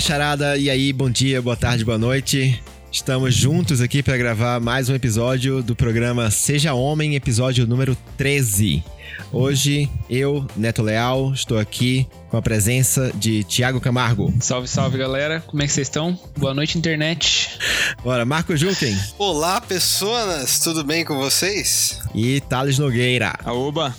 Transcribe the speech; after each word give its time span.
macharada, 0.00 0.56
e 0.56 0.70
aí, 0.70 0.94
bom 0.94 1.10
dia, 1.10 1.42
boa 1.42 1.54
tarde, 1.54 1.84
boa 1.84 1.98
noite. 1.98 2.58
Estamos 2.90 3.34
juntos 3.34 3.82
aqui 3.82 4.02
para 4.02 4.16
gravar 4.16 4.58
mais 4.58 4.88
um 4.88 4.94
episódio 4.94 5.62
do 5.62 5.76
programa 5.76 6.30
Seja 6.30 6.72
Homem, 6.72 7.16
episódio 7.16 7.66
número 7.66 7.94
13. 8.16 8.82
Hoje, 9.30 9.90
eu, 10.08 10.46
Neto 10.56 10.80
Leal, 10.80 11.34
estou 11.34 11.58
aqui 11.58 12.08
com 12.30 12.38
a 12.38 12.40
presença 12.40 13.12
de 13.14 13.44
Tiago 13.44 13.78
Camargo. 13.78 14.32
Salve, 14.40 14.68
salve, 14.68 14.96
galera. 14.96 15.44
Como 15.46 15.62
é 15.62 15.66
que 15.66 15.72
vocês 15.74 15.86
estão? 15.86 16.18
Boa 16.34 16.54
noite, 16.54 16.78
internet. 16.78 17.58
Bora, 18.02 18.24
Marco 18.24 18.56
Juken. 18.56 18.96
Olá, 19.18 19.60
pessoas. 19.60 20.60
Tudo 20.60 20.82
bem 20.82 21.04
com 21.04 21.18
vocês? 21.18 22.00
E 22.14 22.40
Thales 22.40 22.78
Nogueira. 22.78 23.38
Aoba. 23.44 23.94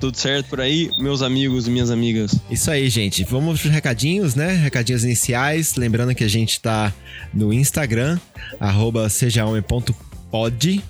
Tudo 0.00 0.16
certo 0.16 0.48
por 0.48 0.60
aí, 0.62 0.90
meus 0.98 1.20
amigos 1.20 1.68
e 1.68 1.70
minhas 1.70 1.90
amigas? 1.90 2.34
Isso 2.50 2.70
aí, 2.70 2.88
gente. 2.88 3.22
Vamos 3.24 3.60
pros 3.60 3.72
recadinhos, 3.72 4.34
né? 4.34 4.54
Recadinhos 4.54 5.04
iniciais. 5.04 5.76
Lembrando 5.76 6.14
que 6.14 6.24
a 6.24 6.28
gente 6.28 6.58
tá 6.58 6.92
no 7.34 7.52
Instagram, 7.52 8.18
sejahomem.pod 9.10 10.82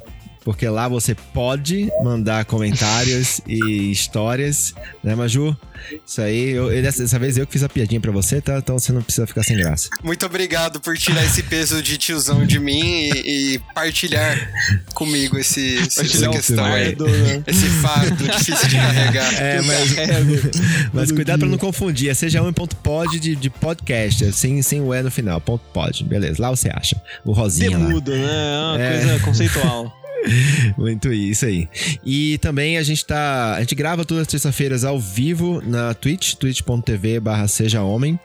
porque 0.50 0.68
lá 0.68 0.88
você 0.88 1.14
pode 1.14 1.88
mandar 2.02 2.44
comentários 2.44 3.40
e 3.46 3.92
histórias, 3.92 4.74
né, 5.00 5.14
Maju? 5.14 5.56
Isso 6.04 6.20
aí, 6.20 6.50
eu, 6.50 6.68
dessa, 6.82 7.02
dessa, 7.02 7.18
vez 7.20 7.38
eu 7.38 7.46
que 7.46 7.52
fiz 7.52 7.62
a 7.62 7.68
piadinha 7.68 8.00
pra 8.00 8.10
você, 8.10 8.40
tá? 8.40 8.58
Então 8.58 8.76
você 8.76 8.92
não 8.92 9.00
precisa 9.00 9.28
ficar 9.28 9.44
sem 9.44 9.56
graça. 9.56 9.88
Muito 10.02 10.26
obrigado 10.26 10.80
por 10.80 10.98
tirar 10.98 11.24
esse 11.24 11.44
peso 11.44 11.80
de 11.80 11.96
tiozão 11.96 12.44
de 12.44 12.58
mim 12.58 12.82
e, 12.82 13.54
e 13.54 13.58
partilhar 13.74 14.36
comigo 14.92 15.38
esse, 15.38 15.78
essa 15.78 16.02
questão 16.02 16.32
fardo, 16.32 17.06
né? 17.06 17.44
Esse 17.46 17.66
fardo 17.80 18.24
difícil 18.24 18.68
de 18.68 18.76
carregar. 18.76 19.34
É, 19.40 19.62
mas, 19.62 19.96
mas 20.92 21.12
cuidado 21.12 21.40
pra 21.40 21.48
não 21.48 21.58
confundir. 21.58 22.10
É 22.10 22.14
seja 22.14 22.42
um.pod 22.42 23.20
de, 23.20 23.36
de 23.36 23.48
podcast, 23.48 24.32
sem, 24.32 24.60
sem 24.62 24.80
o 24.80 24.92
E 24.92 25.00
no 25.00 25.12
final. 25.12 25.40
Ponto 25.40 25.62
pod, 25.72 26.04
beleza. 26.04 26.42
Lá 26.42 26.50
você 26.50 26.68
acha. 26.74 27.00
O 27.24 27.32
rosinha 27.32 27.70
Demudo, 27.70 28.10
lá. 28.10 28.16
né? 28.18 28.24
É 28.26 28.58
uma 28.58 28.82
é. 28.82 28.98
coisa 28.98 29.20
conceitual. 29.20 29.99
Muito 30.76 31.12
isso 31.12 31.46
aí. 31.46 31.68
E 32.04 32.38
também 32.38 32.76
a 32.76 32.82
gente 32.82 33.04
tá. 33.04 33.54
A 33.54 33.60
gente 33.60 33.74
grava 33.74 34.04
todas 34.04 34.22
as 34.22 34.28
terças-feiras 34.28 34.84
ao 34.84 34.98
vivo 34.98 35.62
na 35.64 35.94
Twitch, 35.94 36.34
twitch.tv 36.34 37.20
barra 37.20 37.48
seja 37.48 37.82
homem. 37.82 38.18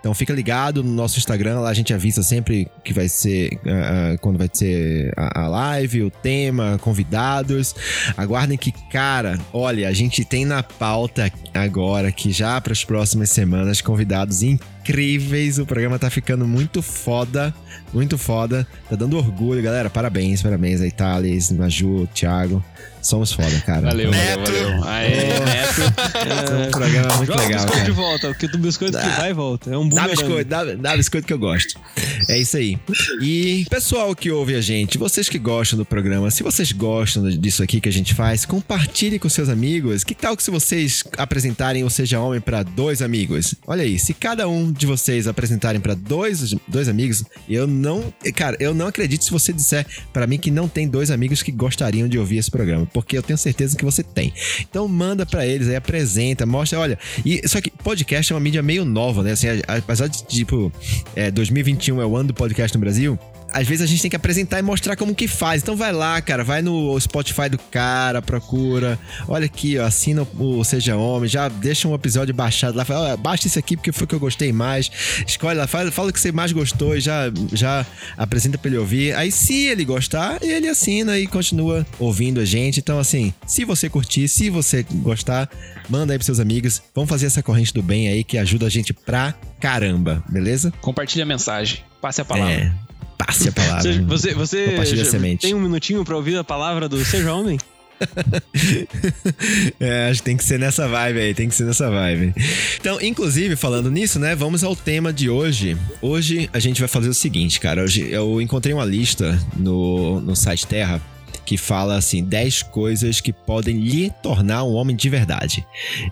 Então 0.00 0.14
fica 0.14 0.32
ligado 0.32 0.82
no 0.82 0.92
nosso 0.92 1.18
Instagram, 1.18 1.60
lá 1.60 1.70
a 1.70 1.74
gente 1.74 1.92
avisa 1.92 2.22
sempre 2.22 2.68
que 2.84 2.92
vai 2.92 3.08
ser. 3.08 3.54
Uh, 3.54 4.18
quando 4.20 4.38
vai 4.38 4.48
ser 4.52 5.12
a, 5.16 5.42
a, 5.42 5.48
live, 5.48 6.02
o 6.02 6.10
tema, 6.10 6.78
convidados. 6.80 7.74
Aguardem 8.16 8.58
que, 8.58 8.72
cara, 8.90 9.38
olha, 9.52 9.88
a 9.88 9.92
gente 9.92 10.24
tem 10.24 10.44
na 10.44 10.62
pauta 10.62 11.30
agora 11.54 12.10
que 12.12 12.32
já 12.32 12.60
para 12.60 12.72
as 12.72 12.84
próximas 12.84 13.30
semanas 13.30 13.80
convidados 13.80 14.42
incríveis 14.42 14.75
incríveis. 14.86 15.58
O 15.58 15.66
programa 15.66 15.98
tá 15.98 16.08
ficando 16.08 16.46
muito 16.46 16.80
foda. 16.80 17.52
Muito 17.92 18.16
foda. 18.16 18.66
Tá 18.88 18.96
dando 18.96 19.16
orgulho, 19.16 19.62
galera. 19.62 19.90
Parabéns, 19.90 20.42
parabéns 20.42 20.80
aí, 20.80 20.90
Thales, 20.90 21.50
Maju, 21.50 22.08
Thiago. 22.14 22.64
Somos 23.02 23.32
foda, 23.32 23.60
cara. 23.64 23.82
Valeu, 23.82 24.10
Neto. 24.10 24.40
valeu, 24.40 24.64
valeu. 24.64 24.84
Aê, 24.84 25.40
Neto. 25.40 25.80
É 26.26 26.66
um 26.66 26.70
programa 26.70 27.16
muito 27.16 27.32
Joga 27.32 27.42
legal, 27.42 27.60
biscoito 27.60 27.72
cara. 27.72 27.84
de 27.84 27.90
volta, 27.90 28.28
porque 28.28 28.48
do 28.48 28.58
biscoito 28.58 28.92
dá, 28.92 29.02
que 29.02 29.20
vai 29.20 29.30
e 29.30 29.34
volta. 29.34 29.70
É 29.70 29.78
um 29.78 29.88
dá 29.88 30.08
biscoito, 30.08 30.50
dá, 30.50 30.64
dá 30.64 30.96
biscoito 30.96 31.26
que 31.26 31.32
eu 31.32 31.38
gosto. 31.38 31.78
É 32.28 32.38
isso 32.38 32.56
aí. 32.56 32.78
E 33.22 33.64
pessoal 33.70 34.14
que 34.14 34.30
ouve 34.30 34.54
a 34.54 34.60
gente, 34.60 34.98
vocês 34.98 35.28
que 35.28 35.38
gostam 35.38 35.78
do 35.78 35.84
programa, 35.84 36.30
se 36.30 36.42
vocês 36.42 36.72
gostam 36.72 37.28
disso 37.30 37.62
aqui 37.62 37.80
que 37.80 37.88
a 37.88 37.92
gente 37.92 38.14
faz, 38.14 38.44
compartilhe 38.44 39.18
com 39.18 39.28
seus 39.28 39.48
amigos. 39.48 40.02
Que 40.02 40.14
tal 40.14 40.36
que 40.36 40.42
se 40.42 40.50
vocês 40.50 41.04
apresentarem 41.16 41.84
o 41.84 41.90
Seja 41.90 42.20
Homem 42.20 42.40
para 42.40 42.62
dois 42.62 43.00
amigos? 43.00 43.54
Olha 43.66 43.82
aí, 43.82 43.98
se 43.98 44.12
cada 44.12 44.48
um 44.48 44.72
de 44.72 44.86
vocês 44.86 45.28
apresentarem 45.28 45.80
para 45.80 45.94
dois, 45.94 46.54
dois 46.66 46.88
amigos, 46.88 47.24
eu 47.48 47.66
não, 47.66 48.12
cara, 48.34 48.56
eu 48.58 48.74
não 48.74 48.86
acredito 48.88 49.24
se 49.24 49.30
você 49.30 49.52
disser 49.52 49.86
para 50.12 50.26
mim 50.26 50.38
que 50.38 50.50
não 50.50 50.68
tem 50.68 50.88
dois 50.88 51.10
amigos 51.10 51.42
que 51.42 51.52
gostariam 51.52 52.08
de 52.08 52.18
ouvir 52.18 52.38
esse 52.38 52.50
programa 52.50 52.86
porque 52.86 53.16
eu 53.16 53.22
tenho 53.22 53.38
certeza 53.38 53.76
que 53.76 53.84
você 53.84 54.02
tem. 54.02 54.32
Então 54.60 54.88
manda 54.88 55.26
para 55.26 55.46
eles 55.46 55.68
aí, 55.68 55.76
apresenta, 55.76 56.46
mostra, 56.46 56.78
olha. 56.78 56.98
E 57.24 57.46
só 57.46 57.60
que 57.60 57.70
podcast 57.70 58.32
é 58.32 58.34
uma 58.34 58.40
mídia 58.40 58.62
meio 58.62 58.84
nova, 58.84 59.22
né? 59.22 59.32
Assim, 59.32 59.48
apesar 59.66 60.08
de 60.08 60.24
tipo, 60.24 60.72
é, 61.14 61.30
2021 61.30 62.00
é 62.00 62.06
o 62.06 62.15
ano 62.16 62.28
do 62.28 62.34
podcast 62.34 62.76
no 62.76 62.80
Brasil, 62.80 63.18
às 63.52 63.66
vezes 63.66 63.82
a 63.82 63.86
gente 63.86 64.02
tem 64.02 64.10
que 64.10 64.16
apresentar 64.16 64.58
e 64.58 64.62
mostrar 64.62 64.96
como 64.96 65.14
que 65.14 65.26
faz. 65.26 65.62
Então 65.62 65.76
vai 65.76 65.92
lá, 65.92 66.20
cara, 66.20 66.44
vai 66.44 66.62
no 66.62 66.98
Spotify 67.00 67.48
do 67.48 67.58
cara, 67.58 68.20
procura. 68.20 68.98
Olha 69.28 69.46
aqui, 69.46 69.78
ó, 69.78 69.86
assina 69.86 70.26
o 70.38 70.62
Seja 70.64 70.96
Homem, 70.96 71.28
já 71.28 71.48
deixa 71.48 71.88
um 71.88 71.94
episódio 71.94 72.34
baixado 72.34 72.76
lá, 72.76 72.84
fala, 72.84 73.14
oh, 73.14 73.16
baixa 73.16 73.46
esse 73.46 73.58
aqui 73.58 73.76
porque 73.76 73.92
foi 73.92 74.04
o 74.04 74.08
que 74.08 74.14
eu 74.14 74.20
gostei 74.20 74.52
mais. 74.52 74.90
Escolhe 75.26 75.58
lá, 75.58 75.66
fala, 75.66 75.90
fala 75.90 76.10
o 76.10 76.12
que 76.12 76.20
você 76.20 76.32
mais 76.32 76.52
gostou 76.52 76.96
e 76.96 77.00
já, 77.00 77.32
já 77.52 77.86
apresenta 78.16 78.58
pra 78.58 78.68
ele 78.68 78.78
ouvir. 78.78 79.14
Aí 79.14 79.32
se 79.32 79.66
ele 79.66 79.84
gostar, 79.84 80.42
ele 80.42 80.68
assina 80.68 81.18
e 81.18 81.26
continua 81.26 81.86
ouvindo 81.98 82.40
a 82.40 82.44
gente. 82.44 82.80
Então 82.80 82.98
assim, 82.98 83.32
se 83.46 83.64
você 83.64 83.88
curtir, 83.88 84.28
se 84.28 84.50
você 84.50 84.84
gostar, 84.96 85.48
manda 85.88 86.12
aí 86.12 86.18
pros 86.18 86.26
seus 86.26 86.40
amigos. 86.40 86.82
Vamos 86.94 87.08
fazer 87.08 87.26
essa 87.26 87.42
corrente 87.42 87.72
do 87.72 87.82
bem 87.82 88.08
aí 88.08 88.24
que 88.24 88.36
ajuda 88.36 88.66
a 88.66 88.70
gente 88.70 88.92
pra 88.92 89.34
caramba, 89.60 90.22
beleza? 90.28 90.72
Compartilha 90.80 91.24
a 91.24 91.26
mensagem, 91.26 91.82
passe 92.06 92.20
a 92.20 92.24
palavra. 92.24 92.54
É 92.54 92.72
passe 93.18 93.48
a 93.48 93.52
palavra. 93.52 94.02
Você, 94.04 94.34
você, 94.34 94.76
você 94.76 95.36
tem 95.40 95.54
um 95.54 95.60
minutinho 95.60 96.04
para 96.04 96.14
ouvir 96.14 96.36
a 96.36 96.44
palavra 96.44 96.88
do 96.88 97.04
Seja 97.04 97.32
Homem? 97.32 97.58
é, 99.80 100.10
acho 100.10 100.20
que 100.20 100.24
tem 100.26 100.36
que 100.36 100.44
ser 100.44 100.58
nessa 100.58 100.86
vibe 100.86 101.18
aí, 101.18 101.34
tem 101.34 101.48
que 101.48 101.54
ser 101.54 101.64
nessa 101.64 101.90
vibe. 101.90 102.34
Então, 102.78 103.00
inclusive, 103.00 103.56
falando 103.56 103.90
nisso, 103.90 104.18
né, 104.18 104.36
vamos 104.36 104.62
ao 104.62 104.76
tema 104.76 105.12
de 105.12 105.30
hoje. 105.30 105.76
Hoje 106.00 106.48
a 106.52 106.58
gente 106.58 106.78
vai 106.78 106.88
fazer 106.88 107.08
o 107.08 107.14
seguinte, 107.14 107.58
cara. 107.58 107.82
Hoje 107.82 108.06
eu 108.08 108.40
encontrei 108.40 108.74
uma 108.74 108.84
lista 108.84 109.36
no, 109.56 110.20
no 110.20 110.36
site 110.36 110.66
Terra 110.66 111.00
que 111.46 111.56
fala 111.56 111.96
assim: 111.96 112.22
10 112.22 112.64
coisas 112.64 113.20
que 113.20 113.32
podem 113.32 113.78
lhe 113.78 114.10
tornar 114.22 114.64
um 114.64 114.74
homem 114.74 114.94
de 114.94 115.08
verdade. 115.08 115.64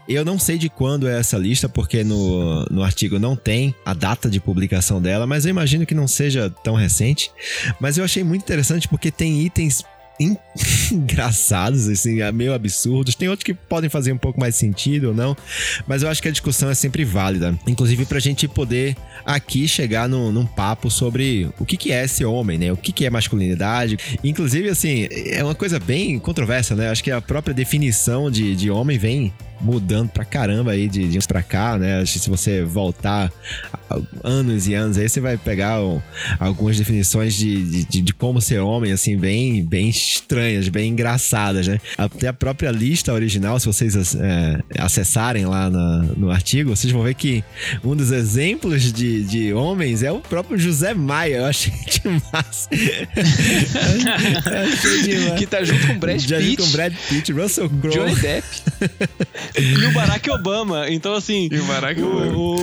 Eu 0.09 0.25
não 0.25 0.39
sei 0.39 0.56
de 0.56 0.71
quando 0.71 1.09
é 1.09 1.19
essa 1.19 1.37
lista, 1.37 1.69
porque 1.69 2.05
no, 2.05 2.65
no 2.71 2.83
artigo 2.83 3.19
não 3.19 3.34
tem 3.34 3.75
a 3.84 3.93
data 3.93 4.31
de 4.31 4.41
publicação 4.41 5.03
dela, 5.03 5.27
mas 5.27 5.45
eu 5.45 5.50
imagino 5.50 5.84
que 5.84 5.95
não 5.95 6.06
seja 6.06 6.49
tão 6.62 6.75
recente. 6.75 7.31
Mas 7.81 7.99
eu 7.99 8.05
achei 8.05 8.22
muito 8.22 8.43
interessante 8.43 8.89
porque 8.89 9.11
tem 9.11 9.43
itens 9.43 9.84
engraçados, 10.93 11.89
assim, 11.89 12.21
é 12.21 12.31
meio 12.31 12.55
absurdos. 12.55 13.15
Tem 13.15 13.29
outros 13.29 13.45
que 13.45 13.55
podem 13.55 13.91
fazer 13.91 14.13
um 14.13 14.19
pouco 14.19 14.39
mais 14.39 14.55
sentido 14.55 15.09
ou 15.09 15.15
não, 15.15 15.37
mas 15.87 16.03
eu 16.03 16.09
acho 16.09 16.23
que 16.23 16.29
a 16.29 16.31
discussão 16.31 16.71
é 16.71 16.75
sempre 16.75 17.05
válida. 17.05 17.59
Inclusive 17.67 18.05
pra 18.07 18.21
gente 18.21 18.47
poder 18.47 18.97
aqui 19.25 19.67
chegar 19.67 20.09
no, 20.09 20.31
num 20.31 20.47
papo 20.47 20.91
sobre 20.91 21.49
o 21.59 21.65
que, 21.65 21.77
que 21.77 21.93
é 21.93 22.07
ser 22.07 22.27
homem, 22.27 22.59
né? 22.59 22.73
O 22.73 22.77
que, 22.77 22.93
que 22.93 23.05
é 23.05 23.11
masculinidade. 23.11 23.99
Inclusive, 24.23 24.69
assim, 24.69 25.09
é 25.11 25.43
uma 25.43 25.55
coisa 25.55 25.79
bem 25.79 26.19
controversa, 26.19 26.75
né? 26.75 26.91
Acho 26.91 27.03
que 27.03 27.11
a 27.11 27.21
própria 27.21 27.55
definição 27.55 28.31
de, 28.31 28.55
de 28.55 28.71
homem 28.71 28.99
vem 28.99 29.33
mudando 29.65 30.11
pra 30.11 30.25
caramba 30.25 30.73
aí 30.73 30.89
de, 30.89 31.09
de 31.09 31.19
uns 31.19 31.27
pra 31.27 31.43
cá, 31.43 31.79
né? 31.79 32.01
Acho 32.01 32.13
que 32.13 32.19
se 32.21 32.31
você 32.31 32.63
voltar 32.63 33.33
anos 34.23 34.69
e 34.69 34.75
anos 34.75 34.99
aí, 34.99 35.09
você 35.09 35.21
vai 35.21 35.37
pegar 35.37 35.79
algumas 36.39 36.77
definições 36.77 37.35
de, 37.35 37.85
de, 37.85 38.03
de, 38.03 38.15
como 38.15 38.41
ser 38.41 38.59
homem, 38.59 38.93
assim, 38.93 39.17
bem, 39.17 39.65
bem 39.65 39.89
estranhas, 39.89 40.69
bem 40.69 40.91
engraçadas, 40.91 41.67
né? 41.67 41.81
Até 41.97 42.29
a 42.29 42.33
própria 42.33 42.71
lista 42.71 43.13
original, 43.13 43.59
se 43.59 43.67
vocês 43.67 44.15
é, 44.15 44.61
acessarem 44.79 45.47
lá 45.47 45.71
na, 45.71 46.03
no 46.17 46.31
artigo, 46.31 46.75
vocês 46.75 46.93
vão 46.93 47.03
ver 47.03 47.15
que 47.15 47.43
um 47.83 47.97
dos 47.97 48.11
exemplos 48.11 48.93
de, 48.93 49.25
de 49.25 49.53
homens 49.53 50.03
é 50.03 50.13
o 50.13 50.21
próprio 50.21 50.59
José 50.59 50.93
Maia. 50.93 51.37
Eu 51.37 51.47
achei 51.47 51.73
demais. 52.03 52.69
achei 54.72 55.03
demais. 55.03 55.39
Que 55.39 55.47
tá 55.47 55.65
junto 55.65 55.87
com 55.87 55.99
Brad 55.99 56.21
Pitt. 56.21 56.45
Junto 56.45 56.63
com 56.65 56.71
Brad 56.71 56.93
Pitt, 57.09 57.33
Russell 57.33 57.71
Crowe. 57.71 57.95
Johnny 57.95 58.17
Depp. 58.17 58.47
e 59.56 59.86
o 59.86 59.92
Barack 59.92 60.30
Obama. 60.30 60.91
Então, 60.91 61.15
assim. 61.15 61.48
E 61.51 61.59
o 61.59 61.65
Barack 61.65 62.03
Obama. 62.03 62.36
O, 62.36 62.56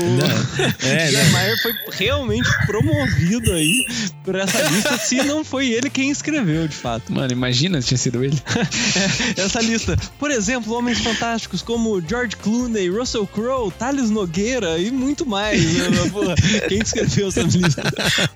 é, 0.83 1.07
José 1.07 1.23
Maia 1.29 1.55
foi 1.61 1.73
realmente 1.91 2.49
promovido 2.65 3.51
aí 3.53 3.85
por 4.23 4.35
essa 4.35 4.61
lista, 4.69 4.97
se 4.97 5.15
não 5.23 5.43
foi 5.43 5.69
ele 5.69 5.89
quem 5.89 6.09
escreveu, 6.09 6.67
de 6.67 6.75
fato. 6.75 7.11
Mano, 7.11 7.31
imagina 7.31 7.81
se 7.81 7.89
tinha 7.89 7.97
sido 7.97 8.23
ele. 8.23 8.37
é, 9.37 9.41
essa 9.41 9.61
lista. 9.61 9.97
Por 10.19 10.31
exemplo, 10.31 10.73
homens 10.73 10.99
fantásticos 10.99 11.61
como 11.61 12.01
George 12.07 12.35
Clooney, 12.35 12.89
Russell 12.89 13.25
Crowe, 13.27 13.71
Thales 13.71 14.09
Nogueira 14.09 14.77
e 14.77 14.91
muito 14.91 15.25
mais. 15.25 15.61
Né, 15.91 16.09
porra, 16.11 16.35
quem 16.67 16.79
escreveu 16.79 17.27
essa 17.27 17.41
lista? 17.41 17.81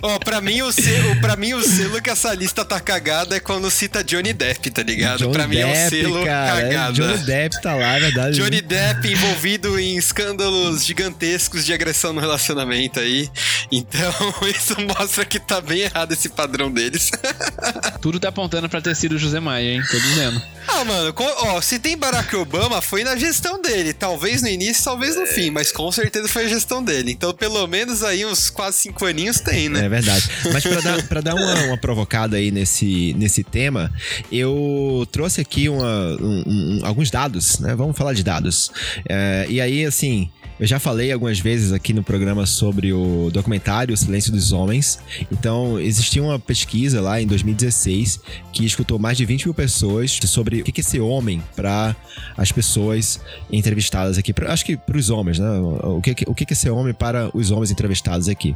Ó, 0.01 0.15
oh, 0.15 0.19
pra 0.19 0.41
mim 0.41 0.61
o 0.61 0.71
selo, 0.71 1.15
pra 1.21 1.35
mim 1.35 1.53
o 1.53 1.61
selo 1.61 2.01
que 2.01 2.09
essa 2.09 2.33
lista 2.33 2.65
tá 2.65 2.79
cagada 2.79 3.35
é 3.35 3.39
quando 3.39 3.69
cita 3.69 4.03
Johnny 4.03 4.33
Depp, 4.33 4.71
tá 4.71 4.81
ligado? 4.81 5.19
Johnny 5.19 5.33
pra 5.33 5.47
mim 5.47 5.55
Depp, 5.57 5.69
é 5.69 5.85
um 5.85 5.89
selo 5.89 6.25
cara, 6.25 6.61
cagada. 6.61 6.93
Johnny 6.93 7.17
Depp 7.19 7.61
tá 7.61 7.75
lá, 7.75 7.95
é 7.95 7.99
verdade. 7.99 8.34
Johnny 8.35 8.61
Depp 8.61 9.07
envolvido 9.07 9.79
em 9.79 9.95
escândalos 9.97 10.85
gigantescos 10.85 11.65
de 11.65 11.73
agressão 11.73 12.11
no 12.11 12.19
relacionamento 12.19 12.99
aí. 12.99 13.29
Então, 13.71 14.13
isso 14.49 14.75
mostra 14.81 15.23
que 15.23 15.39
tá 15.39 15.61
bem 15.61 15.81
errado 15.81 16.11
esse 16.11 16.29
padrão 16.29 16.69
deles. 16.69 17.11
Tudo 18.01 18.19
tá 18.19 18.29
apontando 18.29 18.67
pra 18.67 18.81
ter 18.81 18.95
sido 18.95 19.13
o 19.13 19.17
José 19.17 19.39
Maia, 19.39 19.75
hein? 19.75 19.83
Tô 19.89 19.97
dizendo. 19.97 20.41
Ah, 20.67 20.83
mano, 20.83 21.13
ó, 21.17 21.61
se 21.61 21.79
tem 21.79 21.97
Barack 21.97 22.35
Obama, 22.35 22.81
foi 22.81 23.03
na 23.03 23.15
gestão 23.15 23.61
dele. 23.61 23.93
Talvez 23.93 24.41
no 24.41 24.47
início, 24.47 24.83
talvez 24.83 25.15
no 25.15 25.25
fim, 25.25 25.49
mas 25.49 25.71
com 25.71 25.91
certeza 25.91 26.27
foi 26.27 26.45
a 26.45 26.47
gestão 26.47 26.83
dele. 26.83 27.11
Então, 27.11 27.33
pelo 27.33 27.65
menos 27.67 28.03
aí 28.03 28.25
uns 28.25 28.49
quase 28.49 28.77
cinco 28.79 29.05
aninhos 29.05 29.39
tem, 29.39 29.69
né? 29.69 29.85
É 29.85 29.89
verdade. 29.89 30.29
Mas 30.51 30.63
pra 30.63 30.81
dar, 30.81 31.07
pra 31.07 31.21
dar 31.21 31.35
uma, 31.35 31.53
uma 31.65 31.77
provocada 31.77 32.37
aí 32.37 32.51
nesse, 32.51 33.13
nesse 33.13 33.43
tema, 33.43 33.91
eu 34.31 35.07
trouxe 35.11 35.41
aqui 35.41 35.69
uma, 35.69 36.17
um, 36.21 36.43
um, 36.45 36.79
alguns 36.83 37.11
dados, 37.11 37.59
né? 37.59 37.75
Vamos 37.75 37.97
falar 37.97 38.13
de 38.13 38.23
dados. 38.23 38.71
É, 39.07 39.45
e 39.49 39.61
aí, 39.61 39.85
assim, 39.85 40.29
eu 40.59 40.65
já 40.65 40.79
falei 40.79 41.11
algumas 41.11 41.39
vezes 41.39 41.73
aqui 41.73 41.91
no 41.91 42.01
programa 42.01 42.45
sobre 42.45 42.93
o 42.93 43.29
documentário 43.31 43.93
O 43.93 43.97
Silêncio 43.97 44.31
dos 44.31 44.51
Homens. 44.53 44.99
Então, 45.31 45.79
existia 45.79 46.23
uma 46.23 46.39
pesquisa 46.39 47.01
lá 47.01 47.21
em 47.21 47.27
2016 47.27 48.21
que 48.53 48.65
escutou 48.65 48.97
mais 48.97 49.17
de 49.17 49.25
20 49.25 49.45
mil 49.45 49.53
pessoas 49.53 50.17
sobre 50.25 50.61
o 50.61 50.63
que 50.63 50.79
é 50.79 50.83
ser 50.83 51.01
homem 51.01 51.43
para 51.55 51.95
as 52.37 52.51
pessoas 52.51 53.19
entrevistadas 53.51 54.17
aqui. 54.17 54.33
Acho 54.47 54.65
que 54.65 54.77
para 54.77 54.97
os 54.97 55.09
homens, 55.09 55.39
né? 55.39 55.49
O 55.83 56.01
que, 56.01 56.15
o 56.25 56.33
que 56.33 56.45
é 56.49 56.55
ser 56.55 56.69
homem 56.69 56.93
para 56.93 57.29
os 57.35 57.51
homens 57.51 57.69
entrevistados 57.71 58.29
aqui. 58.29 58.55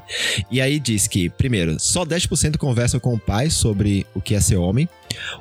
E 0.50 0.62
aí 0.62 0.80
diz 0.80 1.06
que, 1.08 1.30
primeiro, 1.30 1.78
só 1.80 2.06
10% 2.06 2.58
conversam 2.58 3.00
com 3.00 3.14
o 3.14 3.20
pai 3.20 3.50
sobre 3.50 4.06
o 4.16 4.22
que 4.22 4.36
é 4.36 4.40
ser 4.40 4.56
homem. 4.56 4.88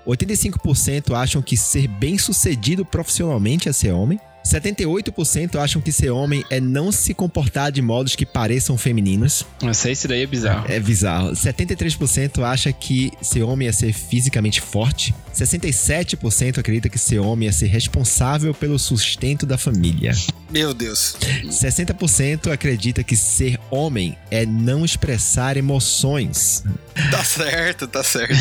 85% 0.06 1.14
acham 1.14 1.40
que 1.40 1.56
ser 1.56 1.86
bem 1.86 2.18
sucedido 2.18 2.84
profissionalmente 2.84 3.68
é 3.68 3.72
ser 3.72 3.92
homem. 3.92 4.18
78% 4.48 5.56
acham 5.56 5.82
que 5.82 5.92
ser 5.92 6.10
homem 6.10 6.42
é 6.48 6.58
não 6.60 6.90
se 6.90 7.12
comportar 7.12 7.70
de 7.70 7.82
modos 7.82 8.16
que 8.16 8.24
pareçam 8.24 8.78
femininos. 8.78 9.44
Nossa, 9.62 9.90
isso 9.90 10.08
daí 10.08 10.22
é 10.22 10.26
bizarro. 10.26 10.64
É 10.70 10.80
bizarro. 10.80 11.32
73% 11.32 12.42
acha 12.42 12.72
que 12.72 13.12
ser 13.20 13.42
homem 13.42 13.68
é 13.68 13.72
ser 13.72 13.92
fisicamente 13.92 14.60
forte. 14.60 15.14
67% 15.34 16.58
acredita 16.58 16.88
que 16.88 16.98
ser 16.98 17.18
homem 17.18 17.48
é 17.48 17.52
ser 17.52 17.66
responsável 17.66 18.54
pelo 18.54 18.78
sustento 18.78 19.44
da 19.44 19.58
família. 19.58 20.12
Meu 20.50 20.72
Deus. 20.72 21.14
60% 21.44 22.50
acredita 22.50 23.04
que 23.04 23.14
ser 23.14 23.60
homem 23.70 24.16
é 24.30 24.46
não 24.46 24.84
expressar 24.84 25.58
emoções. 25.58 26.64
Tá 27.10 27.22
certo, 27.22 27.86
tá 27.86 28.02
certo. 28.02 28.34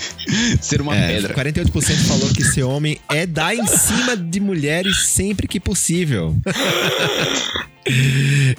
ser 0.60 0.80
uma 0.80 0.96
é, 0.96 1.14
pedra. 1.14 1.34
48% 1.34 1.96
falou 2.06 2.32
que 2.32 2.42
ser 2.44 2.62
homem 2.62 2.98
é 3.10 3.26
dar 3.26 3.54
em 3.54 3.66
cima 3.66 4.16
de 4.16 4.40
mulheres 4.40 5.08
sempre 5.08 5.46
que 5.50 5.60
possível. 5.60 6.34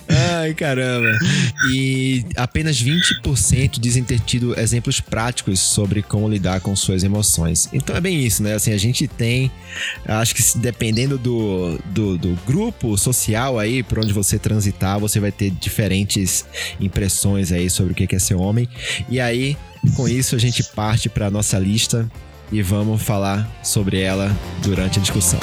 Ai, 0.07 0.53
caramba. 0.53 1.17
E 1.73 2.25
apenas 2.35 2.81
20% 2.81 3.79
dizem 3.79 4.03
ter 4.03 4.19
tido 4.19 4.59
exemplos 4.59 4.99
práticos 4.99 5.59
sobre 5.59 6.01
como 6.01 6.27
lidar 6.27 6.59
com 6.59 6.75
suas 6.75 7.03
emoções. 7.03 7.69
Então 7.71 7.95
é 7.95 8.01
bem 8.01 8.23
isso, 8.23 8.43
né? 8.43 8.53
Assim, 8.53 8.73
a 8.73 8.77
gente 8.77 9.07
tem, 9.07 9.51
acho 10.05 10.35
que 10.35 10.57
dependendo 10.57 11.17
do, 11.17 11.79
do, 11.85 12.17
do 12.17 12.39
grupo 12.45 12.97
social 12.97 13.57
aí, 13.59 13.83
por 13.83 13.99
onde 13.99 14.11
você 14.11 14.37
transitar, 14.37 14.99
você 14.99 15.19
vai 15.19 15.31
ter 15.31 15.51
diferentes 15.51 16.45
impressões 16.79 17.51
aí 17.51 17.69
sobre 17.69 17.93
o 17.93 17.95
que 17.95 18.15
é 18.15 18.19
ser 18.19 18.35
homem. 18.35 18.67
E 19.09 19.19
aí, 19.19 19.55
com 19.95 20.07
isso, 20.07 20.35
a 20.35 20.39
gente 20.39 20.63
parte 20.63 21.09
para 21.09 21.29
nossa 21.29 21.57
lista 21.57 22.09
e 22.51 22.61
vamos 22.61 23.01
falar 23.01 23.49
sobre 23.63 24.01
ela 24.01 24.35
durante 24.61 24.99
a 24.99 25.01
discussão. 25.01 25.39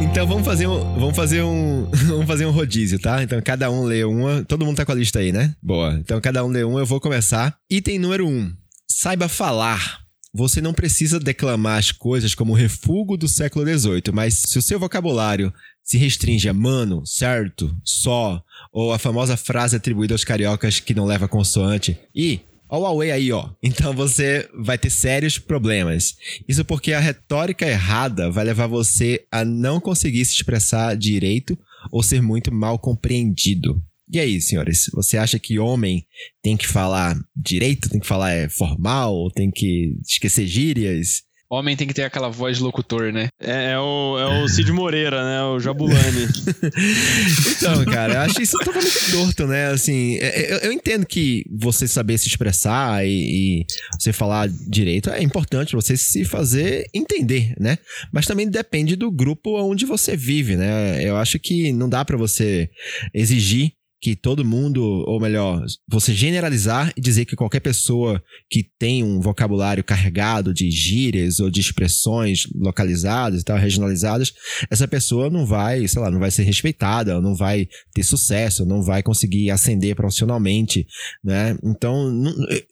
Então 0.00 0.26
vamos 0.26 0.44
fazer 0.44 0.66
um, 0.66 0.94
vamos 0.98 1.14
fazer 1.14 1.42
um, 1.42 1.90
vamos 2.08 2.26
fazer 2.26 2.46
um 2.46 2.50
rodízio, 2.50 2.98
tá? 2.98 3.22
Então 3.22 3.40
cada 3.42 3.70
um 3.70 3.84
lê 3.84 4.02
uma. 4.02 4.42
Todo 4.44 4.64
mundo 4.64 4.76
tá 4.76 4.84
com 4.84 4.92
a 4.92 4.94
lista 4.94 5.18
aí, 5.18 5.30
né? 5.30 5.54
Boa. 5.62 5.94
Então 6.00 6.20
cada 6.20 6.44
um 6.44 6.48
lê 6.48 6.64
um, 6.64 6.78
eu 6.78 6.86
vou 6.86 7.00
começar. 7.00 7.56
Item 7.70 7.98
número 7.98 8.26
um: 8.26 8.52
saiba 8.88 9.28
falar. 9.28 10.00
Você 10.32 10.60
não 10.60 10.72
precisa 10.72 11.18
declamar 11.18 11.78
as 11.78 11.90
coisas 11.90 12.36
como 12.36 12.54
refúgio 12.54 13.16
do 13.16 13.26
século 13.26 13.66
XVIII, 13.66 14.12
mas 14.12 14.42
se 14.46 14.58
o 14.58 14.62
seu 14.62 14.78
vocabulário 14.78 15.52
se 15.82 15.98
restringe 15.98 16.48
a 16.48 16.54
mano, 16.54 17.04
certo, 17.04 17.76
só, 17.84 18.40
ou 18.72 18.92
a 18.92 18.98
famosa 18.98 19.36
frase 19.36 19.74
atribuída 19.74 20.14
aos 20.14 20.22
cariocas 20.22 20.78
que 20.78 20.94
não 20.94 21.04
leva 21.04 21.26
consoante, 21.26 21.98
e 22.14 22.38
Ó 22.70 22.78
o 22.78 22.82
Huawei 22.82 23.10
aí, 23.10 23.32
ó. 23.32 23.50
Então 23.62 23.92
você 23.92 24.48
vai 24.54 24.78
ter 24.78 24.90
sérios 24.90 25.38
problemas. 25.38 26.14
Isso 26.48 26.64
porque 26.64 26.92
a 26.92 27.00
retórica 27.00 27.66
errada 27.66 28.30
vai 28.30 28.44
levar 28.44 28.68
você 28.68 29.26
a 29.30 29.44
não 29.44 29.80
conseguir 29.80 30.24
se 30.24 30.34
expressar 30.34 30.96
direito 30.96 31.58
ou 31.90 32.02
ser 32.02 32.22
muito 32.22 32.54
mal 32.54 32.78
compreendido. 32.78 33.82
E 34.12 34.18
aí, 34.18 34.40
senhores, 34.40 34.90
você 34.92 35.16
acha 35.16 35.38
que 35.38 35.58
homem 35.58 36.04
tem 36.42 36.56
que 36.56 36.66
falar 36.66 37.16
direito, 37.34 37.88
tem 37.88 38.00
que 38.00 38.06
falar 38.06 38.32
é, 38.32 38.48
formal, 38.48 39.30
tem 39.30 39.50
que 39.50 39.96
esquecer 40.04 40.46
gírias? 40.46 41.22
Homem 41.52 41.76
tem 41.76 41.88
que 41.88 41.92
ter 41.92 42.04
aquela 42.04 42.28
voz 42.28 42.58
de 42.58 42.62
locutor, 42.62 43.12
né? 43.12 43.28
É, 43.40 43.72
é 43.72 43.78
o, 43.78 44.16
é 44.20 44.44
o 44.44 44.48
Cid 44.48 44.70
Moreira, 44.70 45.24
né? 45.24 45.42
O 45.42 45.58
Jabulani. 45.58 46.28
então, 47.56 47.84
cara, 47.86 48.14
eu 48.14 48.20
acho 48.20 48.40
isso 48.40 48.56
totalmente 48.58 49.10
torto, 49.10 49.48
né? 49.48 49.66
Assim, 49.66 50.16
é, 50.18 50.28
é, 50.28 50.52
eu, 50.52 50.58
eu 50.58 50.72
entendo 50.72 51.04
que 51.04 51.44
você 51.50 51.88
saber 51.88 52.18
se 52.18 52.28
expressar 52.28 53.04
e, 53.04 53.62
e, 53.62 53.66
você 53.98 54.12
falar 54.12 54.48
direito 54.48 55.10
é 55.10 55.20
importante 55.24 55.74
você 55.74 55.96
se 55.96 56.24
fazer 56.24 56.86
entender, 56.94 57.52
né? 57.58 57.78
Mas 58.12 58.26
também 58.26 58.48
depende 58.48 58.94
do 58.94 59.10
grupo 59.10 59.60
onde 59.60 59.84
você 59.84 60.16
vive, 60.16 60.54
né? 60.54 61.02
Eu 61.02 61.16
acho 61.16 61.36
que 61.40 61.72
não 61.72 61.88
dá 61.88 62.04
para 62.04 62.16
você 62.16 62.70
exigir 63.12 63.72
que 64.00 64.16
todo 64.16 64.44
mundo, 64.44 64.82
ou 64.82 65.20
melhor, 65.20 65.62
você 65.86 66.14
generalizar 66.14 66.90
e 66.96 67.00
dizer 67.00 67.26
que 67.26 67.36
qualquer 67.36 67.60
pessoa 67.60 68.22
que 68.48 68.64
tem 68.78 69.04
um 69.04 69.20
vocabulário 69.20 69.84
carregado 69.84 70.54
de 70.54 70.70
gírias 70.70 71.38
ou 71.38 71.50
de 71.50 71.60
expressões 71.60 72.46
localizadas 72.54 73.42
e 73.42 73.44
tal, 73.44 73.58
regionalizadas, 73.58 74.32
essa 74.70 74.88
pessoa 74.88 75.28
não 75.28 75.44
vai, 75.44 75.86
sei 75.86 76.00
lá, 76.00 76.10
não 76.10 76.18
vai 76.18 76.30
ser 76.30 76.44
respeitada, 76.44 77.20
não 77.20 77.34
vai 77.34 77.68
ter 77.92 78.02
sucesso, 78.02 78.64
não 78.64 78.82
vai 78.82 79.02
conseguir 79.02 79.50
ascender 79.50 79.94
profissionalmente, 79.94 80.86
né? 81.22 81.58
Então, 81.62 82.10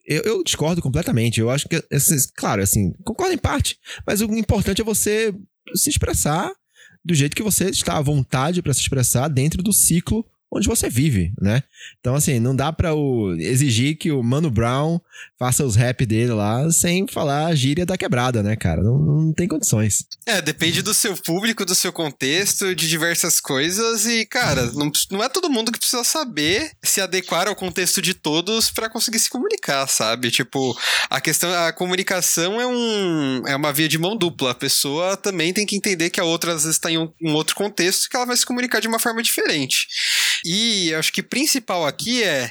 eu, 0.07 0.23
eu 0.23 0.43
discordo 0.43 0.81
completamente. 0.81 1.41
Eu 1.41 1.51
acho 1.51 1.69
que, 1.69 1.79
claro, 2.37 2.63
assim, 2.63 2.93
concordo 3.05 3.35
em 3.35 3.39
parte, 3.39 3.77
mas 4.07 4.23
o 4.23 4.25
importante 4.35 4.81
é 4.81 4.85
você 4.85 5.35
se 5.75 5.91
expressar 5.91 6.51
do 7.05 7.15
jeito 7.15 7.37
que 7.37 7.43
você 7.43 7.69
está 7.69 7.99
à 7.99 8.03
vontade 8.03 8.63
para 8.63 8.73
se 8.73 8.81
expressar 8.81 9.29
dentro 9.29 9.63
do 9.63 9.75
ciclo 9.75 10.25
onde 10.51 10.67
você 10.67 10.89
vive, 10.89 11.33
né? 11.41 11.63
Então, 12.01 12.15
assim, 12.15 12.41
não 12.41 12.57
dá 12.57 12.73
pra 12.73 12.95
o, 12.95 13.35
exigir 13.39 13.97
que 13.97 14.11
o 14.11 14.23
Mano 14.23 14.51
Brown 14.51 14.99
faça 15.39 15.65
os 15.65 15.77
rap 15.77 16.05
dele 16.07 16.33
lá 16.33 16.71
sem 16.71 17.07
falar 17.07 17.47
a 17.47 17.55
gíria 17.55 17.85
da 17.85 17.99
quebrada, 17.99 18.43
né, 18.43 18.57
cara? 18.57 18.83
Não, 18.83 18.99
não 18.99 19.33
tem 19.33 19.47
condições. 19.47 20.05
É, 20.27 20.41
depende 20.41 20.83
do 20.83 20.95
seu 20.95 21.17
público, 21.17 21.65
do 21.65 21.75
seu 21.75 21.93
contexto, 21.93 22.75
de 22.75 22.89
diversas 22.89 23.41
coisas 23.41 24.07
e, 24.07 24.25
cara, 24.25 24.71
não, 24.73 24.91
não 25.11 25.23
é 25.23 25.29
todo 25.29 25.51
mundo 25.51 25.71
que 25.71 25.79
precisa 25.79 26.05
saber 26.05 26.73
se 26.83 27.01
adequar 27.01 27.47
ao 27.47 27.57
contexto 27.57 28.01
de 28.01 28.15
todos 28.15 28.71
para 28.71 28.89
conseguir 28.89 29.19
se 29.19 29.31
comunicar, 29.31 29.87
sabe? 29.87 30.31
Tipo, 30.31 30.77
a 31.11 31.21
questão, 31.21 31.53
a 31.67 31.73
comunicação 31.73 32.61
é 32.61 32.67
um, 32.67 33.43
é 33.47 33.55
uma 33.55 33.73
via 33.73 33.89
de 33.89 33.99
mão 33.99 34.17
dupla. 34.17 34.53
A 34.53 34.55
pessoa 34.55 35.17
também 35.17 35.53
tem 35.53 35.67
que 35.67 35.77
entender 35.77 36.11
que 36.11 36.21
a 36.21 36.25
outra 36.25 36.53
às 36.53 36.63
vezes 36.63 36.77
está 36.77 36.91
em 36.91 36.99
um, 36.99 37.13
um 37.23 37.35
outro 37.35 37.55
contexto 37.55 38.07
e 38.07 38.09
que 38.09 38.17
ela 38.17 38.27
vai 38.27 38.37
se 38.37 38.47
comunicar 38.47 38.81
de 38.81 38.89
uma 38.89 38.99
forma 38.99 39.23
diferente. 39.23 39.87
E 40.45 40.95
acho 40.95 41.13
que 41.13 41.23
principal 41.23 41.87
aqui 41.87 42.23
é 42.23 42.51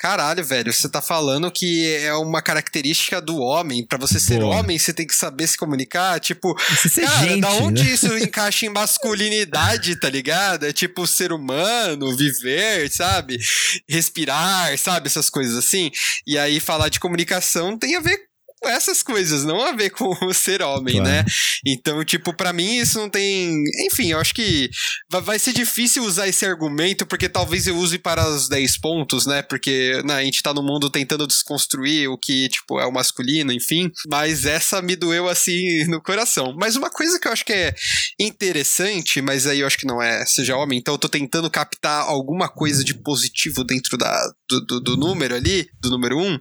Caralho, 0.00 0.42
velho, 0.42 0.72
você 0.72 0.88
tá 0.88 1.02
falando 1.02 1.52
que 1.52 1.94
é 1.96 2.14
uma 2.14 2.40
característica 2.40 3.20
do 3.20 3.36
homem. 3.36 3.84
para 3.86 3.98
você 3.98 4.18
ser 4.18 4.40
Boa. 4.40 4.56
homem, 4.56 4.78
você 4.78 4.94
tem 4.94 5.06
que 5.06 5.14
saber 5.14 5.46
se 5.46 5.58
comunicar. 5.58 6.18
Tipo, 6.18 6.54
cara, 6.54 7.28
gente, 7.28 7.40
da 7.42 7.50
onde 7.50 7.84
né? 7.84 7.90
isso 7.90 8.16
encaixa 8.16 8.64
em 8.64 8.70
masculinidade, 8.70 9.96
tá 9.96 10.08
ligado? 10.08 10.64
É 10.64 10.72
tipo 10.72 11.06
ser 11.06 11.34
humano, 11.34 12.16
viver, 12.16 12.90
sabe? 12.90 13.38
Respirar, 13.86 14.76
sabe? 14.78 15.06
Essas 15.06 15.28
coisas 15.28 15.54
assim. 15.54 15.90
E 16.26 16.38
aí 16.38 16.60
falar 16.60 16.88
de 16.88 16.98
comunicação 16.98 17.78
tem 17.78 17.94
a 17.94 18.00
ver 18.00 18.29
essas 18.68 19.02
coisas, 19.02 19.44
não 19.44 19.60
a 19.60 19.72
ver 19.72 19.90
com 19.90 20.10
o 20.26 20.34
ser 20.34 20.62
homem, 20.62 20.96
claro. 20.96 21.10
né? 21.10 21.24
Então, 21.66 22.04
tipo, 22.04 22.32
para 22.32 22.52
mim 22.52 22.76
isso 22.76 22.98
não 22.98 23.08
tem. 23.08 23.62
Enfim, 23.86 24.12
eu 24.12 24.18
acho 24.18 24.34
que 24.34 24.68
vai 25.08 25.38
ser 25.38 25.52
difícil 25.52 26.04
usar 26.04 26.28
esse 26.28 26.44
argumento, 26.44 27.06
porque 27.06 27.28
talvez 27.28 27.66
eu 27.66 27.76
use 27.76 27.98
para 27.98 28.28
os 28.28 28.48
10 28.48 28.78
pontos, 28.78 29.26
né? 29.26 29.42
Porque 29.42 30.02
né, 30.04 30.14
a 30.14 30.24
gente 30.24 30.42
tá 30.42 30.52
no 30.52 30.62
mundo 30.62 30.90
tentando 30.90 31.26
desconstruir 31.26 32.08
o 32.08 32.18
que, 32.18 32.48
tipo, 32.48 32.78
é 32.80 32.86
o 32.86 32.92
masculino, 32.92 33.52
enfim. 33.52 33.90
Mas 34.10 34.44
essa 34.44 34.82
me 34.82 34.96
doeu 34.96 35.28
assim 35.28 35.84
no 35.86 36.02
coração. 36.02 36.54
Mas 36.58 36.76
uma 36.76 36.90
coisa 36.90 37.18
que 37.18 37.28
eu 37.28 37.32
acho 37.32 37.44
que 37.44 37.52
é 37.52 37.74
interessante, 38.18 39.20
mas 39.22 39.46
aí 39.46 39.60
eu 39.60 39.66
acho 39.66 39.78
que 39.78 39.86
não 39.86 40.02
é 40.02 40.24
seja 40.26 40.56
homem, 40.56 40.78
então 40.78 40.94
eu 40.94 40.98
tô 40.98 41.08
tentando 41.08 41.50
captar 41.50 42.02
alguma 42.02 42.48
coisa 42.48 42.84
de 42.84 42.94
positivo 42.94 43.64
dentro 43.64 43.96
da, 43.96 44.20
do, 44.48 44.60
do, 44.66 44.80
do 44.80 44.96
número 44.96 45.34
ali, 45.34 45.66
do 45.80 45.90
número 45.90 46.18
1. 46.18 46.20
Um, 46.20 46.38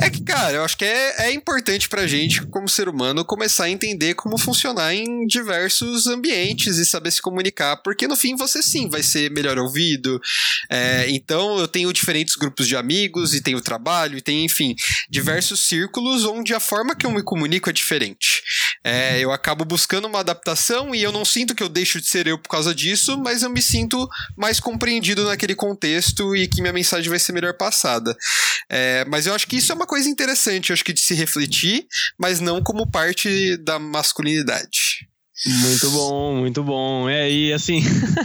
É 0.00 0.10
que, 0.10 0.22
cara, 0.22 0.56
eu 0.56 0.64
acho 0.64 0.76
que 0.76 0.84
é, 0.84 1.26
é 1.26 1.32
importante 1.32 1.88
pra 1.88 2.06
gente, 2.06 2.42
como 2.46 2.68
ser 2.68 2.88
humano, 2.88 3.24
começar 3.24 3.64
a 3.64 3.70
entender 3.70 4.14
como 4.14 4.38
funcionar 4.38 4.94
em 4.94 5.26
diversos 5.26 6.06
ambientes 6.06 6.78
e 6.78 6.84
saber 6.84 7.10
se 7.10 7.22
comunicar, 7.22 7.76
porque 7.78 8.06
no 8.08 8.16
fim 8.16 8.36
você 8.36 8.62
sim 8.62 8.88
vai 8.88 9.02
ser 9.02 9.30
melhor 9.30 9.58
ouvido. 9.58 10.20
É, 10.70 11.06
então 11.08 11.58
eu 11.58 11.68
tenho 11.68 11.92
diferentes 11.92 12.36
grupos 12.36 12.66
de 12.66 12.76
amigos 12.76 13.34
e 13.34 13.40
tenho 13.40 13.60
trabalho 13.60 14.18
e 14.18 14.22
tenho, 14.22 14.44
enfim, 14.44 14.74
diversos 15.08 15.60
círculos 15.60 16.24
onde 16.24 16.54
a 16.54 16.60
forma 16.60 16.94
que 16.94 17.06
eu 17.06 17.10
me 17.10 17.22
comunico 17.22 17.70
é 17.70 17.72
diferente. 17.72 18.42
É, 18.84 19.20
eu 19.20 19.30
acabo 19.30 19.64
buscando 19.64 20.06
uma 20.06 20.20
adaptação 20.20 20.94
e 20.94 21.02
eu 21.02 21.12
não 21.12 21.24
sinto 21.24 21.54
que 21.54 21.62
eu 21.62 21.68
deixo 21.68 22.00
de 22.00 22.08
ser 22.08 22.26
eu 22.26 22.38
por 22.38 22.48
causa 22.48 22.74
disso, 22.74 23.16
mas 23.18 23.42
eu 23.42 23.50
me 23.50 23.62
sinto 23.62 24.08
mais 24.36 24.58
compreendido 24.58 25.24
naquele 25.24 25.54
contexto 25.54 26.34
e 26.34 26.48
que 26.48 26.60
minha 26.60 26.72
mensagem 26.72 27.08
vai 27.08 27.18
ser 27.18 27.32
melhor 27.32 27.54
passada. 27.54 28.16
É, 28.68 29.04
mas 29.04 29.26
eu 29.26 29.34
acho 29.34 29.46
que 29.46 29.56
isso 29.56 29.70
é 29.70 29.74
uma 29.74 29.86
coisa 29.86 30.08
interessante, 30.08 30.70
eu 30.70 30.74
acho 30.74 30.84
que 30.84 30.92
de 30.92 31.00
se 31.00 31.14
refletir, 31.14 31.86
mas 32.18 32.40
não 32.40 32.62
como 32.62 32.90
parte 32.90 33.56
da 33.58 33.78
masculinidade. 33.78 35.11
Muito 35.44 35.90
bom, 35.90 36.36
muito 36.36 36.62
bom. 36.62 37.08
É, 37.08 37.30
e 37.30 37.52
assim, 37.52 37.82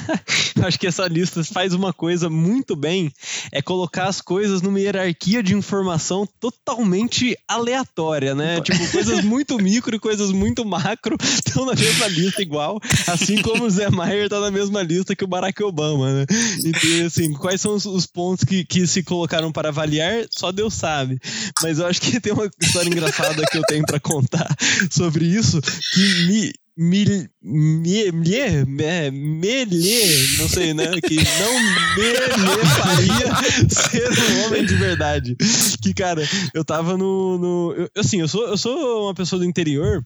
acho 0.64 0.80
que 0.80 0.86
essa 0.86 1.08
lista 1.08 1.44
faz 1.44 1.74
uma 1.74 1.92
coisa 1.92 2.30
muito 2.30 2.76
bem, 2.76 3.12
é 3.52 3.60
colocar 3.60 4.06
as 4.06 4.22
coisas 4.22 4.62
numa 4.62 4.80
hierarquia 4.80 5.42
de 5.42 5.56
informação 5.56 6.28
totalmente 6.40 7.36
aleatória, 7.48 8.36
né? 8.36 8.62
Tipo, 8.62 8.92
coisas 8.92 9.24
muito 9.24 9.58
micro 9.62 9.96
e 9.96 10.00
coisas 10.00 10.32
muito 10.32 10.64
macro 10.64 11.18
estão 11.20 11.66
na 11.66 11.74
mesma 11.74 12.08
lista 12.08 12.42
igual, 12.42 12.80
assim 13.08 13.42
como 13.42 13.66
o 13.66 13.70
Zé 13.70 13.90
Maier 13.90 14.30
tá 14.30 14.40
na 14.40 14.52
mesma 14.52 14.84
lista 14.84 15.16
que 15.16 15.24
o 15.24 15.28
Barack 15.28 15.62
Obama, 15.64 16.14
né? 16.14 16.26
Então, 16.64 17.06
assim, 17.08 17.34
quais 17.34 17.62
são 17.62 17.74
os, 17.74 17.86
os 17.86 18.06
pontos 18.06 18.44
que, 18.44 18.64
que 18.64 18.86
se 18.86 19.02
colocaram 19.02 19.52
para 19.52 19.70
avaliar, 19.70 20.26
só 20.30 20.52
Deus 20.52 20.76
sabe. 20.76 21.20
Mas 21.64 21.80
eu 21.80 21.88
acho 21.88 22.00
que 22.00 22.20
tem 22.20 22.34
uma 22.34 22.50
história 22.62 22.90
engraçada 22.90 23.44
que 23.52 23.58
eu 23.58 23.64
tenho 23.64 23.86
para 23.86 24.00
contar 24.00 24.56
sobre 24.92 25.26
isso 25.26 25.60
que 25.62 26.26
me 26.28 26.54
Mil, 26.80 27.28
me, 27.42 28.12
me, 28.12 28.36
é, 28.36 29.10
melê, 29.10 30.28
não 30.38 30.48
sei, 30.48 30.76
né? 30.76 30.86
Que 31.02 31.16
não 31.16 31.60
me 31.96 32.66
faria 32.78 33.68
ser 33.68 34.32
um 34.32 34.46
homem 34.46 34.64
de 34.64 34.76
verdade. 34.76 35.36
Que, 35.82 35.92
cara, 35.92 36.22
eu 36.54 36.64
tava 36.64 36.96
no. 36.96 37.40
no 37.40 37.74
eu, 37.74 37.90
assim, 37.98 38.20
eu 38.20 38.28
sou, 38.28 38.48
eu 38.48 38.58
sou 38.58 39.06
uma 39.06 39.16
pessoa 39.16 39.40
do 39.40 39.46
interior 39.46 40.06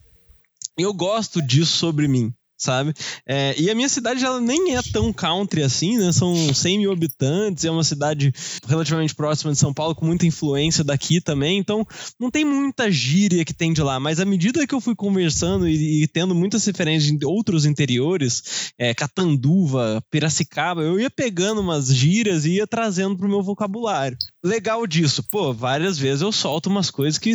e 0.78 0.82
eu 0.82 0.94
gosto 0.94 1.42
disso 1.42 1.76
sobre 1.76 2.08
mim 2.08 2.32
sabe? 2.62 2.94
É, 3.26 3.54
e 3.58 3.68
a 3.70 3.74
minha 3.74 3.88
cidade 3.88 4.24
ela 4.24 4.40
nem 4.40 4.76
é 4.76 4.82
tão 4.92 5.12
country 5.12 5.62
assim, 5.62 5.98
né? 5.98 6.12
São 6.12 6.54
100 6.54 6.78
mil 6.78 6.92
habitantes, 6.92 7.64
é 7.64 7.70
uma 7.70 7.82
cidade 7.82 8.32
relativamente 8.66 9.14
próxima 9.14 9.52
de 9.52 9.58
São 9.58 9.74
Paulo, 9.74 9.94
com 9.94 10.06
muita 10.06 10.26
influência 10.26 10.84
daqui 10.84 11.20
também, 11.20 11.58
então 11.58 11.84
não 12.20 12.30
tem 12.30 12.44
muita 12.44 12.90
gíria 12.90 13.44
que 13.44 13.52
tem 13.52 13.72
de 13.72 13.82
lá, 13.82 13.98
mas 13.98 14.20
à 14.20 14.24
medida 14.24 14.66
que 14.66 14.74
eu 14.74 14.80
fui 14.80 14.94
conversando 14.94 15.68
e, 15.68 16.04
e 16.04 16.06
tendo 16.06 16.34
muitas 16.34 16.64
referências 16.64 17.12
de 17.16 17.26
outros 17.26 17.66
interiores, 17.66 18.72
é, 18.78 18.94
Catanduva, 18.94 20.02
Piracicaba, 20.10 20.82
eu 20.82 21.00
ia 21.00 21.10
pegando 21.10 21.60
umas 21.60 21.92
gírias 21.92 22.44
e 22.44 22.52
ia 22.52 22.66
trazendo 22.66 23.16
pro 23.16 23.28
meu 23.28 23.42
vocabulário. 23.42 24.16
Legal 24.44 24.86
disso, 24.86 25.24
pô, 25.30 25.52
várias 25.52 25.98
vezes 25.98 26.22
eu 26.22 26.30
solto 26.30 26.68
umas 26.68 26.90
coisas 26.90 27.18
que 27.18 27.32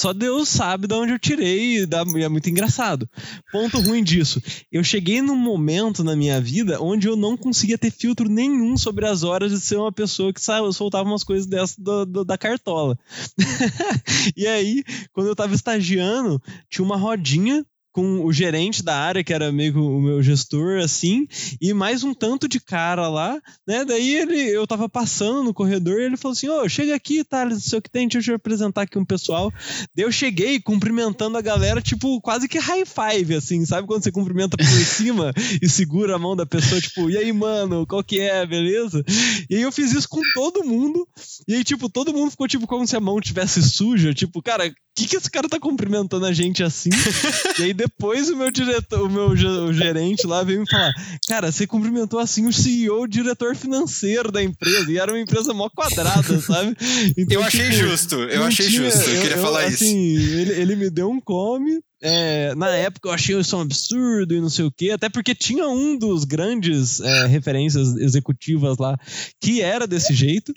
só 0.00 0.12
Deus 0.12 0.48
sabe 0.48 0.86
de 0.86 0.94
onde 0.94 1.12
eu 1.12 1.18
tirei 1.18 1.84
e 1.84 1.88
é 2.22 2.28
muito 2.28 2.50
engraçado. 2.50 3.08
Ponto 3.52 3.78
ruim 3.80 4.02
disso. 4.02 4.42
Eu 4.70 4.82
cheguei 4.82 5.22
num 5.22 5.36
momento 5.36 6.02
na 6.02 6.16
minha 6.16 6.40
vida 6.40 6.82
onde 6.82 7.06
eu 7.06 7.16
não 7.16 7.36
conseguia 7.36 7.78
ter 7.78 7.92
filtro 7.92 8.28
nenhum 8.28 8.76
sobre 8.76 9.06
as 9.06 9.22
horas 9.22 9.52
de 9.52 9.60
ser 9.60 9.76
uma 9.76 9.92
pessoa 9.92 10.32
que 10.32 10.40
soltava 10.40 11.08
umas 11.08 11.22
coisas 11.22 11.46
do, 11.76 12.24
da 12.24 12.36
cartola. 12.36 12.98
e 14.36 14.46
aí, 14.46 14.82
quando 15.12 15.28
eu 15.28 15.36
tava 15.36 15.54
estagiando, 15.54 16.42
tinha 16.68 16.84
uma 16.84 16.96
rodinha 16.96 17.64
com 17.94 18.24
o 18.24 18.32
gerente 18.32 18.82
da 18.82 18.96
área, 18.96 19.22
que 19.22 19.32
era 19.32 19.52
meio 19.52 19.80
o 19.80 20.02
meu 20.02 20.20
gestor, 20.20 20.80
assim, 20.80 21.28
e 21.60 21.72
mais 21.72 22.02
um 22.02 22.12
tanto 22.12 22.48
de 22.48 22.58
cara 22.58 23.08
lá, 23.08 23.40
né? 23.64 23.84
Daí 23.84 24.16
ele, 24.16 24.36
eu 24.50 24.66
tava 24.66 24.88
passando 24.88 25.44
no 25.44 25.54
corredor 25.54 26.00
e 26.00 26.06
ele 26.06 26.16
falou 26.16 26.32
assim: 26.32 26.48
Ô, 26.48 26.62
oh, 26.62 26.68
chega 26.68 26.92
aqui, 26.92 27.22
Thales, 27.22 27.54
não 27.54 27.60
sei 27.60 27.78
o 27.78 27.82
que 27.82 27.88
tem, 27.88 28.08
deixa 28.08 28.18
eu 28.18 28.34
te 28.34 28.36
apresentar 28.36 28.82
aqui 28.82 28.98
um 28.98 29.04
pessoal. 29.04 29.52
Daí 29.94 30.04
eu 30.04 30.10
cheguei 30.10 30.60
cumprimentando 30.60 31.38
a 31.38 31.40
galera, 31.40 31.80
tipo, 31.80 32.20
quase 32.20 32.48
que 32.48 32.58
high 32.58 32.84
five, 32.84 33.36
assim, 33.36 33.64
sabe? 33.64 33.86
Quando 33.86 34.02
você 34.02 34.10
cumprimenta 34.10 34.56
por 34.56 34.66
cima 34.66 35.32
e 35.62 35.68
segura 35.68 36.16
a 36.16 36.18
mão 36.18 36.34
da 36.34 36.44
pessoa, 36.44 36.80
tipo, 36.80 37.08
e 37.08 37.16
aí, 37.16 37.32
mano, 37.32 37.86
qual 37.86 38.02
que 38.02 38.18
é, 38.18 38.44
beleza? 38.44 39.04
E 39.48 39.54
aí 39.54 39.62
eu 39.62 39.70
fiz 39.70 39.92
isso 39.92 40.08
com 40.08 40.20
todo 40.34 40.64
mundo, 40.64 41.06
e 41.46 41.54
aí, 41.54 41.62
tipo, 41.62 41.88
todo 41.88 42.12
mundo 42.12 42.32
ficou, 42.32 42.48
tipo, 42.48 42.66
como 42.66 42.84
se 42.88 42.96
a 42.96 43.00
mão 43.00 43.20
tivesse 43.20 43.62
suja, 43.62 44.12
tipo, 44.12 44.42
cara, 44.42 44.74
que, 44.96 45.08
que 45.08 45.16
esse 45.16 45.30
cara 45.30 45.48
tá 45.48 45.58
cumprimentando 45.58 46.24
a 46.24 46.32
gente 46.32 46.62
assim? 46.62 46.90
e 47.58 47.64
aí 47.64 47.74
depois 47.84 48.30
o 48.30 48.36
meu 48.36 48.50
diretor, 48.50 49.02
o 49.02 49.10
meu 49.10 49.28
o 49.28 49.72
gerente 49.72 50.26
lá 50.26 50.42
veio 50.42 50.60
me 50.60 50.68
falar: 50.68 50.92
Cara, 51.28 51.52
você 51.52 51.66
cumprimentou 51.66 52.18
assim 52.18 52.46
o 52.46 52.52
CEO, 52.52 53.02
o 53.02 53.06
diretor 53.06 53.54
financeiro 53.54 54.32
da 54.32 54.42
empresa. 54.42 54.90
E 54.90 54.98
era 54.98 55.12
uma 55.12 55.20
empresa 55.20 55.52
mó 55.52 55.68
quadrada, 55.68 56.40
sabe? 56.40 56.76
Então, 57.16 57.40
eu 57.40 57.42
achei 57.42 57.70
tipo, 57.70 57.88
justo, 57.88 58.14
eu 58.16 58.44
achei 58.44 58.68
tinha, 58.68 58.90
justo, 58.90 59.10
eu, 59.10 59.16
eu 59.16 59.22
queria 59.22 59.36
eu, 59.36 59.42
falar 59.42 59.64
assim, 59.64 60.14
isso. 60.14 60.34
Ele, 60.34 60.52
ele 60.52 60.76
me 60.76 60.90
deu 60.90 61.10
um 61.10 61.20
come. 61.20 61.80
É, 62.06 62.54
na 62.54 62.68
época 62.68 63.08
eu 63.08 63.12
achei 63.12 63.38
isso 63.38 63.56
um 63.56 63.60
absurdo 63.60 64.34
e 64.34 64.40
não 64.40 64.50
sei 64.50 64.66
o 64.66 64.72
quê, 64.72 64.90
até 64.90 65.08
porque 65.08 65.34
tinha 65.34 65.66
um 65.66 65.96
dos 65.96 66.24
grandes 66.24 67.00
é, 67.00 67.26
referências 67.26 67.96
executivas 67.96 68.76
lá 68.76 68.98
que 69.40 69.62
era 69.62 69.86
desse 69.86 70.12
jeito. 70.12 70.52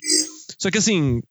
Só 0.58 0.70
que 0.70 0.76
assim, 0.76 1.22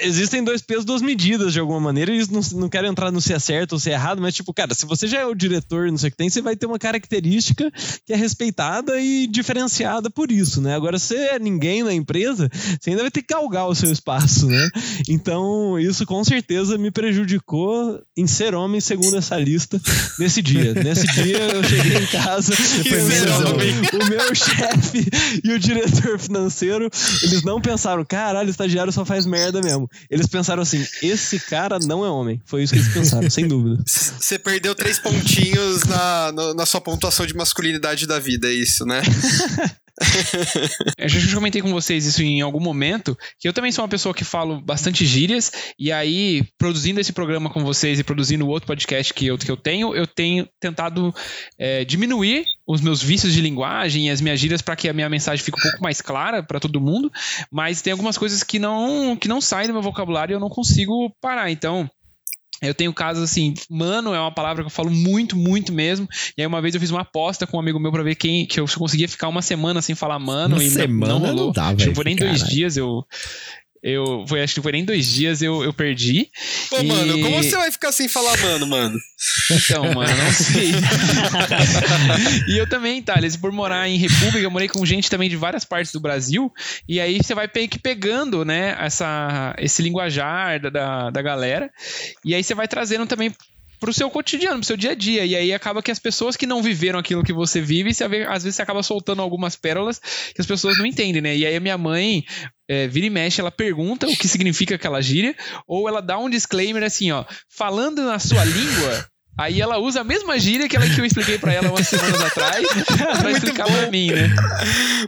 existem 0.00 0.42
dois 0.42 0.62
pesos, 0.62 0.84
duas 0.84 1.02
medidas 1.02 1.52
de 1.52 1.60
alguma 1.60 1.80
maneira, 1.80 2.12
e 2.12 2.30
não, 2.30 2.40
não 2.54 2.68
quero 2.68 2.86
entrar 2.86 3.10
no 3.10 3.20
se 3.20 3.32
é 3.32 3.38
certo 3.38 3.72
ou 3.72 3.78
se 3.78 3.90
é 3.90 3.94
errado, 3.94 4.20
mas 4.20 4.34
tipo, 4.34 4.52
cara, 4.52 4.74
se 4.74 4.86
você 4.86 5.06
já 5.06 5.20
é 5.20 5.26
o 5.26 5.34
diretor, 5.34 5.90
não 5.90 5.98
sei 5.98 6.08
o 6.08 6.10
que 6.10 6.16
tem, 6.16 6.30
você 6.30 6.40
vai 6.40 6.56
ter 6.56 6.66
uma 6.66 6.78
característica 6.78 7.70
que 8.04 8.12
é 8.12 8.16
respeitada 8.16 9.00
e 9.00 9.26
diferenciada 9.26 10.10
por 10.10 10.30
isso, 10.30 10.60
né? 10.60 10.74
Agora, 10.74 10.98
se 10.98 11.14
é 11.14 11.38
ninguém 11.38 11.82
na 11.82 11.92
empresa, 11.92 12.48
você 12.80 12.90
ainda 12.90 13.02
vai 13.02 13.10
ter 13.10 13.22
que 13.22 13.34
galgar 13.34 13.68
o 13.68 13.74
seu 13.74 13.90
espaço, 13.90 14.46
né? 14.46 14.68
Então, 15.08 15.78
isso 15.78 16.06
com 16.06 16.22
certeza 16.24 16.78
me 16.78 16.90
prejudicou 16.90 18.00
em 18.16 18.26
ser 18.26 18.54
homem, 18.54 18.80
segundo 18.80 19.16
essa 19.16 19.36
lista, 19.36 19.80
nesse 20.18 20.40
dia. 20.40 20.74
Nesse 20.74 21.06
dia, 21.06 21.38
eu 21.38 21.64
cheguei 21.64 21.98
em 21.98 22.06
casa, 22.06 22.52
o 23.92 24.08
meu 24.08 24.34
chefe 24.34 25.08
e 25.44 25.52
o 25.52 25.58
diretor 25.58 26.18
financeiro, 26.18 26.90
eles 27.22 27.42
não 27.42 27.60
pensaram, 27.60 28.04
caralho, 28.04 28.48
o 28.48 28.50
estagiário 28.50 28.92
só 28.92 29.04
faz 29.04 29.26
merda 29.26 29.60
mesmo. 29.60 29.75
Eles 30.10 30.26
pensaram 30.26 30.62
assim: 30.62 30.84
esse 31.02 31.38
cara 31.38 31.78
não 31.78 32.04
é 32.04 32.08
homem. 32.08 32.40
Foi 32.44 32.62
isso 32.62 32.72
que 32.72 32.78
eles 32.78 32.92
pensaram, 32.92 33.28
sem 33.30 33.46
dúvida. 33.46 33.82
Você 33.86 34.38
perdeu 34.38 34.74
três 34.74 34.98
pontinhos 34.98 35.84
na, 35.84 36.32
na 36.54 36.66
sua 36.66 36.80
pontuação 36.80 37.26
de 37.26 37.34
masculinidade 37.34 38.06
da 38.06 38.18
vida, 38.18 38.48
é 38.48 38.52
isso, 38.52 38.84
né? 38.84 39.02
eu 40.98 41.08
já 41.08 41.34
comentei 41.34 41.62
com 41.62 41.70
vocês 41.70 42.04
isso 42.04 42.22
em 42.22 42.40
algum 42.40 42.60
momento, 42.60 43.16
que 43.38 43.48
eu 43.48 43.52
também 43.52 43.72
sou 43.72 43.82
uma 43.82 43.88
pessoa 43.88 44.14
que 44.14 44.24
falo 44.24 44.60
bastante 44.60 45.06
gírias, 45.06 45.50
e 45.78 45.90
aí, 45.90 46.44
produzindo 46.58 47.00
esse 47.00 47.12
programa 47.12 47.50
com 47.50 47.64
vocês 47.64 47.98
e 47.98 48.04
produzindo 48.04 48.44
o 48.44 48.48
outro 48.48 48.66
podcast 48.66 49.12
que 49.14 49.26
eu, 49.26 49.38
que 49.38 49.50
eu 49.50 49.56
tenho, 49.56 49.94
eu 49.94 50.06
tenho 50.06 50.48
tentado 50.60 51.14
é, 51.58 51.84
diminuir 51.84 52.44
os 52.66 52.80
meus 52.80 53.02
vícios 53.02 53.32
de 53.32 53.40
linguagem 53.40 54.08
e 54.08 54.10
as 54.10 54.20
minhas 54.20 54.40
gírias 54.40 54.60
para 54.60 54.76
que 54.76 54.88
a 54.88 54.92
minha 54.92 55.08
mensagem 55.08 55.44
fique 55.44 55.58
um 55.58 55.62
pouco 55.62 55.82
mais 55.82 56.00
clara 56.00 56.42
para 56.42 56.60
todo 56.60 56.80
mundo, 56.80 57.10
mas 57.50 57.80
tem 57.80 57.92
algumas 57.92 58.18
coisas 58.18 58.42
que 58.42 58.58
não, 58.58 59.16
que 59.16 59.28
não 59.28 59.40
saem 59.40 59.68
do 59.68 59.72
meu 59.72 59.82
vocabulário 59.82 60.32
e 60.32 60.36
eu 60.36 60.40
não 60.40 60.50
consigo 60.50 61.14
parar. 61.20 61.50
Então, 61.50 61.88
eu 62.62 62.74
tenho 62.74 62.92
casos 62.92 63.22
assim, 63.22 63.54
mano 63.68 64.14
é 64.14 64.20
uma 64.20 64.32
palavra 64.32 64.62
que 64.62 64.66
eu 64.66 64.72
falo 64.72 64.90
muito, 64.90 65.36
muito 65.36 65.72
mesmo. 65.72 66.08
E 66.36 66.42
aí 66.42 66.46
uma 66.46 66.60
vez 66.60 66.74
eu 66.74 66.80
fiz 66.80 66.90
uma 66.90 67.02
aposta 67.02 67.46
com 67.46 67.56
um 67.56 67.60
amigo 67.60 67.78
meu 67.78 67.92
pra 67.92 68.02
ver 68.02 68.14
quem 68.14 68.46
que 68.46 68.58
eu 68.58 68.66
conseguia 68.76 69.08
ficar 69.08 69.28
uma 69.28 69.42
semana 69.42 69.82
sem 69.82 69.94
falar 69.94 70.18
mano 70.18 70.56
uma 70.56 70.64
e 70.64 70.70
semana 70.70 71.12
não 71.12 71.18
rolou. 71.18 71.46
Não 71.46 71.52
dá, 71.52 71.68
Acho 71.68 71.88
que 71.88 71.94
foi 71.94 72.04
nem 72.04 72.16
dois 72.16 72.42
dias 72.44 72.76
eu 72.76 73.04
eu 73.86 74.24
foi, 74.26 74.42
acho 74.42 74.52
que 74.52 74.60
foi 74.60 74.72
nem 74.72 74.84
dois 74.84 75.06
dias 75.06 75.40
eu, 75.40 75.62
eu 75.62 75.72
perdi. 75.72 76.28
Pô, 76.68 76.80
e... 76.80 76.82
mano, 76.82 77.22
como 77.22 77.36
você 77.36 77.56
vai 77.56 77.70
ficar 77.70 77.92
sem 77.92 78.08
falar 78.08 78.36
mano, 78.38 78.66
mano? 78.66 78.98
Então, 79.48 79.84
mano, 79.94 80.12
não 80.12 80.32
sei. 80.32 80.72
e 82.52 82.58
eu 82.58 82.68
também, 82.68 83.00
Thales, 83.00 83.36
por 83.36 83.52
morar 83.52 83.88
em 83.88 83.96
República, 83.96 84.40
eu 84.40 84.50
morei 84.50 84.66
com 84.66 84.84
gente 84.84 85.08
também 85.08 85.28
de 85.28 85.36
várias 85.36 85.64
partes 85.64 85.92
do 85.92 86.00
Brasil. 86.00 86.52
E 86.88 86.98
aí 87.00 87.18
você 87.18 87.32
vai 87.32 87.46
que 87.46 87.78
pegando, 87.78 88.44
né, 88.44 88.76
essa, 88.80 89.54
esse 89.56 89.82
linguajar 89.82 90.60
da, 90.60 90.68
da, 90.68 91.10
da 91.10 91.22
galera. 91.22 91.70
E 92.24 92.34
aí 92.34 92.42
você 92.42 92.56
vai 92.56 92.66
trazendo 92.66 93.06
também 93.06 93.32
pro 93.78 93.92
seu 93.92 94.10
cotidiano, 94.10 94.58
pro 94.58 94.66
seu 94.66 94.76
dia 94.76 94.92
a 94.92 94.94
dia. 94.94 95.24
E 95.24 95.34
aí 95.36 95.52
acaba 95.52 95.82
que 95.82 95.90
as 95.90 95.98
pessoas 95.98 96.36
que 96.36 96.46
não 96.46 96.62
viveram 96.62 96.98
aquilo 96.98 97.24
que 97.24 97.32
você 97.32 97.60
vive, 97.60 97.92
você, 97.92 98.04
às 98.04 98.42
vezes 98.42 98.56
você 98.56 98.62
acaba 98.62 98.82
soltando 98.82 99.22
algumas 99.22 99.56
pérolas 99.56 99.98
que 100.34 100.40
as 100.40 100.46
pessoas 100.46 100.78
não 100.78 100.86
entendem, 100.86 101.22
né? 101.22 101.36
E 101.36 101.46
aí 101.46 101.56
a 101.56 101.60
minha 101.60 101.78
mãe, 101.78 102.24
é, 102.68 102.86
vira 102.88 103.06
e 103.06 103.10
mexe, 103.10 103.40
ela 103.40 103.50
pergunta 103.50 104.06
o 104.06 104.16
que 104.16 104.28
significa 104.28 104.74
aquela 104.74 105.00
gíria, 105.00 105.36
ou 105.66 105.88
ela 105.88 106.00
dá 106.00 106.18
um 106.18 106.28
disclaimer 106.30 106.82
assim, 106.82 107.12
ó, 107.12 107.24
falando 107.48 108.04
na 108.04 108.18
sua 108.18 108.44
língua, 108.44 109.06
Aí 109.38 109.60
ela 109.60 109.78
usa 109.78 110.00
a 110.00 110.04
mesma 110.04 110.38
gíria 110.38 110.66
que, 110.68 110.76
ela, 110.76 110.88
que 110.88 110.98
eu 110.98 111.04
expliquei 111.04 111.38
pra 111.38 111.52
ela 111.52 111.68
umas 111.68 111.86
semanas 111.86 112.22
atrás 112.22 112.66
pra 113.20 113.30
explicar 113.30 113.66
pra 113.66 113.90
mim, 113.90 114.10
né? 114.10 114.34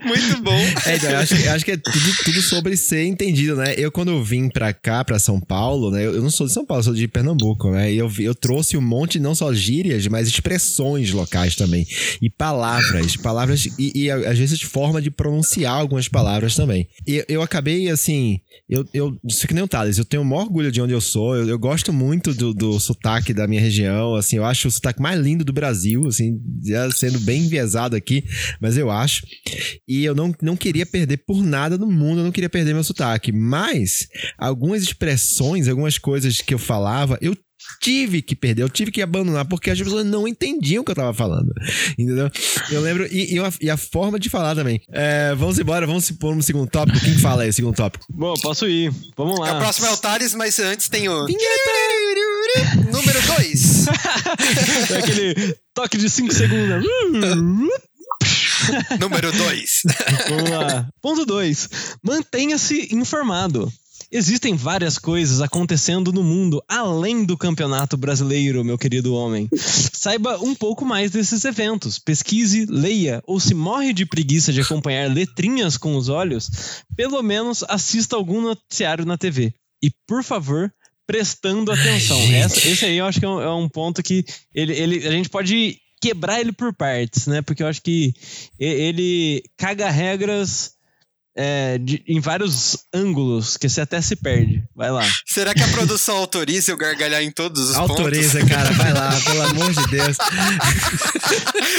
Muito 0.04 0.42
bom. 0.42 0.58
É, 0.84 0.96
então, 0.96 1.10
eu 1.10 1.18
acho, 1.18 1.34
eu 1.34 1.52
acho 1.52 1.64
que 1.64 1.70
é 1.70 1.76
tudo, 1.76 2.24
tudo 2.24 2.42
sobre 2.42 2.76
ser 2.76 3.04
entendido, 3.04 3.56
né? 3.56 3.74
Eu, 3.78 3.90
quando 3.90 4.10
eu 4.10 4.22
vim 4.22 4.50
pra 4.50 4.72
cá, 4.74 5.02
pra 5.02 5.18
São 5.18 5.40
Paulo, 5.40 5.90
né? 5.90 6.04
Eu, 6.04 6.14
eu 6.14 6.22
não 6.22 6.30
sou 6.30 6.46
de 6.46 6.52
São 6.52 6.66
Paulo, 6.66 6.82
sou 6.82 6.94
de 6.94 7.08
Pernambuco, 7.08 7.70
né? 7.70 7.90
E 7.90 7.96
eu, 7.96 8.12
eu 8.18 8.34
trouxe 8.34 8.76
um 8.76 8.82
monte, 8.82 9.18
não 9.18 9.34
só 9.34 9.52
gírias, 9.54 10.06
mas 10.08 10.28
expressões 10.28 11.10
locais 11.10 11.56
também. 11.56 11.86
E 12.20 12.28
palavras. 12.28 13.16
Palavras 13.16 13.66
e, 13.78 13.92
e, 13.94 14.10
às 14.10 14.38
vezes 14.38 14.60
forma 14.60 15.00
de 15.00 15.10
pronunciar 15.10 15.74
algumas 15.74 16.06
palavras 16.06 16.54
também. 16.54 16.86
E 17.06 17.24
eu 17.28 17.40
acabei, 17.40 17.88
assim. 17.88 18.40
Eu, 18.68 18.86
eu, 18.92 19.16
isso 19.24 19.48
que 19.48 19.54
nem 19.54 19.64
o 19.64 19.68
Thales, 19.68 19.96
eu 19.96 20.04
tenho 20.04 20.22
o 20.22 20.26
maior 20.26 20.42
orgulho 20.42 20.70
de 20.70 20.82
onde 20.82 20.92
eu 20.92 21.00
sou. 21.00 21.34
Eu, 21.34 21.48
eu 21.48 21.58
gosto 21.58 21.92
muito 21.92 22.34
do, 22.34 22.52
do 22.52 22.78
sotaque 22.78 23.32
da 23.32 23.46
minha 23.46 23.62
região. 23.62 24.17
Assim, 24.18 24.36
eu 24.36 24.44
acho 24.44 24.68
o 24.68 24.70
sotaque 24.70 25.00
mais 25.00 25.20
lindo 25.20 25.44
do 25.44 25.52
Brasil, 25.52 26.06
assim, 26.06 26.40
já 26.64 26.90
sendo 26.90 27.20
bem 27.20 27.44
enviesado 27.44 27.96
aqui, 27.96 28.24
mas 28.60 28.76
eu 28.76 28.90
acho. 28.90 29.26
E 29.86 30.04
eu 30.04 30.14
não, 30.14 30.34
não 30.42 30.56
queria 30.56 30.86
perder 30.86 31.18
por 31.18 31.42
nada 31.42 31.78
no 31.78 31.86
mundo, 31.86 32.20
eu 32.20 32.24
não 32.24 32.32
queria 32.32 32.50
perder 32.50 32.74
meu 32.74 32.84
sotaque. 32.84 33.32
Mas 33.32 34.08
algumas 34.36 34.82
expressões, 34.82 35.68
algumas 35.68 35.98
coisas 35.98 36.40
que 36.40 36.54
eu 36.54 36.58
falava, 36.58 37.18
eu 37.20 37.36
tive 37.80 38.22
que 38.22 38.34
perder, 38.34 38.62
eu 38.62 38.68
tive 38.68 38.90
que 38.90 39.02
abandonar, 39.02 39.44
porque 39.46 39.70
as 39.70 39.78
pessoas 39.78 40.04
não 40.04 40.26
entendiam 40.26 40.82
o 40.82 40.84
que 40.84 40.90
eu 40.90 40.96
tava 40.96 41.12
falando. 41.12 41.52
Entendeu? 41.98 42.30
Eu 42.70 42.80
lembro, 42.80 43.06
e, 43.06 43.34
e, 43.34 43.38
a, 43.38 43.52
e 43.60 43.70
a 43.70 43.76
forma 43.76 44.18
de 44.18 44.30
falar 44.30 44.54
também. 44.54 44.80
É, 44.90 45.34
vamos 45.34 45.58
embora, 45.58 45.86
vamos 45.86 46.04
se 46.04 46.14
pôr 46.14 46.34
no 46.34 46.42
segundo 46.42 46.68
tópico. 46.70 47.00
Quem 47.00 47.18
fala 47.18 47.42
aí, 47.42 47.52
segundo 47.52 47.76
tópico? 47.76 48.06
Bom, 48.10 48.34
posso 48.40 48.66
ir. 48.68 48.92
Vamos 49.16 49.38
lá. 49.38 49.56
O 49.56 49.58
próximo 49.58 49.86
é 49.86 49.90
o 49.90 49.96
Thales, 49.96 50.34
mas 50.34 50.58
antes 50.58 50.88
tem 50.88 51.08
o. 51.08 51.26
Número 52.92 53.22
2. 53.36 53.86
É 54.38 54.98
aquele 54.98 55.56
toque 55.74 55.96
de 55.96 56.08
5 56.08 56.32
segundos. 56.32 56.84
Número 59.00 59.32
2. 59.32 59.82
Vamos 60.28 60.50
lá. 60.50 60.88
Ponto 61.00 61.24
2. 61.24 61.68
Mantenha-se 62.02 62.94
informado. 62.94 63.72
Existem 64.10 64.56
várias 64.56 64.96
coisas 64.96 65.42
acontecendo 65.42 66.12
no 66.12 66.22
mundo 66.22 66.62
além 66.66 67.24
do 67.24 67.36
campeonato 67.36 67.94
brasileiro, 67.94 68.64
meu 68.64 68.78
querido 68.78 69.12
homem. 69.12 69.48
Saiba 69.54 70.38
um 70.38 70.54
pouco 70.54 70.84
mais 70.84 71.10
desses 71.10 71.44
eventos. 71.44 71.98
Pesquise, 71.98 72.64
leia 72.64 73.22
ou 73.26 73.38
se 73.38 73.52
morre 73.52 73.92
de 73.92 74.06
preguiça 74.06 74.50
de 74.50 74.62
acompanhar 74.62 75.12
letrinhas 75.12 75.76
com 75.76 75.94
os 75.94 76.08
olhos, 76.08 76.48
pelo 76.96 77.22
menos 77.22 77.62
assista 77.68 78.16
algum 78.16 78.40
noticiário 78.40 79.04
na 79.04 79.18
TV. 79.18 79.52
E, 79.82 79.92
por 80.06 80.24
favor, 80.24 80.72
prestando 81.08 81.72
atenção. 81.72 82.20
Essa- 82.34 82.68
esse 82.68 82.84
aí 82.84 82.98
eu 82.98 83.06
acho 83.06 83.18
que 83.18 83.24
é 83.24 83.28
um, 83.28 83.40
é 83.40 83.54
um 83.54 83.68
ponto 83.68 84.02
que 84.02 84.24
ele, 84.54 84.74
ele, 84.74 85.08
a 85.08 85.10
gente 85.10 85.30
pode 85.30 85.78
quebrar 86.00 86.38
ele 86.40 86.52
por 86.52 86.72
partes, 86.74 87.26
né? 87.26 87.40
Porque 87.42 87.62
eu 87.62 87.66
acho 87.66 87.82
que 87.82 88.12
ele 88.58 89.42
caga 89.56 89.90
regras 89.90 90.72
é, 91.40 91.78
de- 91.78 92.02
em 92.08 92.18
vários 92.20 92.76
ângulos 92.92 93.56
que 93.56 93.68
você 93.68 93.80
até 93.80 94.00
se 94.02 94.16
perde. 94.16 94.62
Vai 94.74 94.90
lá. 94.90 95.06
Será 95.26 95.54
que 95.54 95.62
a 95.62 95.68
produção 95.68 96.16
autoriza 96.16 96.72
eu 96.72 96.76
gargalhar 96.76 97.22
em 97.22 97.30
todos 97.30 97.70
os 97.70 97.76
Autoriza, 97.76 98.44
cara, 98.44 98.72
vai 98.72 98.92
lá, 98.92 99.10
pelo 99.24 99.42
amor 99.42 99.72
de 99.72 99.86
Deus. 99.86 100.16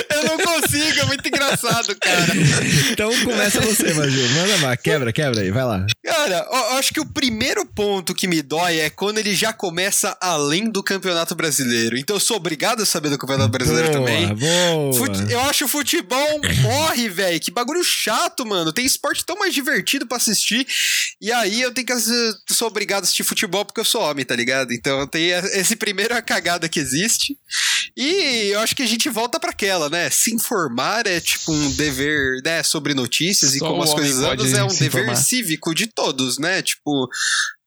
Eu 0.10 0.24
não 0.26 0.38
consigo, 0.38 1.00
é 1.00 1.06
muito 1.06 1.28
engraçado, 1.28 1.96
cara. 2.00 2.34
Então 2.92 3.12
começa 3.24 3.60
você, 3.62 3.94
Maju. 3.94 4.30
Manda 4.34 4.68
lá, 4.68 4.78
quebra, 4.78 5.12
quebra 5.14 5.42
aí, 5.42 5.52
vai 5.52 5.64
lá. 5.64 5.86
Cara, 6.04 6.46
eu 6.52 6.70
eu 6.70 6.78
acho 6.78 6.94
que 6.94 7.00
o 7.00 7.06
primeiro 7.06 7.66
ponto 7.66 8.14
que 8.14 8.28
me 8.28 8.42
dói 8.42 8.80
é 8.80 8.90
quando 8.90 9.18
ele 9.18 9.36
já 9.36 9.52
começa 9.52 10.16
além 10.22 10.70
do 10.70 10.84
Campeonato 10.84 11.36
Brasileiro. 11.36 11.98
Então 11.98 12.16
eu 12.16 12.20
sou 12.20 12.38
obrigado 12.38 12.82
a 12.82 12.86
saber 12.86 13.10
do 13.10 13.18
Campeonato 13.18 13.50
Brasileiro 13.50 13.90
boa, 13.92 14.00
também. 14.00 14.28
Boa. 14.36 14.94
Fute- 14.94 15.32
Eu 15.32 15.42
acho 15.42 15.66
o 15.66 15.68
futebol 15.68 16.40
morre, 16.62 17.10
velho. 17.10 17.40
Que 17.40 17.52
bagulho 17.52 17.84
chato, 17.84 18.46
mano. 18.46 18.72
Tem 18.72 18.86
esporte 18.86 19.26
tão 19.26 19.38
mais 19.38 19.49
divertido 19.52 20.08
pra 20.08 20.18
assistir. 20.18 20.66
E 21.22 21.32
aí 21.32 21.62
eu 21.62 21.72
tenho 21.74 21.88
que 21.88 21.94
assi- 21.94 22.34
sou 22.52 22.68
obrigado 22.68 23.02
a 23.02 23.04
assistir 23.04 23.24
futebol 23.24 23.66
porque 23.66 23.80
eu 23.82 23.86
sou 23.86 24.02
homem, 24.02 24.26
tá 24.26 24.36
ligado? 24.36 24.72
Então 24.74 25.06
tem 25.08 25.30
esse 25.32 25.76
primeiro 25.76 26.16
a 26.16 26.22
cagada 26.22 26.68
que 26.70 26.80
existe. 26.80 27.38
E 27.98 28.52
eu 28.54 28.60
acho 28.62 28.76
que 28.76 28.84
a 28.84 28.88
gente 28.88 29.10
volta 29.10 29.40
pra 29.40 29.50
aquela, 29.50 29.90
né? 29.90 30.10
Se 30.10 30.34
informar 30.34 31.06
é 31.08 31.20
tipo 31.20 31.52
um 31.52 31.72
dever, 31.76 32.42
né, 32.46 32.64
sobre 32.64 32.94
notícias 32.94 33.56
e 33.56 33.60
Só 33.60 33.68
como 33.68 33.80
o 33.82 33.84
as 33.84 33.94
coisas 33.94 34.18
andam, 34.24 34.46
é 34.46 34.64
um 34.64 34.68
dever 34.68 35.04
informar. 35.04 35.16
cívico 35.16 35.74
de 35.74 35.88
todos, 35.88 36.38
né? 36.38 36.62
Tipo, 36.62 37.08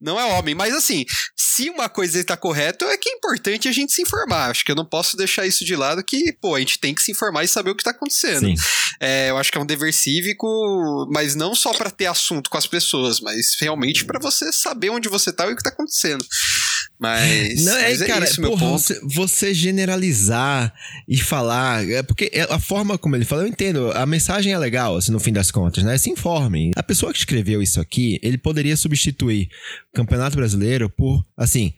não 0.02 0.18
é 0.18 0.24
homem. 0.24 0.54
Mas 0.54 0.74
assim, 0.74 1.04
se 1.36 1.70
uma 1.70 1.88
coisa 1.88 2.18
está 2.18 2.36
correta, 2.36 2.84
é 2.86 2.96
que 2.96 3.08
é 3.08 3.12
importante 3.12 3.68
a 3.68 3.72
gente 3.72 3.92
se 3.92 4.02
informar. 4.02 4.50
Acho 4.50 4.64
que 4.64 4.70
eu 4.70 4.76
não 4.76 4.84
posso 4.84 5.16
deixar 5.16 5.46
isso 5.46 5.64
de 5.64 5.76
lado 5.76 6.02
que, 6.04 6.32
pô, 6.40 6.54
a 6.54 6.58
gente 6.58 6.78
tem 6.78 6.94
que 6.94 7.02
se 7.02 7.12
informar 7.12 7.44
e 7.44 7.48
saber 7.48 7.70
o 7.70 7.76
que 7.76 7.84
tá 7.84 7.90
acontecendo. 7.90 8.46
É, 9.00 9.30
eu 9.30 9.38
acho 9.38 9.50
que 9.50 9.58
é 9.58 9.60
um 9.60 9.66
dever 9.66 9.92
cívico, 9.92 10.46
mas 11.12 11.34
não 11.34 11.54
só 11.54 11.72
pra 11.72 11.90
ter 11.90 12.06
assunto 12.06 12.50
com 12.50 12.58
as 12.58 12.66
pessoas, 12.66 13.20
mas 13.20 13.56
realmente 13.60 14.04
pra 14.04 14.20
você 14.20 14.52
saber 14.52 14.90
onde 14.90 15.08
você 15.08 15.32
tá 15.32 15.46
e 15.46 15.52
o 15.52 15.56
que 15.56 15.62
tá 15.62 15.70
acontecendo. 15.70 16.24
Mas, 17.02 17.64
Não, 17.64 17.76
é, 17.76 17.88
mas 17.88 18.00
é 18.00 18.06
cara, 18.06 18.24
isso, 18.24 18.40
meu 18.40 18.50
porra, 18.50 18.64
ponto. 18.64 18.78
você, 18.78 19.00
você 19.02 19.52
generalizar 19.52 20.72
e 21.08 21.16
falar, 21.16 21.84
é 21.90 22.00
porque 22.00 22.30
é 22.32 22.42
a 22.42 22.60
forma 22.60 22.96
como 22.96 23.16
ele 23.16 23.24
fala, 23.24 23.42
eu 23.42 23.48
entendo, 23.48 23.90
a 23.90 24.06
mensagem 24.06 24.52
é 24.52 24.58
legal, 24.58 24.96
assim, 24.96 25.10
no 25.10 25.18
fim 25.18 25.32
das 25.32 25.50
contas, 25.50 25.82
né? 25.82 25.98
Se 25.98 26.10
informem. 26.10 26.70
A 26.76 26.82
pessoa 26.82 27.12
que 27.12 27.18
escreveu 27.18 27.60
isso 27.60 27.80
aqui, 27.80 28.20
ele 28.22 28.38
poderia 28.38 28.76
substituir 28.76 29.48
o 29.92 29.96
Campeonato 29.96 30.36
Brasileiro 30.36 30.88
por, 30.88 31.26
assim, 31.36 31.74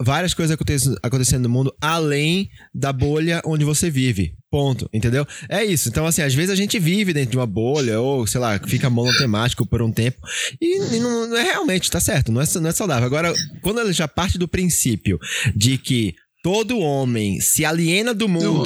várias 0.00 0.34
coisas 0.34 0.54
aconte- 0.54 0.96
acontecendo 1.02 1.42
no 1.44 1.48
mundo 1.48 1.74
além 1.80 2.48
da 2.74 2.92
bolha 2.92 3.42
onde 3.44 3.64
você 3.64 3.90
vive. 3.90 4.34
Ponto, 4.50 4.88
entendeu? 4.92 5.26
É 5.48 5.62
isso. 5.62 5.88
Então, 5.90 6.06
assim, 6.06 6.22
às 6.22 6.34
vezes 6.34 6.50
a 6.50 6.54
gente 6.54 6.78
vive 6.78 7.12
dentro 7.12 7.32
de 7.32 7.36
uma 7.36 7.46
bolha, 7.46 8.00
ou, 8.00 8.26
sei 8.26 8.40
lá, 8.40 8.58
fica 8.58 8.88
monotemático 8.88 9.66
por 9.66 9.82
um 9.82 9.92
tempo. 9.92 10.18
E, 10.60 10.96
e 10.96 11.00
não, 11.00 11.28
não 11.28 11.36
é 11.36 11.42
realmente, 11.42 11.90
tá 11.90 12.00
certo, 12.00 12.32
não 12.32 12.40
é, 12.40 12.44
não 12.60 12.70
é 12.70 12.72
saudável. 12.72 13.04
Agora, 13.06 13.32
quando 13.60 13.80
ele 13.80 13.92
já 13.92 14.08
parte 14.08 14.38
do 14.38 14.48
princípio 14.48 15.18
de 15.54 15.76
que 15.76 16.14
todo 16.50 16.78
homem 16.78 17.40
se 17.40 17.62
aliena 17.62 18.14
do 18.14 18.26
mundo 18.26 18.62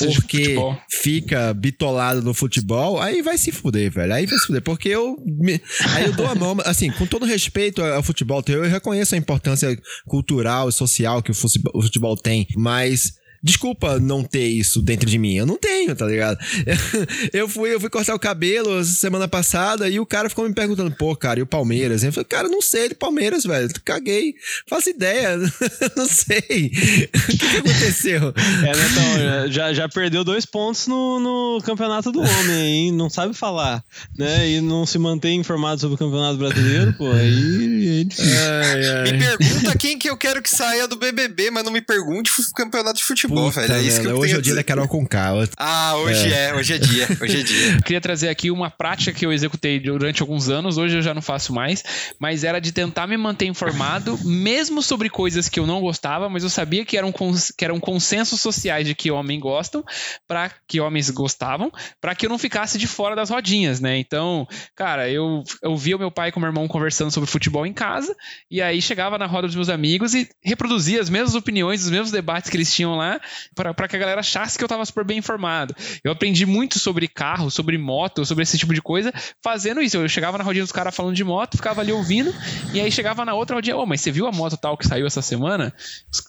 homem 0.00 0.12
porque 0.16 0.54
fica 0.90 1.54
bitolado 1.54 2.22
no 2.22 2.34
futebol, 2.34 3.00
aí 3.00 3.22
vai 3.22 3.38
se 3.38 3.52
fuder, 3.52 3.88
velho. 3.92 4.12
Aí 4.12 4.26
vai 4.26 4.36
se 4.36 4.46
fuder. 4.46 4.62
Porque 4.62 4.88
eu. 4.88 5.16
me- 5.24 5.60
aí 5.94 6.06
eu 6.06 6.12
dou 6.12 6.26
a 6.26 6.34
mão, 6.34 6.56
assim, 6.64 6.90
com 6.90 7.06
todo 7.06 7.24
respeito 7.24 7.82
ao 7.82 8.02
futebol, 8.02 8.42
eu 8.48 8.62
reconheço 8.64 9.14
a 9.14 9.18
importância 9.18 9.78
cultural 10.06 10.68
e 10.68 10.72
social 10.72 11.22
que 11.22 11.30
o 11.30 11.34
futebol 11.34 12.16
tem, 12.16 12.46
mas. 12.56 13.19
Desculpa 13.42 13.98
não 13.98 14.22
ter 14.22 14.46
isso 14.48 14.82
dentro 14.82 15.08
de 15.08 15.18
mim. 15.18 15.34
Eu 15.34 15.46
não 15.46 15.56
tenho, 15.56 15.94
tá 15.96 16.06
ligado? 16.06 16.38
Eu 17.32 17.48
fui, 17.48 17.74
eu 17.74 17.80
fui 17.80 17.88
cortar 17.88 18.14
o 18.14 18.18
cabelo 18.18 18.82
semana 18.84 19.28
passada 19.28 19.88
e 19.88 19.98
o 20.00 20.06
cara 20.06 20.28
ficou 20.28 20.46
me 20.46 20.54
perguntando, 20.54 20.90
pô, 20.94 21.14
cara, 21.14 21.38
e 21.38 21.42
o 21.42 21.46
Palmeiras? 21.46 22.02
Eu 22.02 22.12
falei, 22.12 22.24
cara, 22.24 22.48
não 22.48 22.60
sei 22.60 22.88
de 22.88 22.94
Palmeiras, 22.94 23.44
velho. 23.44 23.68
Caguei. 23.84 24.34
Faço 24.68 24.90
ideia. 24.90 25.38
não 25.96 26.06
sei. 26.06 26.70
O 27.20 27.26
que, 27.30 27.48
que 27.48 27.56
aconteceu? 27.58 28.34
É, 28.36 28.76
né, 28.76 28.88
então, 28.90 29.52
já, 29.52 29.72
já 29.72 29.88
perdeu 29.88 30.24
dois 30.24 30.44
pontos 30.44 30.86
no, 30.86 31.20
no 31.20 31.62
campeonato 31.62 32.10
do 32.10 32.20
homem, 32.20 32.56
hein? 32.56 32.92
Não 32.92 33.08
sabe 33.08 33.34
falar, 33.34 33.82
né? 34.18 34.48
E 34.48 34.60
não 34.60 34.84
se 34.84 34.98
mantém 34.98 35.38
informado 35.38 35.80
sobre 35.80 35.94
o 35.94 35.98
campeonato 35.98 36.38
brasileiro, 36.38 36.92
pô, 36.94 37.10
aí 37.10 38.00
é 38.00 38.04
difícil. 38.04 38.34
Ai, 38.38 38.86
ai. 38.86 39.12
Me 39.12 39.18
pergunta 39.18 39.78
quem 39.78 39.98
que 39.98 40.10
eu 40.10 40.16
quero 40.16 40.42
que 40.42 40.50
saia 40.50 40.88
do 40.88 40.96
BBB, 40.96 41.50
mas 41.50 41.64
não 41.64 41.72
me 41.72 41.80
pergunte 41.80 42.30
o 42.30 42.54
campeonato 42.54 42.98
de 42.98 43.04
futebol, 43.04 43.29
Puta, 43.34 43.60
velho. 43.60 43.74
É 43.74 43.82
isso 43.82 44.00
que 44.00 44.06
eu 44.06 44.18
Hoje 44.18 44.34
é 44.34 44.38
o 44.38 44.42
dia 44.42 44.54
da 44.54 44.64
Carol 44.64 44.88
com 44.88 45.06
K. 45.06 45.48
Ah, 45.56 45.96
hoje 45.96 46.32
é. 46.32 46.54
hoje 46.54 46.74
é 46.74 46.78
dia, 46.78 47.08
hoje 47.20 47.40
é 47.40 47.42
dia. 47.42 47.80
Queria 47.84 48.00
trazer 48.00 48.28
aqui 48.28 48.50
uma 48.50 48.70
prática 48.70 49.12
que 49.12 49.24
eu 49.24 49.32
executei 49.32 49.78
durante 49.78 50.22
alguns 50.22 50.48
anos, 50.48 50.76
hoje 50.76 50.96
eu 50.96 51.02
já 51.02 51.14
não 51.14 51.22
faço 51.22 51.52
mais, 51.52 51.84
mas 52.18 52.44
era 52.44 52.60
de 52.60 52.72
tentar 52.72 53.06
me 53.06 53.16
manter 53.16 53.46
informado, 53.46 54.18
mesmo 54.24 54.82
sobre 54.82 55.08
coisas 55.08 55.48
que 55.48 55.60
eu 55.60 55.66
não 55.66 55.80
gostava, 55.80 56.28
mas 56.28 56.42
eu 56.42 56.50
sabia 56.50 56.84
que 56.84 56.96
eram, 56.96 57.12
cons 57.12 57.52
que 57.56 57.64
eram 57.64 57.78
consensos 57.78 58.40
sociais 58.40 58.86
de 58.86 58.94
que 58.94 59.10
homens 59.10 59.40
gostam, 59.40 59.84
para 60.26 60.50
que 60.66 60.80
homens 60.80 61.10
gostavam, 61.10 61.72
para 62.00 62.14
que 62.14 62.26
eu 62.26 62.30
não 62.30 62.38
ficasse 62.38 62.78
de 62.78 62.86
fora 62.86 63.14
das 63.14 63.30
rodinhas, 63.30 63.80
né? 63.80 63.98
Então, 63.98 64.46
cara, 64.74 65.08
eu, 65.08 65.42
eu 65.62 65.76
via 65.76 65.96
o 65.96 65.98
meu 65.98 66.10
pai 66.10 66.32
com 66.32 66.38
o 66.38 66.40
meu 66.40 66.48
irmão 66.48 66.66
conversando 66.66 67.10
sobre 67.10 67.30
futebol 67.30 67.66
em 67.66 67.72
casa, 67.72 68.14
e 68.50 68.60
aí 68.60 68.80
chegava 68.82 69.18
na 69.18 69.26
roda 69.26 69.46
dos 69.46 69.56
meus 69.56 69.68
amigos 69.68 70.14
e 70.14 70.28
reproduzia 70.42 71.00
as 71.00 71.10
mesmas 71.10 71.34
opiniões, 71.34 71.84
os 71.84 71.90
mesmos 71.90 72.10
debates 72.10 72.50
que 72.50 72.56
eles 72.56 72.72
tinham 72.72 72.96
lá, 72.96 73.19
pra 73.54 73.88
que 73.88 73.96
a 73.96 73.98
galera 73.98 74.20
achasse 74.20 74.58
que 74.58 74.64
eu 74.64 74.68
tava 74.68 74.84
super 74.84 75.04
bem 75.04 75.18
informado. 75.18 75.74
Eu 76.02 76.12
aprendi 76.12 76.46
muito 76.46 76.78
sobre 76.78 77.08
carro, 77.08 77.50
sobre 77.50 77.76
moto, 77.78 78.24
sobre 78.24 78.42
esse 78.42 78.58
tipo 78.58 78.74
de 78.74 78.82
coisa, 78.82 79.12
fazendo 79.42 79.80
isso. 79.80 79.96
Eu 79.96 80.08
chegava 80.08 80.38
na 80.38 80.44
rodinha 80.44 80.64
dos 80.64 80.72
caras 80.72 80.94
falando 80.94 81.14
de 81.14 81.24
moto, 81.24 81.56
ficava 81.56 81.80
ali 81.80 81.92
ouvindo, 81.92 82.34
e 82.72 82.80
aí 82.80 82.90
chegava 82.90 83.24
na 83.24 83.34
outra 83.34 83.56
rodinha, 83.56 83.76
ô, 83.76 83.82
oh, 83.82 83.86
mas 83.86 84.00
você 84.00 84.10
viu 84.10 84.26
a 84.26 84.32
moto 84.32 84.56
tal 84.56 84.76
que 84.76 84.86
saiu 84.86 85.06
essa 85.06 85.22
semana? 85.22 85.72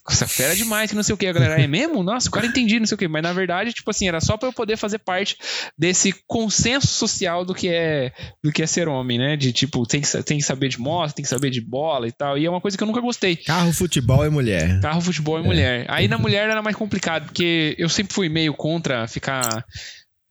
Essa 0.09 0.27
fera 0.27 0.53
é 0.53 0.55
demais, 0.55 0.89
que 0.89 0.95
não 0.95 1.03
sei 1.03 1.13
o 1.13 1.17
que. 1.17 1.27
A 1.27 1.33
galera, 1.33 1.61
é 1.61 1.67
mesmo? 1.67 2.03
Nossa, 2.03 2.27
o 2.27 2.31
cara 2.31 2.45
entendi, 2.45 2.79
não 2.79 2.85
sei 2.85 2.95
o 2.95 2.97
que. 2.97 3.07
Mas 3.07 3.23
na 3.23 3.33
verdade, 3.33 3.73
tipo 3.73 3.89
assim, 3.89 4.07
era 4.07 4.19
só 4.19 4.37
pra 4.37 4.49
eu 4.49 4.53
poder 4.53 4.77
fazer 4.77 4.99
parte 4.99 5.37
desse 5.77 6.13
consenso 6.27 6.87
social 6.87 7.45
do 7.45 7.53
que 7.53 7.69
é 7.69 8.11
do 8.43 8.51
que 8.51 8.63
é 8.63 8.67
ser 8.67 8.87
homem, 8.87 9.17
né? 9.17 9.35
De 9.35 9.51
tipo, 9.51 9.85
tem 9.85 10.01
que, 10.01 10.23
tem 10.23 10.37
que 10.37 10.43
saber 10.43 10.69
de 10.69 10.79
moto, 10.79 11.13
tem 11.13 11.23
que 11.23 11.29
saber 11.29 11.49
de 11.49 11.61
bola 11.61 12.07
e 12.07 12.11
tal. 12.11 12.37
E 12.37 12.45
é 12.45 12.49
uma 12.49 12.61
coisa 12.61 12.77
que 12.77 12.83
eu 12.83 12.87
nunca 12.87 13.01
gostei. 13.01 13.35
Carro, 13.35 13.71
futebol 13.73 14.25
e 14.25 14.29
mulher. 14.29 14.79
Carro, 14.81 15.01
futebol 15.01 15.37
e 15.39 15.43
é. 15.43 15.45
mulher. 15.45 15.85
Aí 15.87 16.07
na 16.07 16.17
mulher 16.17 16.49
era 16.49 16.61
mais 16.61 16.75
complicado, 16.81 17.25
porque 17.25 17.75
eu 17.77 17.87
sempre 17.87 18.11
fui 18.11 18.27
meio 18.27 18.55
contra 18.55 19.07
ficar 19.07 19.63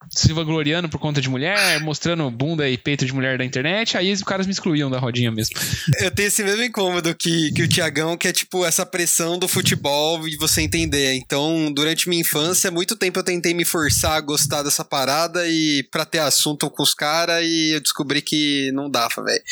se 0.09 0.33
vangloriando 0.33 0.89
por 0.89 0.99
conta 0.99 1.21
de 1.21 1.29
mulher, 1.29 1.79
mostrando 1.81 2.29
bunda 2.29 2.69
e 2.69 2.77
peito 2.77 3.07
de 3.07 3.13
mulher 3.13 3.39
da 3.39 3.45
internet, 3.45 3.97
aí 3.97 4.11
os 4.11 4.23
caras 4.23 4.47
me 4.47 4.53
excluíam 4.53 4.91
da 4.91 4.99
rodinha 4.99 5.31
mesmo. 5.31 5.55
Eu 6.01 6.11
tenho 6.11 6.27
esse 6.27 6.43
mesmo 6.43 6.65
incômodo 6.65 7.15
que, 7.15 7.53
que 7.53 7.63
o 7.63 7.69
Tiagão, 7.69 8.17
que 8.17 8.27
é 8.27 8.33
tipo 8.33 8.65
essa 8.65 8.85
pressão 8.85 9.39
do 9.39 9.47
futebol 9.47 10.27
e 10.27 10.37
você 10.37 10.63
entender. 10.63 11.13
Então, 11.15 11.71
durante 11.73 12.09
minha 12.09 12.23
infância, 12.23 12.71
muito 12.71 12.97
tempo 12.97 13.19
eu 13.21 13.23
tentei 13.23 13.55
me 13.55 13.65
forçar 13.65 14.17
a 14.17 14.21
gostar 14.21 14.63
dessa 14.63 14.85
parada 14.85 15.47
e 15.47 15.87
pra 15.93 16.05
ter 16.05 16.19
assunto 16.19 16.69
com 16.71 16.83
os 16.83 16.95
caras 16.95 17.45
e 17.45 17.75
eu 17.75 17.81
descobri 17.81 18.23
que 18.23 18.73
não 18.73 18.91
dava, 18.91 19.23
velho 19.23 19.43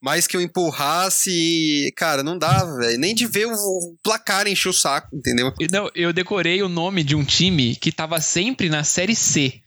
mais 0.00 0.26
que 0.26 0.36
eu 0.36 0.40
empurrasse, 0.40 1.92
cara, 1.96 2.22
não 2.22 2.38
dava, 2.38 2.76
velho. 2.78 2.98
Nem 2.98 3.14
de 3.14 3.26
ver 3.26 3.46
o 3.46 3.96
placar 4.02 4.46
encher 4.46 4.68
o 4.68 4.72
saco, 4.72 5.08
entendeu? 5.14 5.52
Não, 5.70 5.90
eu 5.94 6.12
decorei 6.12 6.62
o 6.62 6.68
nome 6.68 7.02
de 7.02 7.16
um 7.16 7.24
time 7.24 7.76
que 7.76 7.92
tava 7.92 8.20
sempre 8.20 8.68
na 8.68 8.84
Série 8.84 9.16
C 9.16 9.60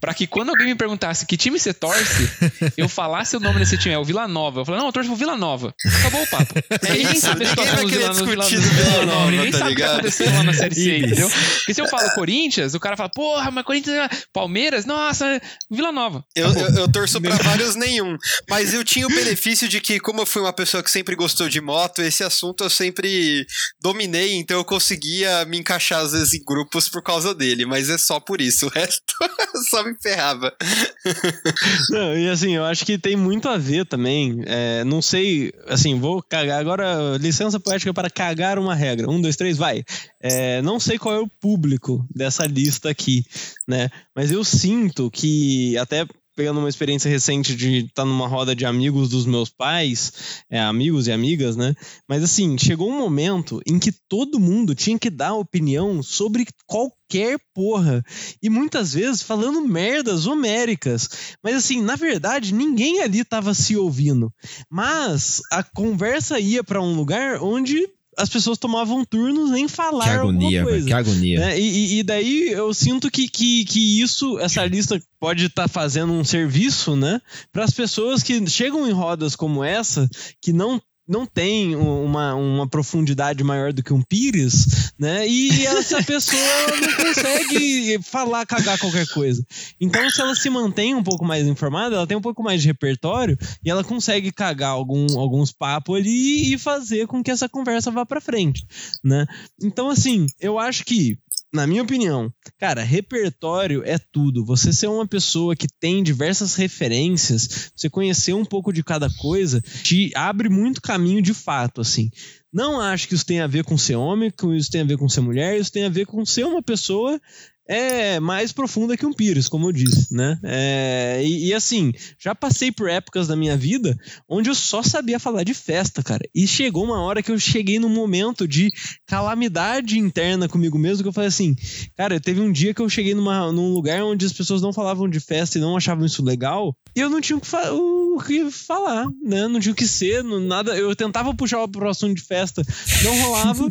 para 0.00 0.14
que 0.14 0.26
quando 0.26 0.50
alguém 0.50 0.66
me 0.66 0.74
perguntasse 0.74 1.26
que 1.26 1.36
time 1.36 1.58
você 1.58 1.74
torce, 1.74 2.30
eu 2.76 2.88
falasse 2.88 3.36
o 3.36 3.40
nome 3.40 3.58
desse 3.58 3.76
time, 3.76 3.94
é 3.94 3.98
o 3.98 4.04
Vila 4.04 4.28
Nova. 4.28 4.60
Eu 4.60 4.64
falei, 4.64 4.80
não, 4.80 4.88
eu 4.88 4.92
torço 4.92 5.08
pro 5.08 5.18
Vila 5.18 5.36
Nova. 5.36 5.74
Acabou 6.00 6.22
o 6.22 6.26
papo. 6.26 6.54
É 6.86 6.92
ninguém 6.92 7.20
sabe 7.20 7.44
a 7.44 7.48
situação 7.48 7.82
do 7.82 7.88
Vila, 7.88 8.12
Vila, 8.12 8.44
Vila 8.44 9.06
Nova. 9.06 9.30
Ninguém 9.30 9.50
tá 9.50 9.58
sabe 9.58 9.72
o 9.72 9.76
que 9.76 9.82
aconteceu 9.82 10.32
lá 10.32 10.42
na 10.44 10.52
Série 10.52 10.74
C, 10.74 10.98
entendeu? 10.98 11.28
Porque 11.28 11.74
se 11.74 11.80
eu 11.80 11.88
falo 11.88 12.10
Corinthians, 12.14 12.74
o 12.74 12.80
cara 12.80 12.96
fala, 12.96 13.10
porra, 13.10 13.50
mas 13.50 13.64
Corinthians, 13.64 13.96
é 13.96 14.08
Palmeiras, 14.32 14.84
nossa, 14.84 15.40
Vila 15.70 15.90
Nova. 15.90 16.24
Eu, 16.36 16.52
eu, 16.52 16.68
eu, 16.76 16.92
torço 16.92 17.20
pra 17.20 17.34
vários 17.36 17.74
nenhum. 17.74 18.16
Mas 18.48 18.72
eu 18.74 18.84
tinha 18.84 19.06
o 19.06 19.10
benefício 19.10 19.68
de 19.68 19.80
que, 19.80 19.98
como 19.98 20.22
eu 20.22 20.26
fui 20.26 20.42
uma 20.42 20.52
pessoa 20.52 20.82
que 20.82 20.90
sempre 20.90 21.16
gostou 21.16 21.48
de 21.48 21.60
moto, 21.60 22.02
esse 22.02 22.22
assunto 22.22 22.64
eu 22.64 22.70
sempre 22.70 23.46
dominei, 23.80 24.34
então 24.34 24.58
eu 24.58 24.64
conseguia 24.64 25.44
me 25.44 25.58
encaixar 25.58 26.00
às 26.00 26.12
vezes 26.12 26.34
em 26.34 26.44
grupos 26.44 26.88
por 26.88 27.02
causa 27.02 27.34
dele. 27.34 27.66
Mas 27.66 27.90
é 27.90 27.98
só 27.98 28.20
por 28.20 28.40
isso. 28.40 28.66
O 28.66 28.70
resto 28.70 29.02
só 29.70 29.87
me 29.88 29.96
ferrava. 30.00 30.54
Não, 31.90 32.16
e 32.16 32.28
assim, 32.28 32.54
eu 32.54 32.64
acho 32.64 32.84
que 32.84 32.98
tem 32.98 33.16
muito 33.16 33.48
a 33.48 33.56
ver 33.56 33.86
também. 33.86 34.42
É, 34.46 34.84
não 34.84 35.00
sei, 35.00 35.52
assim, 35.66 35.98
vou 35.98 36.22
cagar 36.22 36.60
agora, 36.60 37.16
licença 37.18 37.58
poética 37.58 37.92
para 37.94 38.10
cagar 38.10 38.58
uma 38.58 38.74
regra. 38.74 39.10
Um, 39.10 39.20
dois, 39.20 39.36
três, 39.36 39.56
vai. 39.56 39.84
É, 40.20 40.60
não 40.62 40.78
sei 40.78 40.98
qual 40.98 41.14
é 41.14 41.20
o 41.20 41.28
público 41.28 42.04
dessa 42.14 42.46
lista 42.46 42.90
aqui, 42.90 43.24
né? 43.66 43.88
Mas 44.14 44.30
eu 44.30 44.44
sinto 44.44 45.10
que, 45.10 45.76
até 45.78 46.06
pegando 46.38 46.60
uma 46.60 46.68
experiência 46.68 47.10
recente 47.10 47.56
de 47.56 47.78
estar 47.78 48.02
tá 48.02 48.04
numa 48.04 48.28
roda 48.28 48.54
de 48.54 48.64
amigos 48.64 49.08
dos 49.08 49.26
meus 49.26 49.50
pais, 49.50 50.44
é, 50.48 50.60
amigos 50.60 51.08
e 51.08 51.12
amigas, 51.12 51.56
né? 51.56 51.74
Mas 52.08 52.22
assim, 52.22 52.56
chegou 52.56 52.88
um 52.88 52.96
momento 52.96 53.60
em 53.66 53.76
que 53.76 53.90
todo 53.90 54.38
mundo 54.38 54.72
tinha 54.72 54.96
que 54.96 55.10
dar 55.10 55.34
opinião 55.34 56.00
sobre 56.00 56.46
qualquer 56.64 57.40
porra. 57.52 58.04
E 58.40 58.48
muitas 58.48 58.92
vezes 58.92 59.20
falando 59.20 59.66
merdas 59.66 60.28
homéricas. 60.28 61.10
Mas 61.42 61.56
assim, 61.56 61.82
na 61.82 61.96
verdade, 61.96 62.54
ninguém 62.54 63.02
ali 63.02 63.18
estava 63.18 63.52
se 63.52 63.76
ouvindo. 63.76 64.32
Mas 64.70 65.42
a 65.50 65.64
conversa 65.64 66.38
ia 66.38 66.62
para 66.62 66.80
um 66.80 66.94
lugar 66.94 67.42
onde 67.42 67.84
as 68.18 68.28
pessoas 68.28 68.58
tomavam 68.58 69.04
turnos 69.04 69.56
em 69.56 69.68
falar 69.68 70.04
que 70.04 70.10
agonia, 70.10 70.64
coisa. 70.64 70.86
Que 70.86 70.92
agonia. 70.92 71.40
Né? 71.40 71.60
E, 71.60 71.98
e, 71.98 72.02
daí 72.02 72.50
eu 72.50 72.74
sinto 72.74 73.10
que, 73.10 73.28
que, 73.28 73.64
que 73.64 74.00
isso, 74.02 74.38
essa 74.40 74.64
lista 74.66 75.00
pode 75.20 75.46
estar 75.46 75.62
tá 75.62 75.68
fazendo 75.68 76.12
um 76.12 76.24
serviço, 76.24 76.96
né? 76.96 77.20
Para 77.52 77.64
as 77.64 77.70
pessoas 77.70 78.22
que 78.22 78.44
chegam 78.48 78.88
em 78.88 78.92
rodas 78.92 79.36
como 79.36 79.62
essa, 79.62 80.08
que 80.42 80.52
não 80.52 80.80
não 81.08 81.24
tem 81.24 81.74
uma, 81.74 82.34
uma 82.34 82.68
profundidade 82.68 83.42
maior 83.42 83.72
do 83.72 83.82
que 83.82 83.94
um 83.94 84.02
pires, 84.02 84.92
né? 84.98 85.26
E 85.26 85.66
essa 85.66 86.02
pessoa 86.04 86.42
não 86.80 87.06
consegue 87.06 87.98
falar, 88.02 88.44
cagar 88.44 88.78
qualquer 88.78 89.08
coisa. 89.08 89.44
Então, 89.80 90.08
se 90.10 90.20
ela 90.20 90.34
se 90.34 90.50
mantém 90.50 90.94
um 90.94 91.02
pouco 91.02 91.24
mais 91.24 91.46
informada, 91.46 91.96
ela 91.96 92.06
tem 92.06 92.16
um 92.16 92.22
pouco 92.22 92.42
mais 92.42 92.60
de 92.60 92.68
repertório 92.68 93.38
e 93.64 93.70
ela 93.70 93.82
consegue 93.82 94.30
cagar 94.30 94.70
algum, 94.70 95.18
alguns 95.18 95.50
papos 95.50 95.96
ali 95.96 96.52
e 96.52 96.58
fazer 96.58 97.06
com 97.06 97.22
que 97.22 97.30
essa 97.30 97.48
conversa 97.48 97.90
vá 97.90 98.04
para 98.04 98.20
frente, 98.20 98.66
né? 99.02 99.26
Então, 99.62 99.88
assim, 99.88 100.26
eu 100.38 100.58
acho 100.58 100.84
que 100.84 101.18
na 101.52 101.66
minha 101.66 101.82
opinião, 101.82 102.32
cara, 102.58 102.82
repertório 102.82 103.82
é 103.84 103.98
tudo. 103.98 104.44
Você 104.44 104.72
ser 104.72 104.86
uma 104.86 105.06
pessoa 105.06 105.56
que 105.56 105.66
tem 105.80 106.02
diversas 106.02 106.54
referências, 106.54 107.70
você 107.74 107.88
conhecer 107.88 108.34
um 108.34 108.44
pouco 108.44 108.72
de 108.72 108.84
cada 108.84 109.08
coisa, 109.10 109.60
te 109.60 110.10
abre 110.14 110.48
muito 110.48 110.82
caminho 110.82 111.22
de 111.22 111.32
fato, 111.32 111.80
assim. 111.80 112.10
Não 112.52 112.80
acho 112.80 113.08
que 113.08 113.14
isso 113.14 113.26
tenha 113.26 113.44
a 113.44 113.48
ver 113.48 113.64
com 113.64 113.76
ser 113.78 113.96
homem, 113.96 114.30
que 114.30 114.46
isso 114.56 114.70
tenha 114.70 114.84
a 114.84 114.86
ver 114.86 114.98
com 114.98 115.08
ser 115.08 115.20
mulher, 115.20 115.58
isso 115.58 115.72
tem 115.72 115.84
a 115.84 115.90
ver 115.90 116.06
com 116.06 116.24
ser 116.24 116.44
uma 116.44 116.62
pessoa 116.62 117.20
é 117.68 118.18
mais 118.18 118.50
profunda 118.50 118.96
que 118.96 119.04
um 119.04 119.12
Pires, 119.12 119.46
como 119.46 119.68
eu 119.68 119.72
disse, 119.72 120.14
né? 120.14 120.38
É, 120.42 121.20
e, 121.22 121.48
e, 121.48 121.54
assim, 121.54 121.92
já 122.18 122.34
passei 122.34 122.72
por 122.72 122.88
épocas 122.88 123.28
da 123.28 123.36
minha 123.36 123.56
vida 123.56 123.96
onde 124.28 124.48
eu 124.48 124.54
só 124.54 124.82
sabia 124.82 125.18
falar 125.18 125.44
de 125.44 125.52
festa, 125.52 126.02
cara. 126.02 126.26
E 126.34 126.46
chegou 126.46 126.84
uma 126.84 127.00
hora 127.00 127.22
que 127.22 127.30
eu 127.30 127.38
cheguei 127.38 127.78
num 127.78 127.88
momento 127.88 128.48
de 128.48 128.70
calamidade 129.06 129.98
interna 129.98 130.48
comigo 130.48 130.78
mesmo, 130.78 131.02
que 131.02 131.08
eu 131.08 131.12
falei 131.12 131.28
assim, 131.28 131.54
cara, 131.94 132.18
teve 132.18 132.40
um 132.40 132.50
dia 132.50 132.72
que 132.72 132.80
eu 132.80 132.88
cheguei 132.88 133.14
numa, 133.14 133.52
num 133.52 133.72
lugar 133.72 134.02
onde 134.02 134.24
as 134.24 134.32
pessoas 134.32 134.62
não 134.62 134.72
falavam 134.72 135.08
de 135.08 135.20
festa 135.20 135.58
e 135.58 135.60
não 135.60 135.76
achavam 135.76 136.06
isso 136.06 136.24
legal, 136.24 136.74
e 136.96 137.00
eu 137.00 137.10
não 137.10 137.20
tinha 137.20 137.36
o 137.36 137.40
que, 137.40 137.46
fa 137.46 137.70
o 138.18 138.24
que 138.24 138.50
falar, 138.50 139.06
né? 139.22 139.48
Não 139.48 139.60
tinha 139.60 139.72
o 139.72 139.76
que 139.76 139.86
ser, 139.86 140.22
não, 140.22 140.40
nada. 140.40 140.76
Eu 140.76 140.94
tentava 140.94 141.34
puxar 141.34 141.64
o 141.64 141.88
assunto 141.88 142.14
de 142.14 142.22
festa, 142.22 142.62
não 143.02 143.18
rolava. 143.20 143.66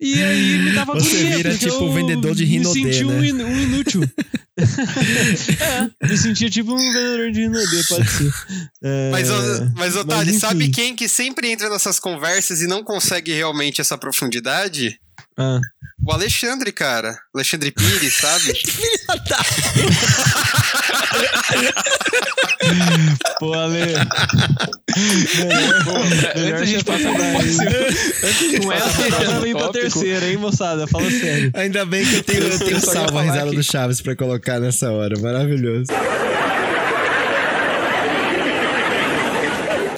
E 0.00 0.20
aí 0.20 0.58
me 0.58 0.72
dava 0.72 0.94
Você 0.94 1.16
agonia, 1.16 1.36
vira 1.36 1.58
tipo 1.58 1.84
um 1.84 1.94
vendedor 1.94 2.34
de 2.34 2.44
rinodê, 2.44 2.80
Me 2.80 2.92
sentia 2.92 3.06
né? 3.06 3.44
um, 3.44 3.54
in, 3.54 3.62
inútil. 3.62 4.02
é, 6.02 6.08
me 6.08 6.18
sentia 6.18 6.50
tipo 6.50 6.72
um 6.72 6.76
vendedor 6.76 7.30
de 7.30 7.40
rinodê, 7.40 7.84
pode 7.88 8.10
ser. 8.10 8.32
É, 8.82 9.10
mas, 9.12 9.28
mas 9.76 9.96
Otávio, 9.96 10.38
sabe 10.38 10.70
quem 10.70 10.96
que 10.96 11.08
sempre 11.08 11.52
entra 11.52 11.70
nessas 11.70 12.00
conversas 12.00 12.60
e 12.60 12.66
não 12.66 12.82
consegue 12.82 13.32
realmente 13.32 13.80
essa 13.80 13.96
profundidade? 13.96 14.98
Ah. 15.36 15.60
O 16.04 16.12
Alexandre, 16.12 16.72
cara. 16.72 17.16
Alexandre 17.34 17.70
Pires, 17.70 18.14
sabe? 18.18 18.52
Filha 18.66 19.22
da. 19.28 19.38
Pô, 23.38 23.54
Ale. 23.54 23.78
Antes 26.36 26.60
a 26.60 26.64
gente 26.64 26.84
passar 26.84 27.12
pra 27.12 28.60
Com 28.60 28.72
essa, 28.72 29.10
já 29.10 29.40
vem 29.40 29.52
pra 29.52 29.68
terceira, 29.68 30.28
hein, 30.28 30.36
moçada? 30.36 30.86
Fala 30.86 31.10
sério. 31.10 31.50
Ainda 31.54 31.84
bem 31.84 32.04
que 32.04 32.16
eu 32.16 32.22
tenho, 32.22 32.42
eu 32.42 32.58
tenho 32.58 32.80
salvo 32.80 33.18
a 33.18 33.22
risada 33.22 33.52
do 33.52 33.62
Chaves 33.62 34.00
pra 34.00 34.16
colocar 34.16 34.60
nessa 34.60 34.90
hora. 34.90 35.18
Maravilhoso. 35.18 35.86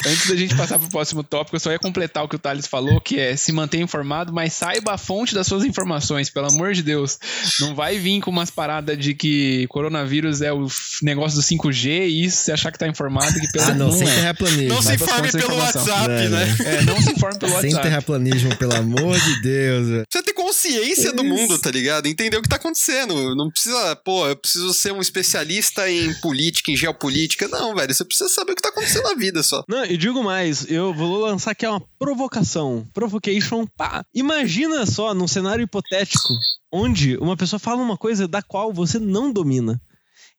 Antes 0.07 0.29
da 0.29 0.37
gente 0.37 0.55
passar 0.57 0.79
pro 0.79 0.89
próximo 0.89 1.23
tópico, 1.23 1.57
eu 1.57 1.61
só 1.61 1.73
ia 1.73 1.79
completar 1.79 2.25
o 2.25 2.29
que 2.29 2.37
o 2.37 2.39
Thales 2.39 2.67
falou, 2.67 3.01
que 3.01 3.19
é 3.19 3.37
se 3.37 3.53
manter 3.53 3.81
informado, 3.81 4.33
mas 4.33 4.53
saiba 4.53 4.93
a 4.93 4.99
fonte 4.99 5.35
das 5.35 5.47
suas 5.47 5.65
informações, 5.65 6.31
pelo 6.31 6.47
amor 6.47 6.75
de 6.75 6.83
Deus. 6.83 7.19
Não 7.61 7.75
vai 7.75 7.99
vir 7.99 8.21
com 8.21 8.31
umas 8.31 8.51
paradas 8.51 8.99
de 8.99 9.15
que 9.15 9.67
coronavírus 9.69 10.43
é 10.43 10.53
o 10.53 10.67
negócio 11.03 11.39
do 11.39 11.43
5G 11.43 12.09
e 12.09 12.25
isso 12.25 12.39
você 12.39 12.53
achar 12.53 12.71
que 12.71 12.79
tá 12.79 12.87
informado 12.87 13.39
que 13.39 13.51
pelo 13.53 13.65
Ah, 13.65 13.75
não, 13.75 13.93
sem 13.93 14.09
é. 14.09 14.15
terraplanismo. 14.15 14.69
Não 14.69 14.83
se 14.83 14.95
informe 14.95 15.33
pelo 15.33 15.57
WhatsApp, 15.57 16.09
né? 16.09 16.29
né? 16.29 16.57
É, 16.65 16.83
não 16.83 17.01
se 17.01 17.13
informe 17.13 17.39
pelo 17.39 17.53
WhatsApp. 17.53 17.73
Sem 17.73 17.83
terraplanismo, 17.83 18.57
pelo 18.57 18.75
amor 18.75 19.19
de 19.19 19.43
Deus. 19.43 20.05
Você 20.11 20.23
tem 20.23 20.35
consciência 20.35 21.13
do 21.13 21.25
mundo, 21.25 21.59
tá 21.59 21.71
ligado? 21.71 22.07
Entender 22.07 22.37
o 22.37 22.43
que 22.43 22.49
tá 22.49 22.57
acontecendo. 22.57 23.35
Não 23.35 23.51
precisa, 23.51 23.97
pô, 23.97 24.27
eu 24.29 24.37
preciso 24.37 24.73
ser 24.75 24.93
um 24.93 25.01
especialista 25.01 25.89
em 25.91 26.13
política, 26.21 26.71
em 26.71 26.77
geopolítica. 26.77 27.49
Não, 27.49 27.75
velho, 27.75 27.93
você 27.93 28.05
precisa 28.05 28.29
saber 28.29 28.53
o 28.53 28.57
que 28.57 28.63
tá 28.63 28.69
acontecendo 28.69 29.05
na 29.05 29.15
vida 29.15 29.43
só. 29.43 29.65
Não, 29.69 29.85
e 29.95 29.97
digo 29.97 30.25
mais, 30.25 30.69
eu 30.69 30.93
vou 30.93 31.21
lançar 31.21 31.53
aqui 31.53 31.65
uma 31.65 31.81
provocação. 32.01 32.85
Provocation, 32.93 33.65
pá. 33.77 34.05
Imagina 34.13 34.85
só, 34.87 35.15
num 35.15 35.29
cenário 35.29 35.63
hipotético, 35.63 36.35
onde 36.73 37.17
uma 37.19 37.37
pessoa 37.37 37.61
fala 37.61 37.81
uma 37.81 37.97
coisa 37.97 38.27
da 38.27 38.43
qual 38.43 38.73
você 38.73 38.99
não 38.99 39.33
domina. 39.33 39.81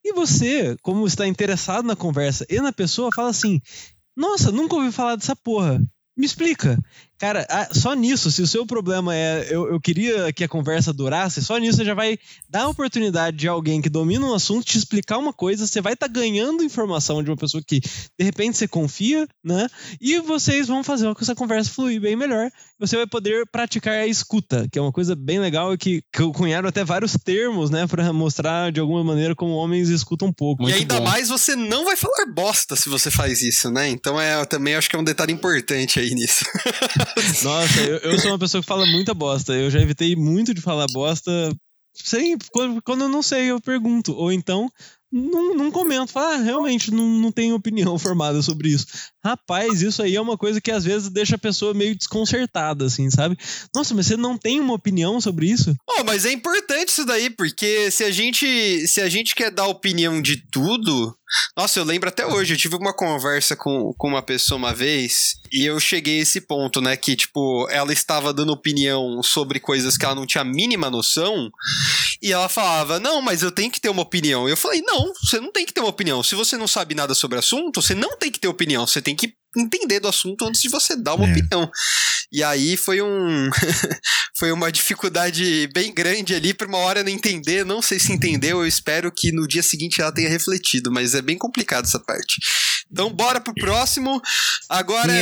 E 0.04 0.12
você, 0.12 0.76
como 0.82 1.08
está 1.08 1.26
interessado 1.26 1.86
na 1.86 1.96
conversa 1.96 2.46
e 2.50 2.60
na 2.60 2.74
pessoa, 2.74 3.10
fala 3.16 3.30
assim: 3.30 3.62
Nossa, 4.14 4.52
nunca 4.52 4.76
ouvi 4.76 4.92
falar 4.92 5.16
dessa 5.16 5.38
porra. 5.38 5.82
Me 6.18 6.26
explica. 6.26 6.78
Cara, 7.18 7.46
ah, 7.50 7.70
só 7.72 7.94
nisso, 7.94 8.30
se 8.30 8.42
o 8.42 8.48
seu 8.48 8.66
problema 8.66 9.16
é 9.16 9.48
eu, 9.50 9.70
eu 9.70 9.80
queria 9.80 10.34
que 10.34 10.44
a 10.44 10.50
conversa 10.50 10.92
durasse, 10.92 11.42
só 11.42 11.58
nisso 11.58 11.78
você 11.78 11.86
já 11.86 11.94
vai 11.94 12.18
dar 12.50 12.64
a 12.64 12.68
oportunidade 12.68 13.38
de 13.38 13.48
alguém 13.48 13.82
que 13.82 13.90
domina 13.90 14.26
um 14.26 14.34
assunto 14.34 14.66
te 14.66 14.78
explicar 14.78 15.18
uma 15.18 15.32
coisa, 15.32 15.66
você 15.66 15.80
vai 15.80 15.94
estar 15.94 16.08
tá 16.08 16.14
ganhando 16.14 16.64
informação 16.64 17.24
de 17.24 17.30
uma 17.30 17.38
pessoa 17.38 17.64
que 17.66 17.80
de 17.80 18.26
repente 18.26 18.58
você 18.58 18.68
confia, 18.68 19.26
né? 19.42 19.68
E 20.02 20.20
vocês 20.20 20.68
vão 20.68 20.84
fazer 20.84 21.14
com 21.14 21.22
essa 21.22 21.34
conversa 21.34 21.72
fluir 21.72 22.02
bem 22.02 22.18
melhor. 22.18 22.52
Você 22.78 22.98
vai 22.98 23.08
poder 23.08 23.46
praticar 23.50 23.94
a 23.94 24.08
escuta, 24.08 24.68
que 24.70 24.78
é 24.78 24.82
uma 24.82 24.92
coisa 24.92 25.16
bem 25.16 25.40
legal 25.40 25.74
e 25.74 25.78
que, 25.78 26.04
que 26.12 26.32
cunharam 26.34 26.68
até 26.68 26.84
vários 26.84 27.14
termos, 27.14 27.70
né, 27.70 27.88
para 27.88 28.12
mostrar 28.12 28.74
de 28.74 28.82
alguma 28.82 29.04
maneira 29.04 29.34
como 29.34 29.54
homens 29.54 29.88
escutam 29.88 30.28
um 30.28 30.34
pouco. 30.34 30.64
Muito 30.64 30.76
e 30.76 30.80
ainda 30.80 30.98
bom. 30.98 31.06
mais 31.06 31.30
você 31.30 31.56
não 31.56 31.86
vai 31.86 31.96
falar 31.96 32.26
bosta 32.26 32.76
se 32.76 32.90
você 32.90 33.10
faz 33.10 33.42
isso, 33.42 33.72
né? 33.72 33.88
Então 33.88 34.20
é 34.20 34.44
também 34.44 34.76
acho 34.76 34.90
que 34.90 34.98
é 34.98 35.00
um 35.00 35.04
detalhe 35.04 35.32
importante 35.32 36.00
aí 36.00 36.14
nisso. 36.14 36.44
Nossa, 37.44 37.82
eu, 37.82 37.98
eu 38.12 38.20
sou 38.20 38.32
uma 38.32 38.40
pessoa 38.40 38.62
que 38.62 38.68
fala 38.68 38.86
muita 38.86 39.14
bosta. 39.14 39.54
Eu 39.54 39.70
já 39.70 39.80
evitei 39.80 40.16
muito 40.16 40.54
de 40.54 40.62
falar 40.62 40.86
bosta 40.92 41.32
Sei, 41.96 42.36
quando, 42.52 42.82
quando 42.82 43.02
eu 43.04 43.10
não 43.10 43.24
sei, 43.24 43.46
eu 43.52 43.62
pergunto. 43.62 44.14
Ou 44.14 44.32
então, 44.32 44.70
não, 45.12 45.56
não 45.56 45.72
comento. 45.72 46.12
Falo, 46.12 46.34
ah, 46.34 46.44
realmente, 46.44 46.92
não, 46.92 47.08
não 47.08 47.32
tenho 47.32 47.56
opinião 47.56 47.98
formada 48.00 48.42
sobre 48.42 48.70
isso. 48.70 48.86
Rapaz, 49.24 49.82
isso 49.82 50.04
aí 50.04 50.16
é 50.16 50.22
uma 50.22 50.38
coisa 50.38 50.60
que 50.60 50.72
às 50.72 50.84
vezes 50.84 51.10
deixa 51.10 51.36
a 51.36 51.40
pessoa 51.40 51.74
meio 51.74 51.96
desconcertada, 51.96 52.86
assim, 52.86 53.10
sabe? 53.10 53.38
Nossa, 53.74 53.94
mas 53.96 54.08
você 54.08 54.18
não 54.18 54.38
tem 54.38 54.60
uma 54.60 54.74
opinião 54.74 55.22
sobre 55.22 55.50
isso? 55.50 55.74
Oh, 55.90 56.04
mas 56.04 56.26
é 56.26 56.34
importante 56.34 56.90
isso 56.90 57.06
daí, 57.06 57.30
porque 57.30 57.90
se 57.90 58.04
a 58.04 58.12
gente, 58.12 58.88
se 58.88 59.00
a 59.00 59.08
gente 59.08 59.34
quer 59.34 59.50
dar 59.50 59.68
opinião 59.68 60.22
de 60.22 60.44
tudo, 60.52 61.16
nossa, 61.58 61.80
eu 61.80 61.84
lembro 61.84 62.10
até 62.10 62.26
hoje, 62.26 62.54
eu 62.54 62.58
tive 62.58 62.76
uma 62.76 62.94
conversa 62.94 63.56
com, 63.56 63.94
com 63.98 64.08
uma 64.08 64.22
pessoa 64.22 64.58
uma 64.58 64.74
vez 64.74 65.36
e 65.52 65.66
eu 65.66 65.80
cheguei 65.80 66.20
a 66.20 66.22
esse 66.22 66.42
ponto, 66.42 66.82
né? 66.82 66.96
Que, 66.96 67.16
tipo, 67.16 67.68
ela 67.70 67.92
estava 67.94 68.34
dando 68.34 68.52
opinião 68.52 69.22
sobre 69.24 69.60
coisas 69.60 69.98
que 69.98 70.06
ela 70.06 70.16
não 70.16 70.26
tinha 70.26 70.42
a 70.42 70.46
mínima 70.46 70.90
noção 70.90 71.50
e 72.22 72.32
ela 72.32 72.50
falava, 72.50 73.00
não, 73.00 73.22
mas 73.22 73.42
eu 73.42 73.52
tenho 73.52 73.72
que 73.72 73.82
ter 73.82 73.90
uma 73.90 74.02
opinião. 74.02 74.48
Eu 74.48 74.58
falei, 74.58 74.82
não, 74.82 75.14
você 75.14 75.40
não 75.40 75.52
tem 75.52 75.66
que 75.66 75.74
ter 75.74 75.82
uma 75.82 75.90
opinião. 75.90 76.22
Se 76.22 76.36
você 76.36 76.58
não 76.58 76.68
sabe 76.68 76.94
nada 76.94 77.14
sobre 77.16 77.38
o 77.38 77.40
assunto, 77.40 77.82
você 77.82 77.96
não 77.96 78.18
tem 78.18 78.32
que 78.32 78.40
ter 78.40 78.48
opinião, 78.48 78.86
você 78.86 79.02
tem 79.02 79.16
que 79.16 79.34
entender 79.60 80.00
do 80.00 80.08
assunto 80.08 80.46
antes 80.46 80.62
de 80.62 80.70
você 80.70 80.96
dar 80.96 81.16
uma 81.16 81.28
é. 81.28 81.32
opinião. 81.32 81.70
E 82.32 82.44
aí 82.44 82.76
foi 82.76 83.02
um 83.02 83.50
foi 84.38 84.52
uma 84.52 84.72
dificuldade 84.72 85.70
bem 85.74 85.94
grande 85.94 86.34
ali 86.34 86.54
para 86.54 86.68
uma 86.68 86.80
hora 86.80 87.04
não 87.04 87.10
entender, 87.10 87.66
não 87.66 87.82
sei 87.82 88.00
se 88.00 88.12
entendeu, 88.12 88.60
eu 88.60 88.68
espero 88.68 89.12
que 89.12 89.32
no 89.32 89.48
dia 89.48 89.64
seguinte 89.64 90.02
ela 90.02 90.12
tenha 90.12 90.30
refletido, 90.30 90.92
mas 90.92 91.16
é 91.16 91.22
bem 91.22 91.38
complicado 91.38 91.86
essa 91.86 92.00
parte. 92.00 92.36
Então 92.92 93.12
bora 93.12 93.40
pro 93.40 93.54
próximo. 93.54 94.22
Agora 94.70 95.14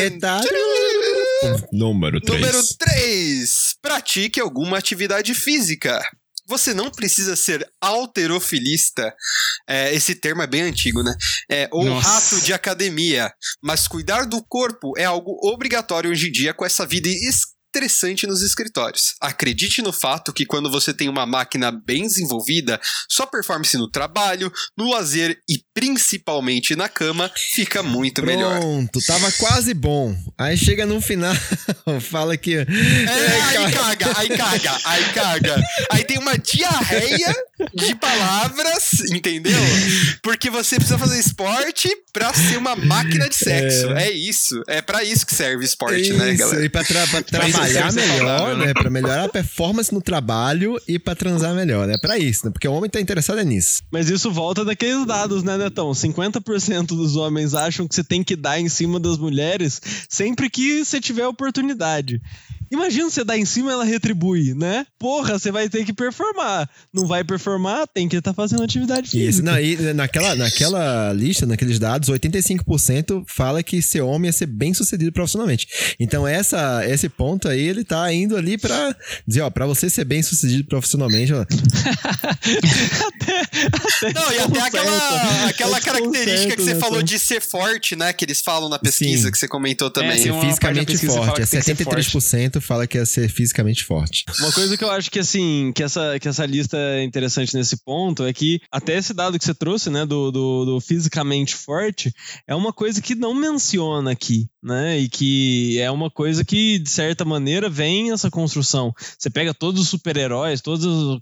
Número 1.72 2.22
3. 2.22 2.42
Número 2.42 2.62
3. 2.78 3.76
Pratique 3.82 4.40
alguma 4.40 4.78
atividade 4.78 5.34
física. 5.34 6.02
Você 6.48 6.74
não 6.74 6.92
precisa 6.92 7.36
ser 7.36 7.66
alterofilista. 7.80 9.14
É, 9.68 9.94
esse 9.94 10.16
termo 10.16 10.42
é 10.42 10.48
bem 10.48 10.64
antigo, 10.64 11.02
né? 11.02 11.16
É, 11.50 11.70
ou 11.72 11.86
Nossa. 11.86 12.08
rato 12.08 12.42
de 12.42 12.54
academia. 12.54 13.32
Mas 13.62 13.88
cuidar 13.88 14.26
do 14.26 14.44
corpo 14.44 14.94
é 14.98 15.06
algo 15.06 15.38
obrigatório 15.44 16.12
hoje 16.12 16.28
em 16.28 16.32
dia 16.32 16.54
com 16.54 16.66
essa 16.66 16.86
vida 16.86 17.08
interessante 17.74 18.28
nos 18.28 18.44
escritórios. 18.44 19.16
Acredite 19.20 19.82
no 19.82 19.92
fato 19.92 20.32
que 20.32 20.46
quando 20.46 20.70
você 20.70 20.94
tem 20.94 21.10
uma 21.10 21.26
máquina 21.26 21.72
bem 21.72 22.04
desenvolvida, 22.04 22.80
sua 23.10 23.26
performance 23.26 23.76
no 23.76 23.90
trabalho, 23.90 24.54
no 24.78 24.92
lazer 24.92 25.40
e 25.50 25.60
principalmente 25.74 26.76
na 26.76 26.88
cama 26.88 27.32
fica 27.36 27.82
muito 27.82 28.22
Pronto, 28.22 28.28
melhor. 28.28 28.60
Pronto, 28.60 29.00
tava 29.08 29.32
quase 29.32 29.74
bom. 29.74 30.16
Aí 30.38 30.56
chega 30.56 30.86
no 30.86 31.02
final, 31.02 31.34
fala 32.00 32.38
que. 32.38 32.58
É, 32.58 32.64
aí 33.58 33.72
caga, 33.72 34.20
aí 34.20 34.30
caga, 34.30 34.78
aí 34.86 35.14
caga. 35.14 35.64
Aí 35.90 36.04
tem 36.04 36.20
uma 36.20 36.38
diarreia 36.38 37.36
de 37.74 37.96
palavras, 37.96 39.12
entendeu? 39.12 39.60
Porque 40.22 40.50
você 40.50 40.76
precisa 40.76 40.98
fazer 40.98 41.20
esporte 41.20 41.88
pra 42.12 42.34
ser 42.34 42.58
uma 42.58 42.76
máquina 42.76 43.30
de 43.30 43.36
sexo. 43.36 43.92
É, 43.92 44.08
é 44.08 44.12
isso. 44.12 44.62
É 44.68 44.82
para 44.82 45.04
isso 45.04 45.26
que 45.26 45.36
serve 45.36 45.64
esporte, 45.64 46.12
é 46.12 46.14
né, 46.14 46.34
galera? 46.36 46.66
E 46.66 46.70
pra, 46.70 46.84
tra 46.84 47.06
pra 47.08 47.22
trabalhar 47.22 47.94
melhor, 47.94 48.58
né? 48.58 48.74
Pra 48.74 48.90
melhorar 48.90 49.26
a 49.26 49.30
performance 49.30 49.94
no 49.94 50.02
trabalho 50.02 50.80
e 50.88 50.98
pra 50.98 51.16
transar 51.16 51.54
melhor, 51.54 51.88
né? 51.88 51.96
Pra 52.02 52.18
isso, 52.18 52.46
né? 52.46 52.52
Porque 52.52 52.68
o 52.68 52.74
homem 52.74 52.90
tá 52.90 53.00
interessado 53.00 53.40
é 53.40 53.44
nisso. 53.44 53.84
Mas 53.92 54.10
isso 54.10 54.32
volta 54.32 54.66
daqueles 54.66 55.06
dados, 55.06 55.44
né, 55.44 55.58
Netão? 55.58 55.92
50% 55.92 56.88
dos 56.88 57.16
homens 57.16 57.54
acham 57.54 57.88
que 57.88 57.94
você 57.94 58.04
tem 58.04 58.24
que 58.24 58.36
dar 58.36 58.60
em 58.60 58.70
cima 58.70 59.00
das 59.00 59.18
mulheres 59.18 59.80
sempre 60.10 60.50
que 60.50 60.84
você 60.84 61.00
tiver 61.00 61.28
oportunidade. 61.28 62.20
Imagina 62.74 63.08
você 63.08 63.24
dar 63.24 63.38
em 63.38 63.46
cima 63.46 63.72
ela 63.72 63.86
retribui, 63.86 64.56
né? 64.56 64.84
Porra, 64.98 65.38
você 65.38 65.52
vai 65.52 65.70
ter 65.70 65.86
que 65.86 65.94
performar. 65.94 66.68
Não 66.92 67.06
vai 67.06 67.24
performar, 67.24 67.86
tem 67.94 68.10
que 68.10 68.16
estar 68.16 68.32
tá 68.32 68.36
fazendo 68.36 68.64
atividade 68.64 69.12
física. 69.12 69.30
Isso, 69.30 69.44
não, 69.44 69.60
e 69.60 69.94
naquela, 69.94 70.34
naquela 70.36 71.14
lista, 71.14 71.46
naqueles 71.46 71.78
dados, 71.78 72.10
85% 72.10 73.26
fala 73.28 73.62
que 73.62 73.80
ser 73.80 74.02
homem 74.02 74.30
é 74.30 74.32
ser 74.32 74.48
bem 74.48 74.74
sucedido 74.74 75.12
profissionalmente. 75.12 75.68
Então, 76.00 76.28
essa, 76.28 76.84
esse 76.88 77.08
ponto 77.10 77.48
aí, 77.48 77.62
ele 77.62 77.84
tá 77.84 78.12
indo 78.12 78.36
ali 78.36 78.58
pra 78.58 78.96
dizer, 79.28 79.42
ó, 79.42 79.52
pra 79.52 79.68
você 79.68 79.88
ser 79.88 80.06
bem 80.06 80.24
sucedido 80.24 80.68
profissionalmente, 80.68 81.32
ó. 81.32 81.42
até, 83.06 83.42
até 83.42 84.14
não, 84.14 84.32
e 84.32 84.40
até 84.40 84.62
aquela, 84.62 85.48
aquela 85.48 85.80
característica 85.80 86.50
certo, 86.50 86.56
que 86.56 86.64
você 86.64 86.74
né, 86.74 86.80
falou 86.80 87.04
de 87.04 87.20
ser 87.20 87.40
forte, 87.40 87.96
né? 87.96 88.12
Que 88.14 88.26
eles 88.26 88.42
falam 88.42 88.68
na 88.68 88.80
pesquisa 88.80 89.26
Sim. 89.26 89.32
que 89.32 89.38
você 89.38 89.48
comentou 89.48 89.92
também. 89.92 90.14
É, 90.14 90.18
ser 90.18 90.34
fisicamente 90.40 90.98
forte, 91.06 91.40
é 91.40 91.46
73% 91.46 92.63
fala 92.64 92.88
que 92.88 92.98
é 92.98 93.06
ser 93.06 93.30
fisicamente 93.30 93.84
forte. 93.84 94.26
Uma 94.40 94.52
coisa 94.52 94.78
que 94.78 94.84
eu 94.84 94.92
acho 94.92 95.12
que 95.12 95.20
assim, 95.20 95.72
que 95.76 95.84
essa, 95.84 96.20
que 96.20 96.28
essa 96.28 96.46
lista 96.46 96.78
é 96.78 97.04
interessante 97.04 97.56
nesse 97.56 97.78
ponto 97.84 98.24
é 98.24 98.34
que 98.34 98.60
até 98.72 98.98
esse 98.98 99.14
dado 99.14 99.38
que 99.38 99.46
você 99.46 99.54
trouxe, 99.54 99.90
né, 99.90 100.06
do, 100.06 100.32
do, 100.32 100.66
do 100.66 100.82
fisicamente 100.82 101.56
forte, 101.56 102.14
é 102.48 102.56
uma 102.56 102.74
coisa 102.74 103.02
que 103.02 103.16
não 103.16 103.34
menciona 103.34 104.12
aqui, 104.12 104.48
né? 104.62 105.00
E 105.00 105.10
que 105.10 105.80
é 105.80 105.92
uma 105.92 106.10
coisa 106.10 106.44
que, 106.44 106.80
de 106.80 106.90
certa 106.90 107.26
maneira, 107.26 107.70
vem 107.70 108.12
essa 108.12 108.30
construção. 108.30 108.94
Você 109.18 109.30
pega 109.30 109.54
todos 109.54 109.82
os 109.82 109.90
super-heróis, 109.90 110.62
todos 110.62 111.20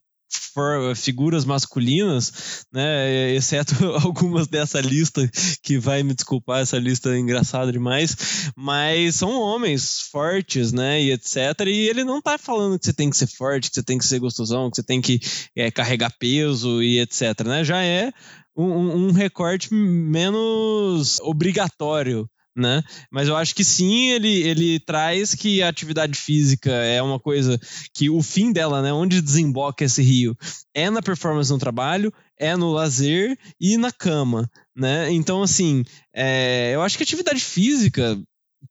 os 0.92 1.04
figuras 1.04 1.46
masculinas, 1.46 2.66
né, 2.72 3.34
exceto 3.34 3.74
algumas 4.04 4.48
dessa 4.48 4.82
lista 4.82 5.30
que 5.64 5.78
vai 5.78 6.04
me 6.04 6.14
desculpar, 6.14 6.62
essa 6.62 6.78
lista 6.78 7.10
é 7.10 7.20
engraçada 7.20 7.72
demais, 7.72 8.52
mas 8.56 9.16
são 9.16 9.40
homens 9.40 10.02
fortes, 10.12 10.72
né, 10.72 11.02
e 11.02 11.12
etc. 11.12 11.38
E 11.68 11.90
ele 11.90 12.04
não 12.04 12.22
tá 12.22 12.38
falando 12.38 12.78
que 12.78 12.86
você 12.86 12.94
tem 12.94 13.10
que 13.10 13.18
ser 13.18 13.28
forte, 13.28 13.70
que 13.70 13.76
você 13.76 13.84
tem 13.84 13.98
que 13.98 14.06
ser 14.06 14.20
gostosão, 14.20 14.70
que 14.70 14.76
você 14.76 14.84
tem 14.84 15.02
que 15.02 15.20
é, 15.56 15.72
carregar 15.72 16.14
peso 16.20 16.82
e 16.82 17.00
etc. 17.00 17.46
Né? 17.46 17.64
Já 17.64 17.84
é 17.84 18.12
um, 18.56 19.08
um 19.08 19.12
recorte 19.12 19.74
menos 19.74 21.20
obrigatório 21.22 22.30
né? 22.56 22.84
Mas 23.10 23.28
eu 23.28 23.36
acho 23.36 23.56
que 23.56 23.64
sim, 23.64 24.10
ele, 24.10 24.42
ele 24.44 24.80
traz 24.80 25.34
que 25.34 25.62
a 25.62 25.70
atividade 25.70 26.18
física 26.18 26.72
é 26.72 27.02
uma 27.02 27.20
coisa 27.20 27.60
que 27.94 28.10
o 28.10 28.22
fim 28.22 28.52
dela, 28.52 28.82
né? 28.82 28.92
Onde 28.92 29.22
desemboca 29.22 29.86
esse 29.86 30.02
rio 30.02 30.38
é 30.74 30.90
na 30.90 31.02
performance 31.02 31.52
no 31.52 31.58
trabalho, 31.58 32.14
é 32.38 32.56
no 32.56 32.72
lazer 32.72 33.38
e 33.60 33.78
na 33.78 33.92
cama, 33.92 34.50
né? 34.76 35.12
Então, 35.12 35.42
assim, 35.42 35.84
é, 36.14 36.72
eu 36.74 36.82
acho 36.82 36.98
que 36.98 37.04
atividade 37.04 37.40
física, 37.40 38.20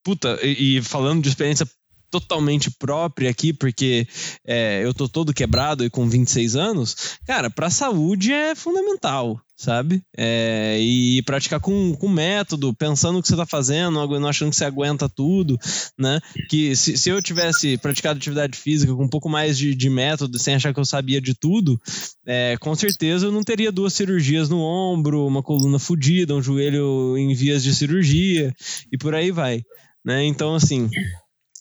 puta, 0.03 0.39
e, 0.43 0.79
e 0.79 0.83
falando 0.83 1.23
de 1.23 1.29
experiência 1.29 1.67
totalmente 2.11 2.71
própria 2.71 3.31
aqui, 3.31 3.53
porque 3.53 4.07
é, 4.45 4.85
eu 4.85 4.93
tô 4.93 5.09
todo 5.09 5.33
quebrado 5.33 5.85
e 5.85 5.91
com 5.91 6.09
26 6.09 6.57
anos, 6.57 7.19
cara, 7.27 7.49
pra 7.49 7.71
saúde 7.71 8.33
é 8.33 8.55
fundamental, 8.55 9.41
sabe? 9.57 10.03
É, 10.17 10.79
e 10.81 11.23
praticar 11.23 11.61
com, 11.61 11.95
com 11.95 12.09
método, 12.09 12.75
pensando 12.75 13.19
o 13.19 13.23
que 13.23 13.29
você 13.29 13.37
tá 13.37 13.45
fazendo, 13.45 14.07
não 14.19 14.29
achando 14.29 14.51
que 14.51 14.57
você 14.57 14.65
aguenta 14.65 15.09
tudo, 15.09 15.59
né? 15.99 16.19
Que 16.49 16.75
se, 16.75 16.97
se 16.97 17.11
eu 17.11 17.23
tivesse 17.23 17.77
praticado 17.77 18.19
atividade 18.19 18.57
física 18.59 18.95
com 18.95 19.05
um 19.05 19.09
pouco 19.09 19.29
mais 19.29 19.57
de, 19.59 19.75
de 19.75 19.91
método, 19.91 20.39
sem 20.39 20.55
achar 20.55 20.73
que 20.73 20.81
eu 20.81 20.85
sabia 20.85 21.21
de 21.21 21.35
tudo, 21.35 21.79
é, 22.27 22.57
com 22.59 22.75
certeza 22.75 23.27
eu 23.27 23.33
não 23.33 23.43
teria 23.43 23.71
duas 23.71 23.93
cirurgias 23.93 24.49
no 24.49 24.61
ombro, 24.61 25.27
uma 25.27 25.43
coluna 25.43 25.79
fodida, 25.79 26.35
um 26.35 26.43
joelho 26.43 27.17
em 27.19 27.35
vias 27.35 27.63
de 27.63 27.75
cirurgia 27.75 28.55
e 28.91 28.97
por 28.97 29.15
aí 29.15 29.31
vai. 29.31 29.63
Né? 30.05 30.25
Então, 30.25 30.55
assim, 30.55 30.89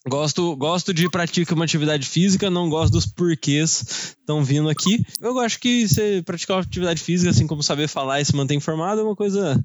Gosto, 0.08 0.56
gosto 0.56 0.94
de 0.94 1.10
praticar 1.10 1.56
uma 1.56 1.66
atividade 1.66 2.08
física, 2.08 2.50
não 2.50 2.70
gosto 2.70 2.94
dos 2.94 3.06
porquês 3.06 4.16
estão 4.18 4.44
vindo 4.44 4.70
aqui. 4.70 5.04
Eu 5.20 5.38
acho 5.40 5.60
que 5.60 5.88
você 5.88 6.22
praticar 6.26 6.58
uma 6.58 6.64
atividade 6.64 7.02
física, 7.02 7.32
assim 7.32 7.46
como 7.46 7.62
saber 7.62 7.88
falar 7.88 8.22
e 8.22 8.26
se 8.26 8.36
manter 8.36 8.56
informado, 8.56 9.02
é 9.02 9.04
uma 9.04 9.16
coisa 9.16 9.62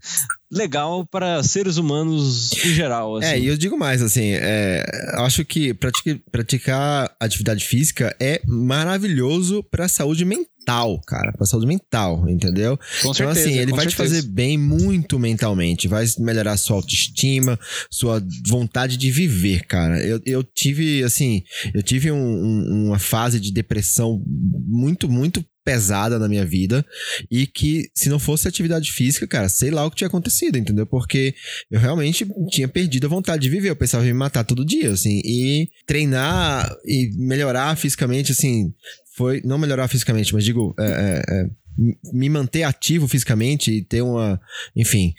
legal 0.54 1.06
para 1.06 1.42
seres 1.42 1.76
humanos 1.76 2.52
em 2.64 2.74
geral. 2.74 3.16
Assim. 3.16 3.28
É, 3.28 3.38
e 3.38 3.46
eu 3.46 3.56
digo 3.56 3.76
mais, 3.78 4.00
assim, 4.02 4.32
é, 4.34 4.84
acho 5.18 5.44
que 5.44 5.74
pratica, 5.74 6.18
praticar 6.30 7.14
atividade 7.20 7.64
física 7.64 8.14
é 8.20 8.40
maravilhoso 8.46 9.62
pra 9.70 9.88
saúde 9.88 10.24
mental, 10.24 11.00
cara, 11.06 11.32
pra 11.32 11.46
saúde 11.46 11.66
mental, 11.66 12.28
entendeu? 12.28 12.76
Com 12.76 13.10
Então, 13.10 13.14
certeza. 13.14 13.40
assim, 13.48 13.58
ele 13.58 13.70
com 13.70 13.76
vai 13.76 13.86
te 13.86 13.94
certeza. 13.94 14.16
fazer 14.16 14.28
bem 14.32 14.56
muito 14.58 15.18
mentalmente, 15.18 15.88
vai 15.88 16.04
melhorar 16.18 16.56
sua 16.56 16.76
autoestima, 16.76 17.58
sua 17.90 18.22
vontade 18.46 18.96
de 18.96 19.10
viver, 19.10 19.66
cara. 19.66 19.98
Eu, 20.04 20.20
eu 20.24 20.42
tive, 20.42 21.02
assim, 21.02 21.42
eu 21.74 21.82
tive 21.82 22.10
um- 22.12 22.16
um- 22.16 22.86
uma 22.88 22.98
fase 22.98 23.40
de 23.40 23.52
depressão 23.52 24.22
muito, 24.26 25.08
muito 25.08 25.44
pesada 25.64 26.18
na 26.18 26.28
minha 26.28 26.44
vida 26.44 26.84
e 27.30 27.46
que 27.46 27.90
se 27.94 28.08
não 28.08 28.18
fosse 28.18 28.46
atividade 28.46 28.92
física, 28.92 29.26
cara, 29.26 29.48
sei 29.48 29.70
lá 29.70 29.84
o 29.84 29.90
que 29.90 29.96
tinha 29.96 30.08
acontecido, 30.08 30.58
entendeu? 30.58 30.86
Porque 30.86 31.34
eu 31.70 31.80
realmente 31.80 32.26
tinha 32.50 32.68
perdido 32.68 33.06
a 33.06 33.10
vontade 33.10 33.42
de 33.42 33.48
viver, 33.48 33.70
eu 33.70 33.76
pensava 33.76 34.04
em 34.04 34.08
me 34.08 34.12
matar 34.12 34.44
todo 34.44 34.64
dia, 34.64 34.90
assim, 34.90 35.20
e 35.24 35.68
treinar 35.86 36.70
e 36.84 37.10
melhorar 37.16 37.76
fisicamente, 37.76 38.32
assim, 38.32 38.72
foi, 39.16 39.40
não 39.44 39.58
melhorar 39.58 39.88
fisicamente, 39.88 40.34
mas 40.34 40.44
digo, 40.44 40.74
é, 40.78 40.84
é, 40.84 41.34
é, 41.34 41.46
me 42.12 42.28
manter 42.28 42.64
ativo 42.64 43.08
fisicamente 43.08 43.70
e 43.70 43.82
ter 43.82 44.02
uma, 44.02 44.40
enfim, 44.76 45.14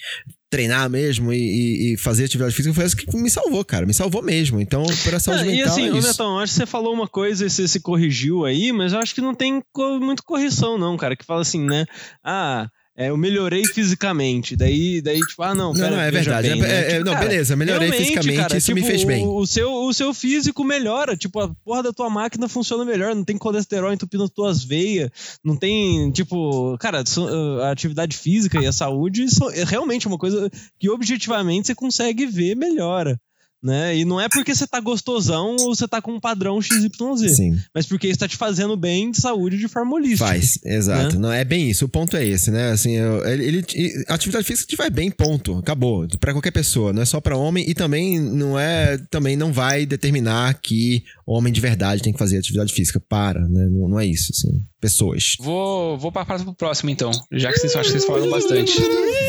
treinar 0.49 0.89
mesmo 0.89 1.33
e, 1.33 1.93
e- 1.93 1.97
fazer 1.97 2.25
atividade 2.25 2.55
física 2.55 2.73
foi 2.73 2.85
isso 2.85 2.95
que 2.95 3.17
me 3.17 3.29
salvou, 3.29 3.63
cara. 3.65 3.85
Me 3.85 3.93
salvou 3.93 4.21
mesmo. 4.21 4.59
Então, 4.61 4.83
a 4.83 5.19
saúde 5.19 5.41
Ah, 5.43 5.45
e 5.45 5.51
mental 5.57 5.71
assim, 5.73 5.89
é 5.89 5.97
isso. 5.97 6.07
Netão, 6.07 6.39
acho 6.39 6.53
que 6.53 6.59
você 6.59 6.65
falou 6.65 6.93
uma 6.93 7.07
coisa 7.07 7.45
e 7.45 7.49
você 7.49 7.67
se 7.67 7.79
corrigiu 7.79 8.45
aí, 8.45 8.71
mas 8.71 8.93
eu 8.93 8.99
acho 8.99 9.13
que 9.15 9.21
não 9.21 9.33
tem 9.35 9.61
co- 9.73 9.99
muito 9.99 10.23
correção, 10.23 10.77
não, 10.77 10.95
cara. 10.97 11.15
Que 11.15 11.25
fala 11.25 11.41
assim, 11.41 11.63
né? 11.65 11.85
Ah, 12.23 12.67
é, 12.97 13.09
eu 13.09 13.17
melhorei 13.17 13.63
fisicamente. 13.65 14.55
Daí, 14.55 15.01
daí 15.01 15.19
tipo, 15.19 15.43
ah, 15.43 15.53
não, 15.53 15.73
Não, 15.73 15.79
pera, 15.79 15.91
não, 15.91 15.99
é 16.01 16.11
veja 16.11 16.23
verdade. 16.41 16.49
bem, 16.49 16.59
É- 16.59 16.61
né? 16.67 16.79
é- 16.79 16.91
Tipo, 16.93 17.05
não, 17.05 17.13
cara, 17.13 17.27
beleza, 17.27 17.55
melhorei 17.55 17.91
fisicamente, 17.91 18.37
cara, 18.37 18.57
isso 18.57 18.73
me 18.73 18.81
tipo, 18.81 18.91
fez 18.91 19.03
bem. 19.03 19.25
O, 19.25 19.35
o 19.37 19.45
seu, 19.47 19.71
o 19.71 19.93
seu 19.93 20.13
físico 20.13 20.63
melhora, 20.63 21.17
tipo, 21.17 21.39
a 21.39 21.49
porra 21.63 21.83
da 21.83 21.93
tua 21.93 22.09
máquina 22.09 22.47
funciona 22.47 22.85
melhor, 22.85 23.13
não 23.13 23.23
tem 23.23 23.37
colesterol 23.37 23.91
entupindo 23.93 24.23
as 24.23 24.29
tuas 24.29 24.63
veias, 24.63 25.09
não 25.43 25.55
tem, 25.55 26.09
tipo, 26.11 26.77
cara, 26.79 27.03
so- 27.05 27.27
a 27.61 27.71
atividade 27.71 28.15
física 28.15 28.59
e 28.61 28.67
a 28.67 28.71
saúde 28.71 29.29
são- 29.29 29.49
é 29.51 29.63
realmente 29.63 30.07
uma 30.07 30.17
coisa 30.17 30.49
que 30.79 30.89
objetivamente 30.89 31.67
você 31.67 31.75
consegue 31.75 32.25
ver 32.25 32.55
melhora. 32.55 33.19
Né? 33.65 33.97
E 33.97 34.05
não 34.05 34.21
é 34.21 34.29
porque 34.29 34.53
você 34.53 34.67
tá 34.67 34.79
gostosão 34.79 35.55
ou 35.59 35.73
você 35.75 35.87
tá 35.87 35.99
com 35.99 36.11
um 36.11 36.19
padrão 36.19 36.61
XYZ, 36.61 37.35
Sim, 37.35 37.57
mas 37.73 37.87
porque 37.87 38.07
isso 38.07 38.19
tá 38.19 38.27
te 38.27 38.37
fazendo 38.37 38.77
bem 38.77 39.09
de 39.09 39.19
saúde 39.19 39.57
de 39.57 39.67
forma 39.67 39.95
holística. 39.95 40.23
faz, 40.27 40.59
exato. 40.63 41.15
né? 41.15 41.21
Não, 41.21 41.31
é 41.31 41.43
bem 41.43 41.67
isso. 41.71 41.83
O 41.85 41.89
ponto 41.89 42.15
é 42.15 42.23
esse, 42.23 42.51
né? 42.51 42.69
Assim, 42.71 42.91
eu- 42.91 43.25
ele, 43.27 43.65
ele- 43.73 44.05
a 44.07 44.13
atividade 44.13 44.45
física 44.45 44.67
te 44.69 44.75
vai 44.75 44.91
bem, 44.91 45.09
ponto. 45.09 45.57
Acabou. 45.57 46.07
Pra 46.19 46.31
qualquer 46.31 46.51
pessoa, 46.51 46.93
não 46.93 47.01
é 47.01 47.05
só 47.05 47.19
pra 47.19 47.35
homem 47.37 47.67
e 47.67 47.73
também 47.73 48.19
não 48.19 48.59
é, 48.59 48.99
também 49.09 49.35
não 49.35 49.51
vai 49.51 49.83
determinar 49.83 50.53
que 50.61 51.03
homem 51.25 51.51
de 51.51 51.59
verdade 51.59 52.03
tem 52.03 52.13
que 52.13 52.19
fazer 52.19 52.37
atividade 52.37 52.71
física. 52.71 52.99
Para, 53.09 53.39
né? 53.47 53.67
Não, 53.71 53.89
não 53.89 53.99
é 53.99 54.05
isso, 54.05 54.31
assim. 54.31 54.61
Pessoas. 54.85 55.35
Vou, 55.39 55.97
vou 55.97 56.11
para 56.11 56.23
pro 56.25 56.53
próximo, 56.53 56.91
então. 56.91 57.09
Já 57.31 57.51
que 57.51 57.57
vocês 57.57 57.71
acham 57.75 57.83
que 57.85 57.91
vocês 57.99 58.05
falaram 58.05 58.29
bastante. 58.29 58.79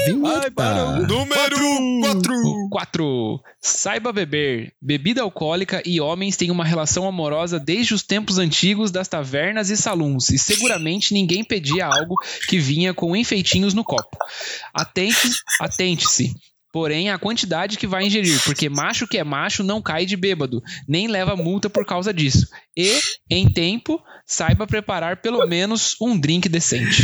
Vinheta. 0.06 0.50
para 0.50 0.84
o- 1.00 1.06
Número 1.06 2.00
4. 2.02 2.68
4. 2.70 3.40
Saiba 3.58 4.12
beber. 4.12 4.72
Bebida 4.82 5.22
alcoólica 5.22 5.82
e 5.86 5.98
homens 5.98 6.36
têm 6.36 6.50
uma 6.50 6.62
relação 6.64 7.08
amorosa 7.08 7.58
desde 7.58 7.94
os 7.94 8.02
tempos 8.02 8.36
antigos 8.36 8.90
das 8.90 9.08
tavernas 9.08 9.70
e 9.70 9.76
saluns, 9.78 10.28
e 10.28 10.38
seguramente 10.38 11.14
ninguém 11.14 11.42
pedia 11.42 11.86
algo 11.86 12.14
que 12.48 12.58
vinha 12.58 12.92
com 12.92 13.16
enfeitinhos 13.16 13.72
no 13.72 13.82
copo. 13.82 14.16
Atente, 14.74 15.30
atente-se. 15.58 16.34
Porém, 16.76 17.08
a 17.08 17.16
quantidade 17.18 17.78
que 17.78 17.86
vai 17.86 18.04
ingerir, 18.04 18.38
porque 18.44 18.68
macho 18.68 19.06
que 19.08 19.16
é 19.16 19.24
macho 19.24 19.62
não 19.62 19.80
cai 19.80 20.04
de 20.04 20.14
bêbado, 20.14 20.62
nem 20.86 21.08
leva 21.08 21.34
multa 21.34 21.70
por 21.70 21.86
causa 21.86 22.12
disso. 22.12 22.46
E, 22.76 23.00
em 23.30 23.50
tempo, 23.50 23.98
saiba 24.26 24.66
preparar 24.66 25.16
pelo 25.22 25.46
menos 25.46 25.96
um 26.02 26.20
drink 26.20 26.50
decente. 26.50 27.02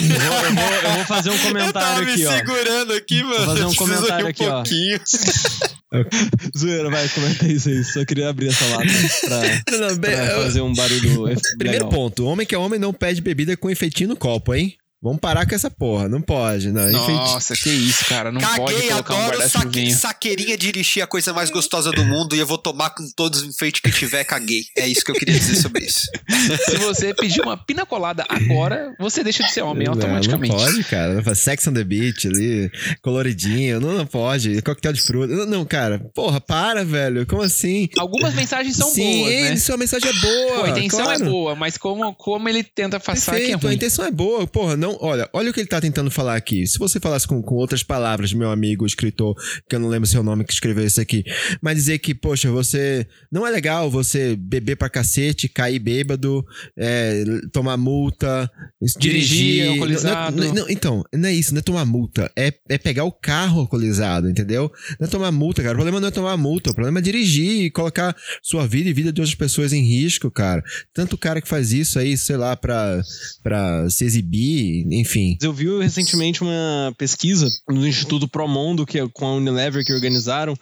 Eu 0.00 0.08
vou, 0.08 0.44
eu 0.46 0.52
vou- 0.52 0.74
eu 0.82 0.90
vou 0.96 1.04
fazer 1.04 1.30
um 1.30 1.34
Eu 1.34 1.38
tava 1.38 1.52
comentário 1.54 2.06
me 2.06 2.12
aqui, 2.12 2.26
ó. 2.26 2.32
segurando 2.38 2.92
aqui, 2.92 3.22
mano. 3.22 3.46
fazer 3.46 3.64
um 3.66 3.70
Eu 3.70 3.74
comentário 3.76 4.26
um 4.26 4.28
aqui, 4.30 4.44
ó. 4.44 4.54
pouquinho. 4.54 5.00
Zoeira, 6.58 6.90
vai, 6.90 7.08
comenta 7.10 7.46
isso 7.46 7.68
aí. 7.68 7.84
Só 7.84 8.04
queria 8.04 8.28
abrir 8.28 8.48
essa 8.48 8.64
lata 8.66 8.84
pra, 9.24 9.40
Não, 9.78 9.88
não, 9.90 9.98
pra 9.98 10.10
eu- 10.12 10.42
fazer 10.42 10.60
um 10.60 10.72
barulho 10.74 11.24
Primeiro 11.56 11.84
legal. 11.86 11.88
ponto: 11.90 12.24
homem 12.26 12.46
que 12.46 12.54
é 12.54 12.58
homem 12.58 12.78
não 12.80 12.92
pede 12.92 13.20
bebida 13.20 13.56
com 13.56 13.70
efeitinho 13.70 14.08
no 14.10 14.16
copo, 14.16 14.54
hein? 14.54 14.74
Vamos 15.00 15.20
parar 15.20 15.46
com 15.46 15.54
essa 15.54 15.70
porra. 15.70 16.08
Não 16.08 16.20
pode, 16.20 16.72
não. 16.72 16.90
Nossa, 16.90 17.54
que 17.54 17.70
isso, 17.70 18.04
cara. 18.06 18.32
Não 18.32 18.40
pode 18.40 18.74
Caguei, 18.74 18.88
colocar 18.88 19.14
um 19.14 19.16
adoro 19.18 19.38
guarda-chuva 19.38 19.64
saque, 19.64 19.94
saqueirinha 19.94 20.58
de 20.58 20.68
Irixi, 20.68 21.00
a 21.00 21.06
coisa 21.06 21.32
mais 21.32 21.50
gostosa 21.50 21.92
do 21.92 22.04
mundo, 22.04 22.34
e 22.34 22.40
eu 22.40 22.46
vou 22.46 22.58
tomar 22.58 22.90
com 22.90 23.08
todos 23.14 23.42
os 23.42 23.48
enfeites 23.48 23.80
que 23.80 23.92
tiver, 23.92 24.24
caguei. 24.24 24.64
É 24.76 24.88
isso 24.88 25.04
que 25.04 25.12
eu 25.12 25.14
queria 25.14 25.38
dizer 25.38 25.56
sobre 25.56 25.84
isso. 25.84 26.00
Se 26.66 26.76
você 26.78 27.14
pedir 27.14 27.40
uma 27.40 27.56
pina 27.56 27.86
colada 27.86 28.24
agora, 28.28 28.92
você 28.98 29.22
deixa 29.22 29.44
de 29.44 29.52
ser 29.52 29.62
homem 29.62 29.86
Não, 29.86 29.94
automaticamente. 29.94 30.54
Não 30.54 30.64
pode, 30.64 30.84
cara. 30.84 31.34
Sex 31.34 31.66
on 31.68 31.74
the 31.74 31.84
beach 31.84 32.26
ali, 32.26 32.70
coloridinho. 33.00 33.80
Não, 33.80 33.92
não 33.92 34.06
pode. 34.06 34.60
Coquetel 34.62 34.92
de 34.92 35.00
fruta. 35.00 35.32
Não, 35.32 35.46
não, 35.46 35.64
cara. 35.64 36.00
Porra, 36.12 36.40
para, 36.40 36.84
velho. 36.84 37.24
Como 37.24 37.42
assim? 37.42 37.88
Algumas 37.96 38.34
mensagens 38.34 38.76
são 38.76 38.88
Sim, 38.90 39.20
boas, 39.20 39.30
né? 39.30 39.46
ele, 39.50 39.58
sua 39.58 39.76
mensagem 39.76 40.10
é 40.10 40.12
boa. 40.12 40.56
Pô, 40.56 40.64
a 40.64 40.70
intenção 40.70 41.04
claro. 41.04 41.22
é 41.22 41.28
boa, 41.28 41.54
mas 41.54 41.78
como, 41.78 42.12
como 42.14 42.48
ele 42.48 42.64
tenta 42.64 42.98
passar 42.98 43.32
que 43.32 43.38
é 43.38 43.40
Perfeito, 43.42 43.64
a 43.64 43.68
ruim. 43.68 43.76
intenção 43.76 44.04
é 44.04 44.10
boa. 44.10 44.46
Porra, 44.46 44.76
não, 44.76 44.87
olha, 45.00 45.28
olha 45.32 45.50
o 45.50 45.54
que 45.54 45.60
ele 45.60 45.68
tá 45.68 45.80
tentando 45.80 46.10
falar 46.10 46.36
aqui. 46.36 46.66
Se 46.66 46.78
você 46.78 47.00
falasse 47.00 47.26
com, 47.26 47.42
com 47.42 47.54
outras 47.56 47.82
palavras, 47.82 48.32
meu 48.32 48.50
amigo 48.50 48.86
escritor, 48.86 49.34
que 49.68 49.74
eu 49.74 49.80
não 49.80 49.88
lembro 49.88 50.08
seu 50.08 50.22
nome 50.22 50.44
que 50.44 50.52
escreveu 50.52 50.86
isso 50.86 51.00
aqui, 51.00 51.24
mas 51.60 51.76
dizer 51.76 51.98
que, 51.98 52.14
poxa, 52.14 52.50
você. 52.50 53.06
Não 53.30 53.46
é 53.46 53.50
legal 53.50 53.90
você 53.90 54.36
beber 54.36 54.76
pra 54.76 54.88
cacete, 54.88 55.48
cair 55.48 55.78
bêbado, 55.78 56.44
é, 56.76 57.24
tomar 57.52 57.76
multa, 57.76 58.50
dirigir. 58.98 59.68
alcoolizado. 59.68 60.36
Não, 60.36 60.46
não, 60.46 60.54
não, 60.54 60.70
então, 60.70 61.04
não 61.14 61.28
é 61.28 61.32
isso, 61.32 61.52
não 61.52 61.60
é 61.60 61.62
tomar 61.62 61.84
multa. 61.84 62.30
É, 62.36 62.52
é 62.68 62.78
pegar 62.78 63.04
o 63.04 63.12
carro 63.12 63.60
alcoolizado, 63.60 64.28
entendeu? 64.28 64.70
Não 64.98 65.06
é 65.06 65.10
tomar 65.10 65.32
multa, 65.32 65.62
cara. 65.62 65.74
O 65.74 65.76
problema 65.76 66.00
não 66.00 66.08
é 66.08 66.12
tomar 66.12 66.36
multa, 66.36 66.70
o 66.70 66.74
problema 66.74 66.98
é 66.98 67.02
dirigir 67.02 67.64
e 67.64 67.70
colocar 67.70 68.16
sua 68.42 68.66
vida 68.66 68.88
e 68.88 68.92
vida 68.92 69.12
de 69.12 69.20
outras 69.20 69.34
pessoas 69.34 69.72
em 69.72 69.82
risco, 69.82 70.30
cara. 70.30 70.62
Tanto 70.92 71.18
cara 71.18 71.40
que 71.40 71.48
faz 71.48 71.72
isso 71.72 71.98
aí, 71.98 72.16
sei 72.16 72.36
lá, 72.36 72.56
pra, 72.56 73.02
pra 73.42 73.88
se 73.90 74.04
exibir, 74.04 74.77
enfim. 74.90 75.36
Eu 75.40 75.52
vi 75.52 75.66
recentemente 75.78 76.42
uma 76.42 76.92
pesquisa 76.96 77.48
no 77.68 77.86
Instituto 77.86 78.28
Promondo, 78.28 78.86
que 78.86 78.98
é 78.98 79.08
com 79.08 79.26
a 79.26 79.34
Unilever 79.34 79.84
que 79.84 79.92
organizaram, 79.92 80.54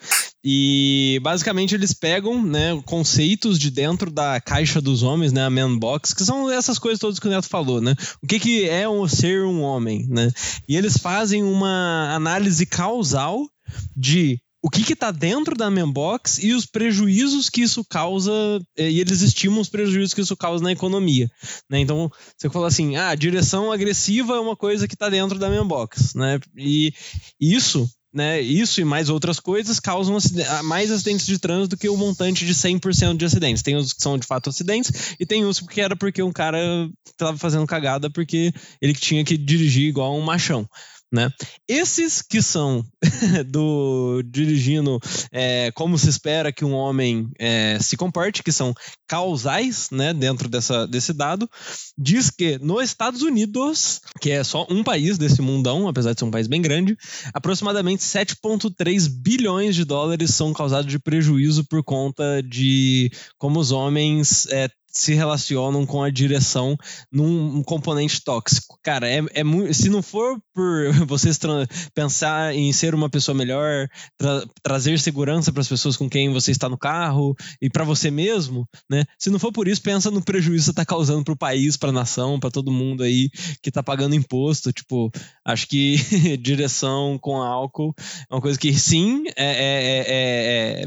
e 0.44 1.18
basicamente 1.22 1.74
eles 1.74 1.92
pegam 1.92 2.40
né, 2.44 2.80
conceitos 2.84 3.58
de 3.58 3.70
dentro 3.70 4.10
da 4.10 4.40
caixa 4.40 4.80
dos 4.80 5.02
homens, 5.02 5.32
né, 5.32 5.44
a 5.44 5.50
man 5.50 5.76
box, 5.76 6.14
que 6.14 6.24
são 6.24 6.50
essas 6.50 6.78
coisas 6.78 7.00
todas 7.00 7.18
que 7.18 7.26
o 7.26 7.30
Neto 7.30 7.48
falou, 7.48 7.80
né? 7.80 7.94
O 8.22 8.26
que, 8.26 8.38
que 8.38 8.68
é 8.68 8.88
um, 8.88 9.08
ser 9.08 9.44
um 9.44 9.62
homem, 9.62 10.06
né? 10.08 10.30
E 10.68 10.76
eles 10.76 10.96
fazem 10.96 11.42
uma 11.42 12.14
análise 12.14 12.64
causal 12.64 13.40
de 13.96 14.40
o 14.66 14.68
que 14.68 14.94
está 14.94 15.12
dentro 15.12 15.54
da 15.54 15.70
Membox 15.70 16.42
e 16.42 16.52
os 16.52 16.66
prejuízos 16.66 17.48
que 17.48 17.62
isso 17.62 17.84
causa, 17.84 18.32
eh, 18.76 18.90
e 18.90 18.98
eles 18.98 19.20
estimam 19.20 19.60
os 19.60 19.68
prejuízos 19.68 20.12
que 20.12 20.20
isso 20.20 20.36
causa 20.36 20.64
na 20.64 20.72
economia. 20.72 21.30
Né? 21.70 21.78
Então, 21.78 22.10
você 22.36 22.50
fala 22.50 22.66
assim, 22.66 22.96
ah, 22.96 23.14
direção 23.14 23.70
agressiva 23.70 24.34
é 24.34 24.40
uma 24.40 24.56
coisa 24.56 24.88
que 24.88 24.94
está 24.94 25.08
dentro 25.08 25.38
da 25.38 25.48
Membox. 25.48 26.14
Né? 26.14 26.40
E 26.56 26.92
isso, 27.40 27.88
né, 28.12 28.40
isso 28.40 28.80
e 28.80 28.84
mais 28.84 29.08
outras 29.08 29.38
coisas 29.38 29.78
causam 29.78 30.18
ah, 30.48 30.62
mais 30.64 30.90
acidentes 30.90 31.26
de 31.26 31.38
trânsito 31.38 31.76
do 31.76 31.78
que 31.78 31.88
o 31.88 31.96
montante 31.96 32.44
de 32.44 32.52
100% 32.52 33.16
de 33.16 33.24
acidentes. 33.24 33.62
Tem 33.62 33.76
os 33.76 33.92
que 33.92 34.02
são 34.02 34.18
de 34.18 34.26
fato 34.26 34.50
acidentes 34.50 35.14
e 35.20 35.24
tem 35.24 35.44
os 35.44 35.60
que 35.60 35.80
era 35.80 35.94
porque 35.94 36.24
um 36.24 36.32
cara 36.32 36.90
estava 37.06 37.38
fazendo 37.38 37.68
cagada 37.68 38.10
porque 38.10 38.52
ele 38.82 38.94
tinha 38.94 39.24
que 39.24 39.38
dirigir 39.38 39.86
igual 39.86 40.18
um 40.18 40.22
machão. 40.22 40.68
Né? 41.12 41.30
Esses 41.68 42.20
que 42.20 42.42
são 42.42 42.84
do 43.46 44.22
dirigindo 44.24 44.98
é, 45.30 45.70
como 45.72 45.96
se 45.96 46.08
espera 46.08 46.52
que 46.52 46.64
um 46.64 46.72
homem 46.72 47.30
é, 47.38 47.78
se 47.80 47.96
comporte, 47.96 48.42
que 48.42 48.50
são 48.50 48.74
causais, 49.06 49.88
né, 49.90 50.12
dentro 50.12 50.48
dessa, 50.48 50.86
desse 50.86 51.12
dado, 51.12 51.48
diz 51.96 52.28
que 52.28 52.58
nos 52.58 52.82
Estados 52.82 53.22
Unidos, 53.22 54.00
que 54.20 54.30
é 54.30 54.42
só 54.42 54.66
um 54.68 54.82
país 54.82 55.16
desse 55.16 55.40
mundão, 55.40 55.86
apesar 55.86 56.12
de 56.12 56.18
ser 56.18 56.24
um 56.24 56.30
país 56.30 56.48
bem 56.48 56.60
grande, 56.60 56.96
aproximadamente 57.32 58.02
7,3 58.02 59.08
bilhões 59.08 59.76
de 59.76 59.84
dólares 59.84 60.34
são 60.34 60.52
causados 60.52 60.90
de 60.90 60.98
prejuízo 60.98 61.64
por 61.64 61.84
conta 61.84 62.42
de 62.42 63.12
como 63.38 63.60
os 63.60 63.70
homens 63.70 64.46
é, 64.46 64.68
se 64.96 65.14
relacionam 65.14 65.84
com 65.84 66.02
a 66.02 66.10
direção 66.10 66.76
num 67.12 67.62
componente 67.62 68.22
tóxico. 68.24 68.78
Cara, 68.82 69.08
é, 69.08 69.22
é 69.34 69.44
muito, 69.44 69.74
se 69.74 69.90
não 69.90 70.02
for 70.02 70.40
por 70.54 70.90
vocês 71.06 71.38
pensar 71.94 72.54
em 72.54 72.72
ser 72.72 72.94
uma 72.94 73.10
pessoa 73.10 73.36
melhor, 73.36 73.86
tra 74.16 74.46
trazer 74.62 74.98
segurança 74.98 75.52
para 75.52 75.60
as 75.60 75.68
pessoas 75.68 75.96
com 75.96 76.08
quem 76.08 76.32
você 76.32 76.50
está 76.50 76.68
no 76.68 76.78
carro 76.78 77.34
e 77.60 77.68
para 77.68 77.84
você 77.84 78.10
mesmo, 78.10 78.66
né? 78.90 79.04
Se 79.18 79.28
não 79.28 79.38
for 79.38 79.52
por 79.52 79.68
isso, 79.68 79.82
pensa 79.82 80.10
no 80.10 80.24
prejuízo 80.24 80.66
que 80.66 80.70
está 80.70 80.84
causando 80.84 81.24
para 81.24 81.34
o 81.34 81.38
país, 81.38 81.76
para 81.76 81.90
a 81.90 81.92
nação, 81.92 82.40
para 82.40 82.50
todo 82.50 82.72
mundo 82.72 83.02
aí 83.02 83.28
que 83.62 83.68
está 83.68 83.82
pagando 83.82 84.14
imposto. 84.14 84.72
Tipo, 84.72 85.10
acho 85.44 85.68
que 85.68 85.96
direção 86.40 87.18
com 87.20 87.42
álcool 87.42 87.94
é 88.30 88.34
uma 88.34 88.40
coisa 88.40 88.58
que 88.58 88.72
sim 88.72 89.24
é, 89.36 89.44
é, 89.44 90.04
é, 90.08 90.82
é 90.84 90.86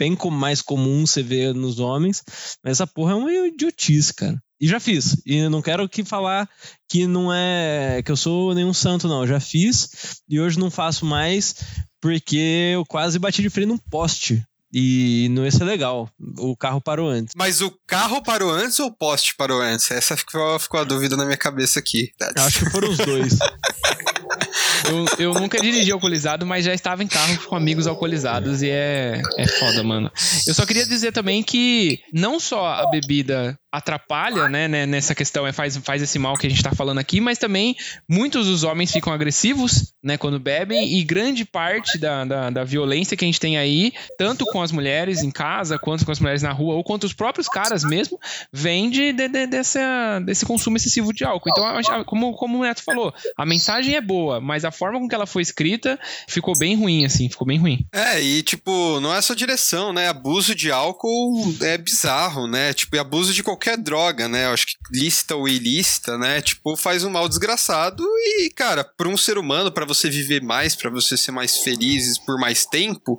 bem 0.00 0.16
mais 0.32 0.62
comum 0.62 1.06
você 1.06 1.22
ver 1.22 1.54
nos 1.54 1.78
homens, 1.78 2.22
mas 2.64 2.72
essa 2.72 2.86
porra 2.86 3.12
é 3.12 3.14
uma 3.14 3.46
idiotice, 3.46 4.14
cara. 4.14 4.42
E 4.58 4.66
já 4.66 4.80
fiz. 4.80 5.16
E 5.26 5.46
não 5.48 5.60
quero 5.60 5.86
que 5.88 6.02
falar 6.02 6.48
que 6.88 7.06
não 7.06 7.30
é 7.32 8.02
que 8.02 8.10
eu 8.10 8.16
sou 8.16 8.54
nenhum 8.54 8.72
santo, 8.72 9.06
não. 9.06 9.22
Eu 9.22 9.26
já 9.26 9.40
fiz 9.40 10.22
e 10.28 10.40
hoje 10.40 10.58
não 10.58 10.70
faço 10.70 11.04
mais 11.04 11.54
porque 12.00 12.72
eu 12.74 12.84
quase 12.86 13.18
bati 13.18 13.42
de 13.42 13.50
freio 13.50 13.68
num 13.68 13.78
poste. 13.78 14.42
E 14.72 15.28
não 15.32 15.44
ia 15.44 15.50
ser 15.50 15.64
legal. 15.64 16.08
O 16.38 16.56
carro 16.56 16.80
parou 16.80 17.08
antes. 17.08 17.34
Mas 17.36 17.60
o 17.60 17.74
carro 17.86 18.22
parou 18.22 18.50
antes 18.50 18.78
ou 18.78 18.86
o 18.86 18.96
poste 18.96 19.34
parou 19.36 19.60
antes? 19.60 19.90
Essa 19.90 20.16
ficou, 20.16 20.58
ficou 20.58 20.80
a 20.80 20.84
dúvida 20.84 21.16
na 21.16 21.24
minha 21.24 21.36
cabeça 21.36 21.78
aqui. 21.80 22.10
Acho 22.36 22.64
que 22.64 22.70
foram 22.70 22.90
os 22.90 22.98
dois. 22.98 23.32
eu, 24.88 25.32
eu 25.32 25.34
nunca 25.34 25.60
dirigi 25.60 25.90
alcoolizado, 25.92 26.46
mas 26.46 26.64
já 26.64 26.74
estava 26.74 27.02
em 27.02 27.06
carro 27.06 27.36
com 27.46 27.56
amigos 27.56 27.86
alcoolizados 27.86 28.62
e 28.62 28.70
é, 28.70 29.20
é 29.38 29.46
foda, 29.46 29.82
mano. 29.82 30.10
Eu 30.46 30.54
só 30.54 30.64
queria 30.64 30.86
dizer 30.86 31.12
também 31.12 31.42
que 31.42 32.00
não 32.12 32.40
só 32.40 32.66
a 32.66 32.90
bebida 32.90 33.58
atrapalha, 33.72 34.48
né, 34.48 34.66
né, 34.66 34.84
nessa 34.84 35.14
questão, 35.14 35.46
é, 35.46 35.52
faz, 35.52 35.76
faz 35.76 36.02
esse 36.02 36.18
mal 36.18 36.36
que 36.36 36.46
a 36.46 36.50
gente 36.50 36.62
tá 36.62 36.72
falando 36.72 36.98
aqui, 36.98 37.20
mas 37.20 37.38
também 37.38 37.76
muitos 38.08 38.46
dos 38.46 38.64
homens 38.64 38.90
ficam 38.90 39.12
agressivos, 39.12 39.94
né, 40.02 40.18
quando 40.18 40.40
bebem, 40.40 40.98
e 40.98 41.04
grande 41.04 41.44
parte 41.44 41.96
da, 41.96 42.24
da, 42.24 42.50
da, 42.50 42.64
violência 42.64 43.16
que 43.16 43.24
a 43.24 43.28
gente 43.28 43.38
tem 43.38 43.56
aí, 43.56 43.92
tanto 44.18 44.44
com 44.46 44.60
as 44.60 44.72
mulheres 44.72 45.22
em 45.22 45.30
casa, 45.30 45.78
quanto 45.78 46.04
com 46.04 46.10
as 46.10 46.18
mulheres 46.18 46.42
na 46.42 46.50
rua, 46.50 46.74
ou 46.74 46.82
quanto 46.82 47.04
os 47.04 47.12
próprios 47.12 47.48
caras 47.48 47.84
mesmo, 47.84 48.18
vem 48.52 48.90
de, 48.90 49.12
de, 49.12 49.28
de 49.28 49.46
dessa, 49.46 50.18
desse 50.24 50.44
consumo 50.44 50.76
excessivo 50.76 51.12
de 51.12 51.24
álcool. 51.24 51.50
Então, 51.50 52.04
como, 52.04 52.32
como 52.34 52.58
o 52.58 52.62
Neto 52.62 52.82
falou, 52.82 53.14
a 53.36 53.46
mensagem 53.46 53.94
é 53.94 54.00
boa, 54.00 54.40
mas 54.40 54.64
a 54.64 54.69
forma 54.70 54.98
com 54.98 55.08
que 55.08 55.14
ela 55.14 55.26
foi 55.26 55.42
escrita 55.42 55.98
ficou 56.28 56.56
bem 56.58 56.76
ruim, 56.76 57.04
assim, 57.04 57.28
ficou 57.28 57.46
bem 57.46 57.58
ruim. 57.58 57.86
É, 57.92 58.20
e 58.20 58.42
tipo, 58.42 59.00
não 59.00 59.14
é 59.14 59.20
só 59.20 59.34
direção, 59.34 59.92
né, 59.92 60.08
abuso 60.08 60.54
de 60.54 60.70
álcool 60.70 61.54
é 61.60 61.76
bizarro, 61.76 62.46
né, 62.46 62.72
tipo, 62.72 62.96
e 62.96 62.98
abuso 62.98 63.32
de 63.32 63.42
qualquer 63.42 63.76
droga, 63.76 64.28
né? 64.28 64.46
Eu 64.46 64.52
acho 64.52 64.66
que 64.66 64.74
lista 64.92 65.34
ou 65.34 65.48
ilícita, 65.48 66.16
né? 66.18 66.40
Tipo, 66.40 66.76
faz 66.76 67.04
um 67.04 67.10
mal 67.10 67.28
desgraçado 67.28 68.04
e, 68.04 68.50
cara, 68.50 68.84
para 68.84 69.08
um 69.08 69.16
ser 69.16 69.38
humano, 69.38 69.72
para 69.72 69.84
você 69.84 70.08
viver 70.08 70.42
mais, 70.42 70.74
para 70.74 70.90
você 70.90 71.16
ser 71.16 71.32
mais 71.32 71.58
feliz 71.58 72.18
por 72.18 72.38
mais 72.38 72.64
tempo, 72.64 73.18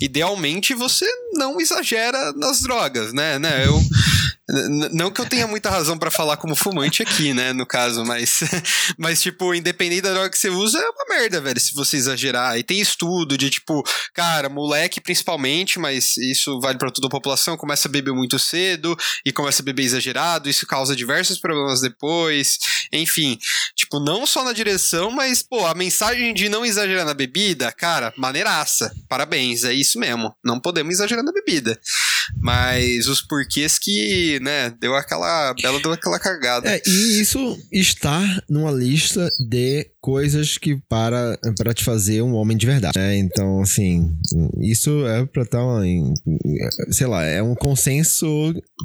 idealmente 0.00 0.74
você 0.74 1.06
não 1.34 1.60
exagera 1.60 2.32
nas 2.32 2.60
drogas, 2.60 3.12
né? 3.12 3.38
né? 3.38 3.66
Eu 3.66 3.80
não 4.92 5.10
que 5.10 5.20
eu 5.20 5.26
tenha 5.26 5.46
muita 5.46 5.70
razão 5.70 5.96
para 5.96 6.10
falar 6.10 6.36
como 6.36 6.54
fumante 6.54 7.02
aqui, 7.02 7.32
né, 7.32 7.52
no 7.52 7.64
caso, 7.64 8.04
mas 8.04 8.40
mas 8.98 9.22
tipo, 9.22 9.54
independente 9.54 10.02
da 10.02 10.12
droga 10.12 10.30
que 10.30 10.38
você 10.38 10.50
usa, 10.50 10.91
uma 10.92 11.16
merda, 11.16 11.40
velho, 11.40 11.60
se 11.60 11.74
você 11.74 11.96
exagerar. 11.96 12.58
E 12.58 12.62
tem 12.62 12.80
estudo 12.80 13.36
de 13.36 13.50
tipo, 13.50 13.82
cara, 14.14 14.48
moleque 14.48 15.00
principalmente, 15.00 15.78
mas 15.78 16.16
isso 16.16 16.60
vale 16.60 16.78
para 16.78 16.90
toda 16.90 17.06
a 17.06 17.10
população, 17.10 17.56
começa 17.56 17.88
a 17.88 17.90
beber 17.90 18.12
muito 18.12 18.38
cedo 18.38 18.96
e 19.24 19.32
começa 19.32 19.62
a 19.62 19.64
beber 19.64 19.82
exagerado, 19.82 20.48
isso 20.48 20.66
causa 20.66 20.96
diversos 20.96 21.38
problemas 21.38 21.80
depois. 21.80 22.58
Enfim, 22.92 23.38
tipo, 23.74 23.98
não 23.98 24.26
só 24.26 24.44
na 24.44 24.52
direção, 24.52 25.10
mas 25.10 25.42
pô, 25.42 25.66
a 25.66 25.74
mensagem 25.74 26.34
de 26.34 26.48
não 26.48 26.64
exagerar 26.64 27.04
na 27.04 27.14
bebida, 27.14 27.72
cara, 27.72 28.12
maneiraça. 28.16 28.92
Parabéns, 29.08 29.64
é 29.64 29.72
isso 29.72 29.98
mesmo. 29.98 30.34
Não 30.44 30.60
podemos 30.60 30.94
exagerar 30.94 31.24
na 31.24 31.32
bebida. 31.32 31.78
Mas 32.40 33.06
os 33.06 33.22
porquês 33.22 33.78
que, 33.78 34.38
né, 34.40 34.74
deu 34.80 34.94
aquela. 34.94 35.54
Bela 35.54 35.80
deu 35.80 35.92
aquela 35.92 36.18
cagada. 36.18 36.68
É, 36.68 36.80
e 36.86 37.20
isso 37.20 37.58
está 37.72 38.22
numa 38.48 38.70
lista 38.70 39.30
de 39.48 39.90
coisas 40.02 40.58
que 40.58 40.76
para 40.88 41.38
para 41.56 41.72
te 41.72 41.84
fazer 41.84 42.22
um 42.22 42.34
homem 42.34 42.56
de 42.56 42.66
verdade, 42.66 42.98
né? 42.98 43.16
Então, 43.16 43.60
assim, 43.60 44.16
isso 44.60 45.06
é 45.06 45.24
para 45.24 45.44
estar 45.44 45.58
tá 45.58 45.86
em, 45.86 46.12
sei 46.90 47.06
lá, 47.06 47.24
é 47.24 47.40
um 47.40 47.54
consenso 47.54 48.26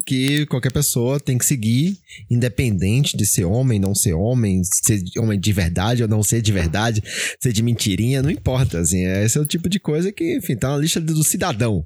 que 0.05 0.45
qualquer 0.45 0.71
pessoa 0.71 1.19
tem 1.19 1.38
que 1.38 1.45
seguir, 1.45 1.97
independente 2.29 3.17
de 3.17 3.25
ser 3.25 3.45
homem, 3.45 3.79
não 3.79 3.95
ser 3.95 4.13
homem, 4.13 4.61
ser 4.63 5.01
homem 5.17 5.39
de 5.39 5.51
verdade 5.51 6.03
ou 6.03 6.09
não 6.09 6.21
ser 6.21 6.41
de 6.41 6.51
verdade, 6.51 7.03
ser 7.41 7.51
de 7.51 7.63
mentirinha, 7.63 8.21
não 8.21 8.29
importa, 8.29 8.79
assim, 8.79 9.03
esse 9.05 9.39
é 9.39 9.41
o 9.41 9.45
tipo 9.45 9.67
de 9.67 9.79
coisa 9.79 10.11
que, 10.11 10.38
enfim, 10.38 10.55
tá 10.55 10.69
na 10.69 10.77
lista 10.77 11.01
do 11.01 11.23
cidadão 11.23 11.83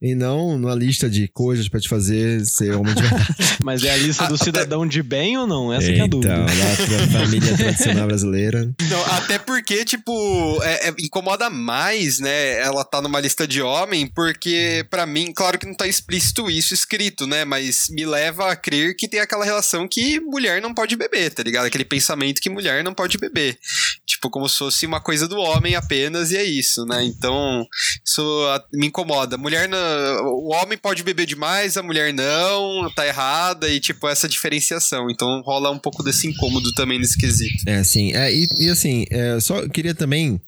e 0.00 0.14
não 0.14 0.58
numa 0.58 0.74
lista 0.74 0.93
de 1.02 1.28
coisas 1.28 1.68
para 1.68 1.80
te 1.80 1.88
fazer 1.88 2.44
ser 2.44 2.74
homem 2.74 2.94
de 2.94 3.02
verdade. 3.02 3.34
Mas 3.62 3.82
é 3.82 3.90
a 3.90 3.96
lista 3.96 4.26
do 4.26 4.36
cidadão 4.36 4.86
de 4.86 5.02
bem 5.02 5.36
ou 5.36 5.46
não? 5.46 5.72
Essa 5.72 5.90
é 5.90 6.00
a 6.00 6.06
dúvida. 6.06 6.34
Então, 6.34 6.44
lá 6.44 7.08
família 7.20 7.56
tradicional 7.56 8.06
brasileira. 8.06 8.74
Não, 8.88 9.04
até 9.06 9.38
porque, 9.38 9.84
tipo, 9.84 10.62
é, 10.62 10.88
é, 10.88 10.94
incomoda 11.00 11.50
mais, 11.50 12.18
né? 12.18 12.60
Ela 12.60 12.84
tá 12.84 13.00
numa 13.00 13.20
lista 13.20 13.46
de 13.46 13.62
homem, 13.62 14.06
porque, 14.06 14.86
para 14.90 15.06
mim, 15.06 15.32
claro 15.32 15.58
que 15.58 15.66
não 15.66 15.74
tá 15.74 15.86
explícito 15.86 16.50
isso 16.50 16.74
escrito, 16.74 17.26
né? 17.26 17.44
Mas 17.44 17.86
me 17.90 18.04
leva 18.04 18.50
a 18.50 18.56
crer 18.56 18.96
que 18.96 19.08
tem 19.08 19.20
aquela 19.20 19.44
relação 19.44 19.88
que 19.88 20.20
mulher 20.20 20.60
não 20.60 20.74
pode 20.74 20.96
beber, 20.96 21.32
tá 21.32 21.42
ligado? 21.42 21.66
Aquele 21.66 21.84
pensamento 21.84 22.40
que 22.40 22.50
mulher 22.50 22.84
não 22.84 22.94
pode 22.94 23.18
beber. 23.18 23.58
Tipo, 24.06 24.30
como 24.30 24.48
se 24.48 24.58
fosse 24.58 24.86
uma 24.86 25.00
coisa 25.00 25.26
do 25.26 25.36
homem 25.36 25.74
apenas 25.74 26.30
e 26.30 26.36
é 26.36 26.44
isso, 26.44 26.84
né? 26.84 27.04
Então, 27.04 27.66
isso 28.04 28.44
me 28.72 28.86
incomoda. 28.86 29.36
Mulher, 29.36 29.68
não, 29.68 30.24
o 30.24 30.52
homem 30.52 30.78
pode 30.84 31.02
beber 31.02 31.24
demais, 31.24 31.78
a 31.78 31.82
mulher 31.82 32.12
não, 32.12 32.90
tá 32.90 33.06
errada 33.06 33.70
e, 33.70 33.80
tipo, 33.80 34.06
essa 34.06 34.28
diferenciação. 34.28 35.08
Então, 35.08 35.40
rola 35.40 35.70
um 35.70 35.78
pouco 35.78 36.02
desse 36.02 36.26
incômodo 36.26 36.74
também 36.74 36.98
nesse 36.98 37.16
quesito. 37.16 37.64
É, 37.66 37.82
sim. 37.82 38.12
É, 38.12 38.30
e, 38.30 38.46
e 38.58 38.68
assim, 38.68 39.06
é, 39.10 39.40
só 39.40 39.66
queria 39.66 39.94
também 39.94 40.38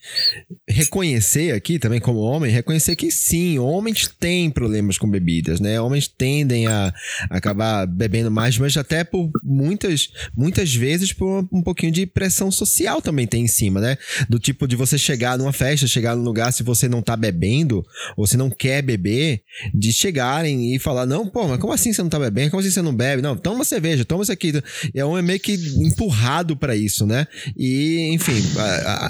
reconhecer 0.68 1.54
aqui, 1.54 1.78
também 1.78 2.00
como 2.00 2.18
homem, 2.18 2.52
reconhecer 2.52 2.94
que 2.96 3.10
sim, 3.10 3.58
homens 3.58 4.08
têm 4.20 4.50
problemas 4.50 4.98
com 4.98 5.08
bebidas, 5.08 5.58
né? 5.58 5.80
Homens 5.80 6.06
tendem 6.06 6.66
a 6.66 6.92
acabar 7.30 7.86
bebendo 7.86 8.30
mais, 8.30 8.58
mas 8.58 8.76
até 8.76 9.04
por 9.04 9.30
muitas, 9.42 10.10
muitas 10.36 10.74
vezes 10.74 11.14
por 11.14 11.48
um 11.50 11.62
pouquinho 11.62 11.92
de 11.92 12.04
pressão 12.04 12.50
social 12.50 13.00
também 13.00 13.26
tem 13.26 13.44
em 13.44 13.48
cima, 13.48 13.80
né? 13.80 13.96
Do 14.28 14.38
tipo 14.38 14.68
de 14.68 14.76
você 14.76 14.98
chegar 14.98 15.38
numa 15.38 15.52
festa, 15.54 15.86
chegar 15.86 16.14
num 16.14 16.24
lugar, 16.24 16.52
se 16.52 16.62
você 16.62 16.90
não 16.90 17.00
tá 17.00 17.16
bebendo, 17.16 17.82
ou 18.18 18.26
se 18.26 18.36
não 18.36 18.50
quer 18.50 18.82
beber, 18.82 19.40
de 19.72 19.94
chegarem 20.26 20.74
e 20.74 20.78
falar, 20.78 21.06
não, 21.06 21.26
pô, 21.26 21.46
mas 21.46 21.60
como 21.60 21.72
assim 21.72 21.92
você 21.92 22.02
não 22.02 22.08
tá 22.08 22.18
bebendo? 22.18 22.50
Como 22.50 22.60
assim 22.60 22.70
você 22.70 22.82
não 22.82 22.94
bebe? 22.94 23.22
Não, 23.22 23.36
toma 23.36 23.64
cerveja, 23.64 24.04
toma 24.04 24.22
isso 24.22 24.32
aqui. 24.32 24.52
É 24.94 25.04
um 25.04 25.16
é 25.16 25.22
meio 25.22 25.40
que 25.40 25.54
empurrado 25.78 26.56
para 26.56 26.74
isso, 26.74 27.06
né? 27.06 27.26
E, 27.56 28.10
enfim, 28.12 28.42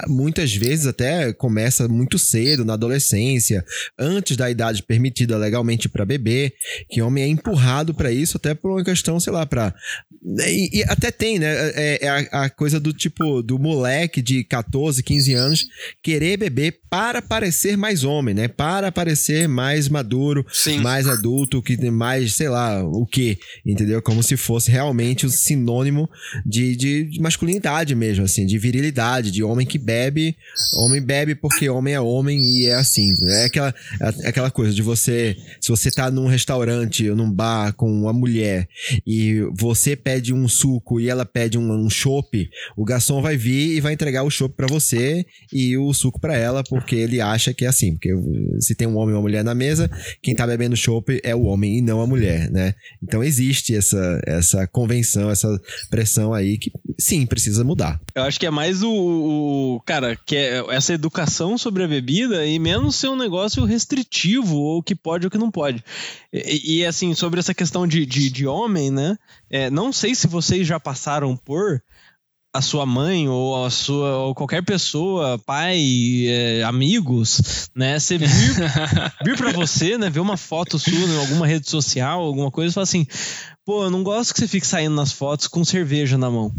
muitas 0.07 0.53
vezes 0.53 0.85
até 0.85 1.33
começa 1.33 1.87
muito 1.87 2.17
cedo, 2.19 2.63
na 2.63 2.73
adolescência, 2.73 3.65
antes 3.97 4.37
da 4.37 4.49
idade 4.49 4.83
permitida 4.83 5.37
legalmente 5.37 5.89
para 5.89 6.05
beber, 6.05 6.53
que 6.89 7.01
homem 7.01 7.23
é 7.23 7.27
empurrado 7.27 7.93
para 7.93 8.11
isso 8.11 8.37
até 8.37 8.53
por 8.53 8.71
uma 8.71 8.83
questão, 8.83 9.19
sei 9.19 9.33
lá, 9.33 9.45
para 9.45 9.73
e, 10.45 10.79
e, 10.79 10.83
até 10.83 11.09
tem, 11.11 11.39
né? 11.39 11.47
É, 11.75 12.05
é 12.05 12.09
a, 12.09 12.43
a, 12.43 12.49
coisa 12.49 12.79
do 12.79 12.91
tipo 12.91 13.41
do 13.41 13.57
moleque 13.57 14.21
de 14.21 14.43
14, 14.43 15.01
15 15.01 15.33
anos 15.33 15.67
querer 16.03 16.37
beber 16.37 16.79
para 16.89 17.21
parecer 17.21 17.77
mais 17.77 18.03
homem, 18.03 18.33
né? 18.33 18.47
Para 18.47 18.91
parecer 18.91 19.47
mais 19.47 19.87
maduro, 19.87 20.45
Sim. 20.51 20.79
mais 20.79 21.06
adulto, 21.09 21.61
que 21.61 21.77
mais, 21.89 22.33
sei 22.33 22.49
lá, 22.49 22.83
o 22.83 23.05
que, 23.05 23.37
entendeu? 23.65 24.01
Como 24.01 24.23
se 24.23 24.35
fosse 24.35 24.71
realmente 24.71 25.25
o 25.25 25.29
sinônimo 25.29 26.09
de, 26.45 26.75
de 26.75 27.19
masculinidade 27.19 27.93
mesmo, 27.95 28.25
assim, 28.25 28.45
de 28.45 28.57
virilidade, 28.57 29.31
de 29.31 29.43
homem 29.43 29.65
que 29.65 29.77
bebe, 29.77 30.35
homem 30.75 31.01
bebe 31.01 31.35
porque 31.35 31.69
homem 31.69 31.93
é 31.93 32.01
homem 32.01 32.39
e 32.39 32.65
é 32.65 32.75
assim. 32.75 33.07
É 33.27 33.45
aquela, 33.45 33.73
é 34.23 34.29
aquela 34.29 34.51
coisa 34.51 34.73
de 34.73 34.81
você, 34.81 35.35
se 35.61 35.69
você 35.69 35.91
tá 35.91 36.09
num 36.09 36.27
restaurante 36.27 37.09
ou 37.09 37.15
num 37.15 37.31
bar 37.31 37.73
com 37.73 37.91
uma 37.91 38.13
mulher 38.13 38.67
e 39.05 39.41
você 39.53 39.95
pede 39.95 40.33
um 40.33 40.47
suco 40.47 40.99
e 40.99 41.09
ela 41.09 41.25
pede 41.25 41.57
um, 41.57 41.71
um 41.71 41.89
o 42.75 42.85
garçom 42.85 43.21
vai 43.21 43.35
vir 43.35 43.75
e 43.75 43.81
vai 43.81 43.93
entregar 43.93 44.23
o 44.23 44.29
chopp 44.29 44.55
para 44.55 44.67
você 44.67 45.25
e 45.51 45.77
o 45.77 45.93
suco 45.93 46.19
para 46.19 46.35
ela, 46.35 46.63
porque 46.63 46.95
ele 46.95 47.19
acha 47.19 47.53
que 47.53 47.65
é 47.65 47.67
assim. 47.67 47.93
Porque 47.93 48.13
se 48.59 48.75
tem 48.75 48.87
um 48.87 48.97
homem 48.97 49.13
e 49.13 49.15
uma 49.15 49.21
mulher 49.21 49.43
na 49.43 49.53
mesa, 49.53 49.89
quem 50.21 50.35
tá 50.35 50.45
bebendo 50.47 50.75
chopp 50.75 50.96
é 51.23 51.35
o 51.35 51.43
homem 51.43 51.77
e 51.77 51.81
não 51.81 52.01
a 52.01 52.07
mulher, 52.07 52.49
né? 52.51 52.73
Então 53.01 53.23
existe 53.23 53.75
essa, 53.75 54.21
essa 54.25 54.67
convenção, 54.67 55.29
essa 55.29 55.59
pressão 55.89 56.33
aí 56.33 56.57
que 56.57 56.71
sim, 56.99 57.25
precisa 57.25 57.63
mudar. 57.63 57.99
Eu 58.15 58.23
acho 58.23 58.39
que 58.39 58.45
é 58.45 58.51
mais 58.51 58.83
o, 58.83 58.91
o 58.91 59.81
cara, 59.85 60.15
que 60.15 60.35
é 60.35 60.63
essa 60.69 60.93
educação 60.93 61.57
sobre 61.57 61.83
a 61.83 61.87
bebida 61.87 62.45
e 62.45 62.59
menos 62.59 62.95
ser 62.95 63.09
um 63.09 63.15
negócio 63.15 63.63
restritivo, 63.65 64.57
ou 64.57 64.83
que 64.83 64.95
pode 64.95 65.25
ou 65.25 65.31
que 65.31 65.37
não 65.37 65.51
pode. 65.51 65.83
E, 66.33 66.79
e 66.79 66.85
assim, 66.85 67.13
sobre 67.13 67.39
essa 67.39 67.53
questão 67.53 67.87
de, 67.87 68.05
de, 68.05 68.29
de 68.29 68.47
homem, 68.47 68.91
né? 68.91 69.17
É, 69.49 69.69
não 69.69 69.93
sei 69.93 70.13
se 70.13 70.27
vocês 70.27 70.67
já 70.67 70.79
passaram 70.79 71.35
por 71.35 71.81
a 72.57 72.61
sua 72.61 72.85
mãe 72.85 73.29
ou 73.29 73.65
a 73.65 73.69
sua 73.69 74.17
ou 74.17 74.35
qualquer 74.35 74.63
pessoa, 74.63 75.37
pai, 75.39 76.25
é, 76.27 76.63
amigos, 76.63 77.69
né? 77.75 77.99
Você 77.99 78.17
vir, 78.17 78.27
vir 79.23 79.37
para 79.37 79.51
você, 79.51 79.97
né? 79.97 80.09
Ver 80.09 80.19
uma 80.19 80.37
foto 80.37 80.79
sua 80.79 80.93
em 80.93 81.17
alguma 81.17 81.45
rede 81.45 81.69
social, 81.69 82.21
alguma 82.21 82.51
coisa, 82.51 82.71
e 82.71 82.73
falar 82.73 82.83
assim, 82.83 83.05
pô, 83.65 83.83
eu 83.83 83.91
não 83.91 84.03
gosto 84.03 84.33
que 84.33 84.39
você 84.39 84.47
fique 84.47 84.65
saindo 84.65 84.95
nas 84.95 85.11
fotos 85.11 85.47
com 85.47 85.63
cerveja 85.63 86.17
na 86.17 86.29
mão 86.29 86.51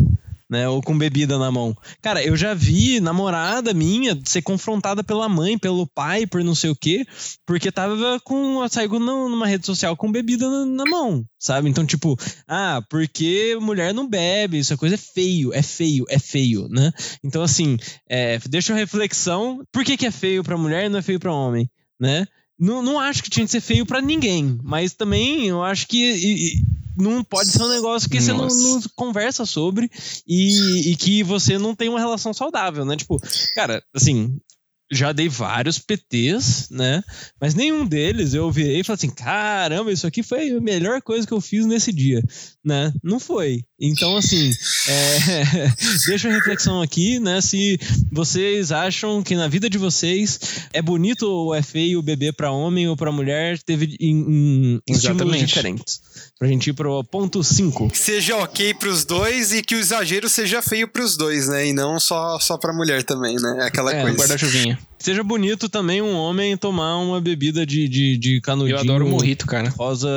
né? 0.48 0.68
Ou 0.68 0.80
com 0.80 0.96
bebida 0.96 1.38
na 1.38 1.50
mão. 1.50 1.76
Cara, 2.00 2.22
eu 2.24 2.36
já 2.36 2.54
vi 2.54 3.00
namorada 3.00 3.74
minha 3.74 4.18
ser 4.24 4.42
confrontada 4.42 5.04
pela 5.04 5.28
mãe, 5.28 5.58
pelo 5.58 5.86
pai, 5.86 6.26
por 6.26 6.42
não 6.42 6.54
sei 6.54 6.70
o 6.70 6.76
quê, 6.76 7.06
porque 7.46 7.70
tava 7.70 8.18
com. 8.20 8.66
saiu 8.68 8.98
numa 8.98 9.46
rede 9.46 9.66
social 9.66 9.96
com 9.96 10.10
bebida 10.10 10.48
na, 10.48 10.64
na, 10.64 10.84
mão, 10.84 11.24
sabe? 11.38 11.68
Então, 11.68 11.84
tipo, 11.84 12.16
ah, 12.46 12.82
porque 12.88 13.56
mulher 13.60 13.92
não 13.92 14.08
bebe, 14.08 14.58
isso 14.58 14.72
é 14.72 14.76
coisa 14.76 14.94
é 14.94 14.98
feio, 14.98 15.52
é 15.52 15.62
feio, 15.62 16.06
é 16.08 16.18
feio, 16.18 16.68
né? 16.68 16.92
Então, 17.22 17.42
assim, 17.42 17.76
é, 18.08 18.38
deixa 18.48 18.72
uma 18.72 18.78
reflexão. 18.78 19.62
Por 19.70 19.84
que, 19.84 19.96
que 19.96 20.06
é 20.06 20.10
feio 20.10 20.42
pra 20.42 20.56
mulher 20.56 20.86
e 20.86 20.88
não 20.88 20.98
é 20.98 21.02
feio 21.02 21.20
pra 21.20 21.32
homem, 21.32 21.68
né? 22.00 22.26
Não, 22.58 22.82
não 22.82 22.98
acho 22.98 23.22
que 23.22 23.30
tinha 23.30 23.46
que 23.46 23.52
ser 23.52 23.60
feio 23.60 23.86
para 23.86 24.00
ninguém, 24.00 24.58
mas 24.62 24.92
também 24.92 25.46
eu 25.46 25.62
acho 25.62 25.86
que 25.86 25.98
e, 25.98 26.62
não 26.96 27.22
pode 27.22 27.50
ser 27.50 27.62
um 27.62 27.68
negócio 27.68 28.10
que 28.10 28.18
Nossa. 28.18 28.32
você 28.32 28.56
não, 28.58 28.74
não, 28.74 28.82
conversa 28.96 29.46
sobre 29.46 29.88
e, 30.26 30.90
e, 30.90 30.96
que 30.96 31.22
você 31.22 31.56
não 31.56 31.74
tem 31.74 31.88
uma 31.88 32.00
relação 32.00 32.34
saudável, 32.34 32.84
né? 32.84 32.96
Tipo, 32.96 33.20
cara, 33.54 33.82
assim, 33.94 34.36
já 34.90 35.12
dei 35.12 35.28
vários 35.28 35.78
PTs, 35.78 36.68
né? 36.70 37.02
Mas 37.40 37.54
nenhum 37.54 37.86
deles 37.86 38.34
eu 38.34 38.50
virei 38.50 38.80
e 38.80 38.84
falei 38.84 38.96
assim: 38.96 39.10
caramba, 39.10 39.92
isso 39.92 40.06
aqui 40.06 40.22
foi 40.22 40.50
a 40.50 40.60
melhor 40.60 41.02
coisa 41.02 41.26
que 41.26 41.32
eu 41.32 41.40
fiz 41.40 41.66
nesse 41.66 41.92
dia, 41.92 42.22
né? 42.64 42.92
Não 43.02 43.20
foi. 43.20 43.64
Então, 43.80 44.16
assim, 44.16 44.50
é, 44.88 45.72
deixa 46.06 46.28
a 46.28 46.32
reflexão 46.32 46.80
aqui, 46.80 47.20
né? 47.20 47.40
Se 47.40 47.78
vocês 48.10 48.72
acham 48.72 49.22
que 49.22 49.36
na 49.36 49.46
vida 49.46 49.68
de 49.68 49.78
vocês 49.78 50.40
é 50.72 50.80
bonito 50.80 51.22
ou 51.22 51.54
é 51.54 51.62
feio 51.62 52.02
beber 52.02 52.32
para 52.32 52.50
homem 52.50 52.88
ou 52.88 52.96
para 52.96 53.12
mulher, 53.12 53.58
teve 53.62 53.96
em, 54.00 54.80
em 54.86 54.92
estímulos 54.92 55.38
diferentes. 55.38 56.00
Pra 56.38 56.46
gente 56.46 56.70
ir 56.70 56.72
pro 56.72 57.02
ponto 57.02 57.42
5. 57.42 57.90
Seja 57.94 58.36
ok 58.36 58.72
pros 58.74 59.04
dois 59.04 59.52
e 59.52 59.60
que 59.60 59.74
o 59.74 59.78
exagero 59.78 60.28
seja 60.28 60.62
feio 60.62 60.86
pros 60.86 61.16
dois, 61.16 61.48
né? 61.48 61.66
E 61.66 61.72
não 61.72 61.98
só, 61.98 62.38
só 62.38 62.56
pra 62.56 62.72
mulher 62.72 63.02
também, 63.02 63.34
né? 63.34 63.58
Aquela 63.62 63.92
é, 63.92 64.02
coisa. 64.02 64.16
guarda-chuvinha. 64.16 64.78
Seja 65.00 65.24
bonito 65.24 65.68
também 65.68 66.00
um 66.00 66.14
homem 66.14 66.56
tomar 66.56 66.96
uma 66.98 67.20
bebida 67.20 67.66
de, 67.66 67.88
de, 67.88 68.16
de 68.16 68.40
canudinho. 68.40 68.76
Eu 68.76 68.80
adoro 68.80 69.08
morrito, 69.08 69.46
cara. 69.46 69.68
Rosa 69.70 70.08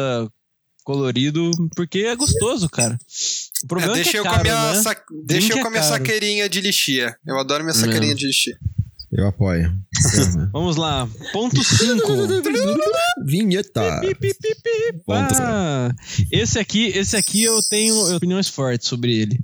colorido, 0.84 1.52
porque 1.76 2.00
é 2.00 2.16
gostoso, 2.16 2.70
cara. 2.70 2.98
O 3.64 3.68
problema 3.68 3.94
é, 3.94 3.96
deixa 3.96 4.10
é 4.10 4.12
que 4.12 4.18
é 4.18 4.20
eu 4.20 4.24
caro, 4.24 4.36
com 4.36 4.42
a 4.42 4.44
minha, 4.44 4.74
né? 4.74 4.82
sa... 4.82 4.96
deixa 5.26 5.54
eu 5.54 5.62
com 5.62 5.68
a 5.68 5.72
minha 5.72 5.84
é 5.84 5.88
saqueirinha 5.88 6.50
de 6.50 6.62
lixia. 6.62 7.16
Eu 7.26 7.40
adoro 7.40 7.64
minha 7.64 7.74
saqueirinha 7.74 8.14
de 8.14 8.28
lixia. 8.28 8.58
Eu 9.12 9.28
apoio. 9.28 9.76
Vamos 10.54 10.78
lá. 10.78 11.08
Ponto 11.34 11.62
5. 11.62 12.08
Vinheta. 13.26 13.82
Ah, 15.44 15.92
esse 16.32 16.58
aqui, 16.58 16.86
esse 16.88 17.18
aqui 17.18 17.44
eu 17.44 17.62
tenho 17.64 18.16
opiniões 18.16 18.48
fortes 18.48 18.88
sobre 18.88 19.14
ele. 19.14 19.40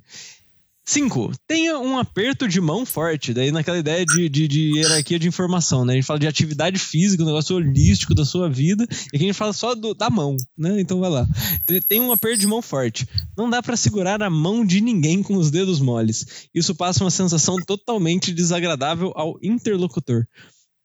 5. 0.88 1.34
Tenha 1.46 1.78
um 1.78 1.98
aperto 1.98 2.48
de 2.48 2.62
mão 2.62 2.86
forte. 2.86 3.34
Daí 3.34 3.52
naquela 3.52 3.78
ideia 3.78 4.06
de, 4.06 4.30
de, 4.30 4.48
de, 4.48 4.78
hierarquia 4.78 5.20
de 5.20 5.28
informação, 5.28 5.84
né? 5.84 5.92
A 5.92 5.96
gente 5.98 6.06
fala 6.06 6.20
de 6.20 6.28
atividade 6.28 6.80
física, 6.80 7.22
um 7.22 7.26
negócio 7.26 7.58
holístico 7.58 8.16
da 8.16 8.24
sua 8.24 8.50
vida. 8.50 8.88
E 9.12 9.18
aqui 9.18 9.26
a 9.26 9.28
gente 9.28 9.34
fala 9.34 9.52
só 9.52 9.76
do, 9.76 9.94
da 9.94 10.10
mão, 10.10 10.38
né? 10.58 10.80
Então 10.80 11.02
vai 11.02 11.10
lá. 11.10 11.28
Tem 11.90 12.00
um 12.00 12.14
aperto 12.14 12.40
de 12.40 12.48
mão 12.48 12.62
forte. 12.62 13.06
Não 13.38 13.50
dá 13.50 13.62
para 13.62 13.76
segurar 13.76 14.24
a 14.24 14.30
mão 14.30 14.66
de 14.66 14.80
ninguém 14.80 15.22
com 15.22 15.36
os 15.36 15.52
dedos 15.52 15.82
moles. 15.82 16.48
Isso 16.56 16.74
passa 16.74 17.04
uma 17.04 17.12
sensação 17.12 17.58
totalmente 17.58 18.32
desagradável 18.32 19.12
ao 19.14 19.38
interlocutor 19.44 20.26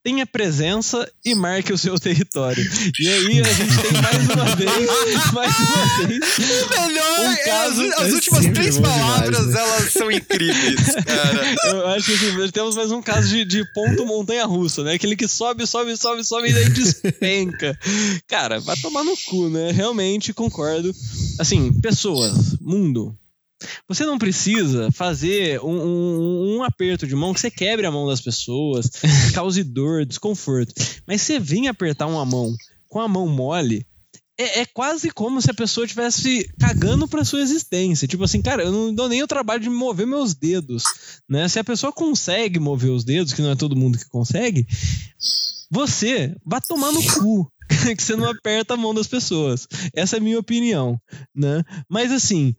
tenha 0.03 0.27
presença 0.27 1.11
e 1.25 1.35
marque 1.35 1.73
o 1.73 1.79
seu 1.79 1.99
território. 1.99 2.65
E 2.99 3.09
aí 3.09 3.41
a 3.41 3.53
gente 3.53 3.79
tem 3.79 3.93
mais 4.03 4.29
uma 4.29 4.57
vez, 4.57 5.33
mais 5.33 5.55
uma 5.59 6.07
vez. 6.07 6.21
O 6.63 6.71
melhor 6.71 7.21
um 7.21 7.33
é 7.33 7.37
caso, 7.37 7.83
as, 7.83 7.99
as 7.99 8.13
últimas 8.13 8.47
três 8.47 8.79
palavras, 8.79 9.47
demais, 9.47 9.55
né? 9.55 9.61
elas 9.61 9.93
são 9.93 10.11
incríveis, 10.11 10.95
cara. 11.07 11.55
Eu 11.65 11.87
acho 11.89 12.07
que 12.07 12.13
assim, 12.13 12.51
temos 12.51 12.77
mais 12.77 12.91
um 12.91 13.01
caso 13.01 13.29
de, 13.29 13.45
de 13.45 13.65
ponto 13.73 14.05
montanha 14.05 14.45
russa, 14.45 14.83
né? 14.83 14.95
Aquele 14.95 15.17
que 15.17 15.29
sobe, 15.29 15.67
sobe, 15.67 15.97
sobe, 15.97 16.25
sobe 16.25 16.51
e 16.51 16.53
daí 16.53 16.69
despenca. 16.71 17.79
Cara, 18.27 18.61
vai 18.61 18.77
tomar 18.77 19.05
no 19.05 19.17
cu, 19.17 19.49
né? 19.49 19.71
Realmente 19.71 20.33
concordo. 20.33 20.93
Assim, 21.39 21.73
pessoas, 21.81 22.57
mundo, 22.61 23.17
você 23.89 24.05
não 24.05 24.19
precisa 24.19 24.91
fazer 24.93 25.61
um, 25.61 25.77
um, 25.77 26.57
um, 26.57 26.63
aperto 26.63 27.07
de 27.07 27.15
mão 27.15 27.33
que 27.33 27.41
você 27.41 27.51
quebre 27.51 27.87
a 27.87 27.91
mão 27.91 28.07
das 28.07 28.21
pessoas, 28.21 28.91
cause 29.35 29.63
dor, 29.63 30.05
desconforto. 30.05 30.75
Mas 31.07 31.23
você 31.23 31.39
vem 31.39 31.69
apertar 31.69 32.07
uma 32.07 32.25
mão 32.25 32.55
com 32.89 33.01
a 33.01 33.09
mão 33.09 33.27
mole, 33.27 33.87
é, 34.39 34.61
é, 34.61 34.67
quase 34.67 35.11
como 35.11 35.41
se 35.41 35.51
a 35.51 35.55
pessoa 35.55 35.85
estivesse 35.85 36.51
cagando 36.59 37.07
pra 37.07 37.25
sua 37.25 37.41
existência. 37.41 38.09
Tipo 38.09 38.25
assim, 38.25 38.41
cara, 38.41 38.63
eu 38.63 38.73
não 38.73 38.95
dou 38.95 39.09
nem 39.09 39.23
o 39.23 39.27
trabalho 39.27 39.63
de 39.63 39.71
mover 39.71 40.07
meus 40.07 40.35
dedos. 40.35 40.85
Né? 41.29 41.49
Se 41.49 41.59
a 41.59 41.65
pessoa 41.65 41.93
consegue 41.93 42.59
mover 42.59 42.91
os 42.91 43.05
dedos, 43.05 43.33
que 43.33 43.43
não 43.43 43.51
é 43.51 43.57
todo 43.57 43.77
mundo 43.77 43.99
que 43.99 44.09
consegue, 44.09 44.67
você 45.71 46.35
vai 46.45 46.61
tomar 46.61 46.93
no 46.93 47.03
cu. 47.03 47.53
que 47.97 48.03
você 48.03 48.17
não 48.17 48.29
aperta 48.29 48.75
a 48.75 48.77
mão 48.77 48.95
das 48.95 49.07
pessoas. 49.07 49.67
Essa 49.95 50.17
é 50.17 50.19
a 50.19 50.23
minha 50.23 50.39
opinião, 50.39 51.01
né? 51.35 51.63
Mas 51.89 52.13
assim, 52.13 52.55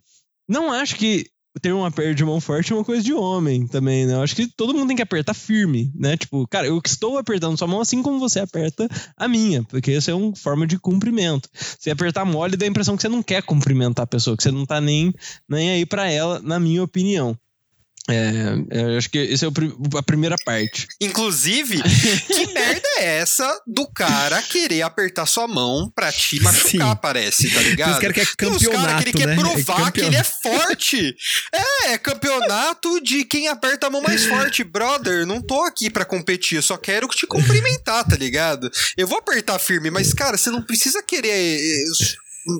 não 0.48 0.72
acho 0.72 0.96
que 0.96 1.26
ter 1.62 1.74
um 1.74 1.86
aperto 1.86 2.16
de 2.16 2.26
mão 2.26 2.42
forte 2.42 2.74
é 2.74 2.76
uma 2.76 2.84
coisa 2.84 3.04
de 3.04 3.14
homem 3.14 3.68
também, 3.68 4.06
né? 4.06 4.16
Eu 4.16 4.24
acho 4.24 4.36
que 4.36 4.48
todo 4.48 4.74
mundo 4.74 4.88
tem 4.88 4.96
que 4.96 5.02
apertar 5.04 5.34
firme, 5.34 5.92
né? 5.94 6.18
Tipo, 6.18 6.48
cara, 6.48 6.66
eu 6.66 6.82
estou 6.84 7.18
apertando 7.18 7.58
sua 7.58 7.68
mão 7.68 7.80
assim 7.80 8.02
como 8.02 8.20
você 8.20 8.40
aperta 8.40 8.88
a 9.16 9.28
minha, 9.28 9.64
porque 9.64 9.92
isso 9.92 10.10
é 10.10 10.14
uma 10.14 10.36
forma 10.36 10.66
de 10.66 10.80
cumprimento. 10.80 11.48
Se 11.54 11.92
apertar 11.92 12.26
mole, 12.26 12.58
dá 12.58 12.66
a 12.66 12.70
impressão 12.70 12.96
que 12.96 13.02
você 13.02 13.10
não 13.10 13.22
quer 13.22 13.44
cumprimentar 13.44 14.04
a 14.04 14.08
pessoa, 14.08 14.36
que 14.36 14.44
você 14.44 14.52
não 14.52 14.66
tá 14.66 14.82
nem, 14.82 15.14
nem 15.48 15.72
aí 15.72 15.86
para 15.86 16.10
ela, 16.10 16.40
na 16.42 16.60
minha 16.60 16.84
opinião. 16.84 17.38
É, 18.10 18.56
é 18.70 18.98
acho 18.98 19.10
que 19.10 19.32
essa 19.32 19.46
é 19.46 19.48
o, 19.48 19.98
a 19.98 20.04
primeira 20.04 20.36
parte. 20.44 20.88
Inclusive, 21.00 21.82
que 21.82 22.48
merda 22.54 22.88
é 22.98 23.20
essa 23.20 23.62
do 23.66 23.88
cara 23.88 24.42
querer 24.42 24.82
apertar 24.82 25.26
sua 25.26 25.48
mão 25.48 25.90
pra 25.96 26.12
te 26.12 26.42
machucar, 26.42 26.90
Sim. 26.90 27.00
parece, 27.02 27.50
tá 27.50 27.62
ligado? 27.62 27.94
Os 27.94 28.00
caras 28.00 28.16
querem 28.16 28.36
campeonato, 28.36 29.04
que 29.04 29.10
ele 29.10 29.26
né? 29.26 29.36
quer 29.36 29.40
provar 29.40 29.88
é 29.88 29.92
que 29.92 30.02
ele 30.02 30.16
é 30.18 30.24
forte. 30.24 31.16
é, 31.54 31.94
é 31.94 31.98
campeonato 31.98 33.02
de 33.02 33.24
quem 33.24 33.48
aperta 33.48 33.88
a 33.88 33.90
mão 33.90 34.02
mais 34.02 34.26
forte. 34.26 34.64
Brother, 34.64 35.26
não 35.26 35.42
tô 35.42 35.64
aqui 35.64 35.90
pra 35.90 36.04
competir, 36.04 36.58
eu 36.58 36.62
só 36.62 36.76
quero 36.76 37.08
te 37.08 37.26
cumprimentar, 37.26 38.04
tá 38.06 38.18
ligado? 38.18 38.70
Eu 38.98 39.08
vou 39.08 39.20
apertar 39.20 39.58
firme, 39.60 39.90
mas, 39.90 40.14
cara, 40.14 40.38
você 40.38 40.52
não 40.52 40.62
precisa 40.62 41.02
querer 41.02 41.30
eh, 41.30 41.84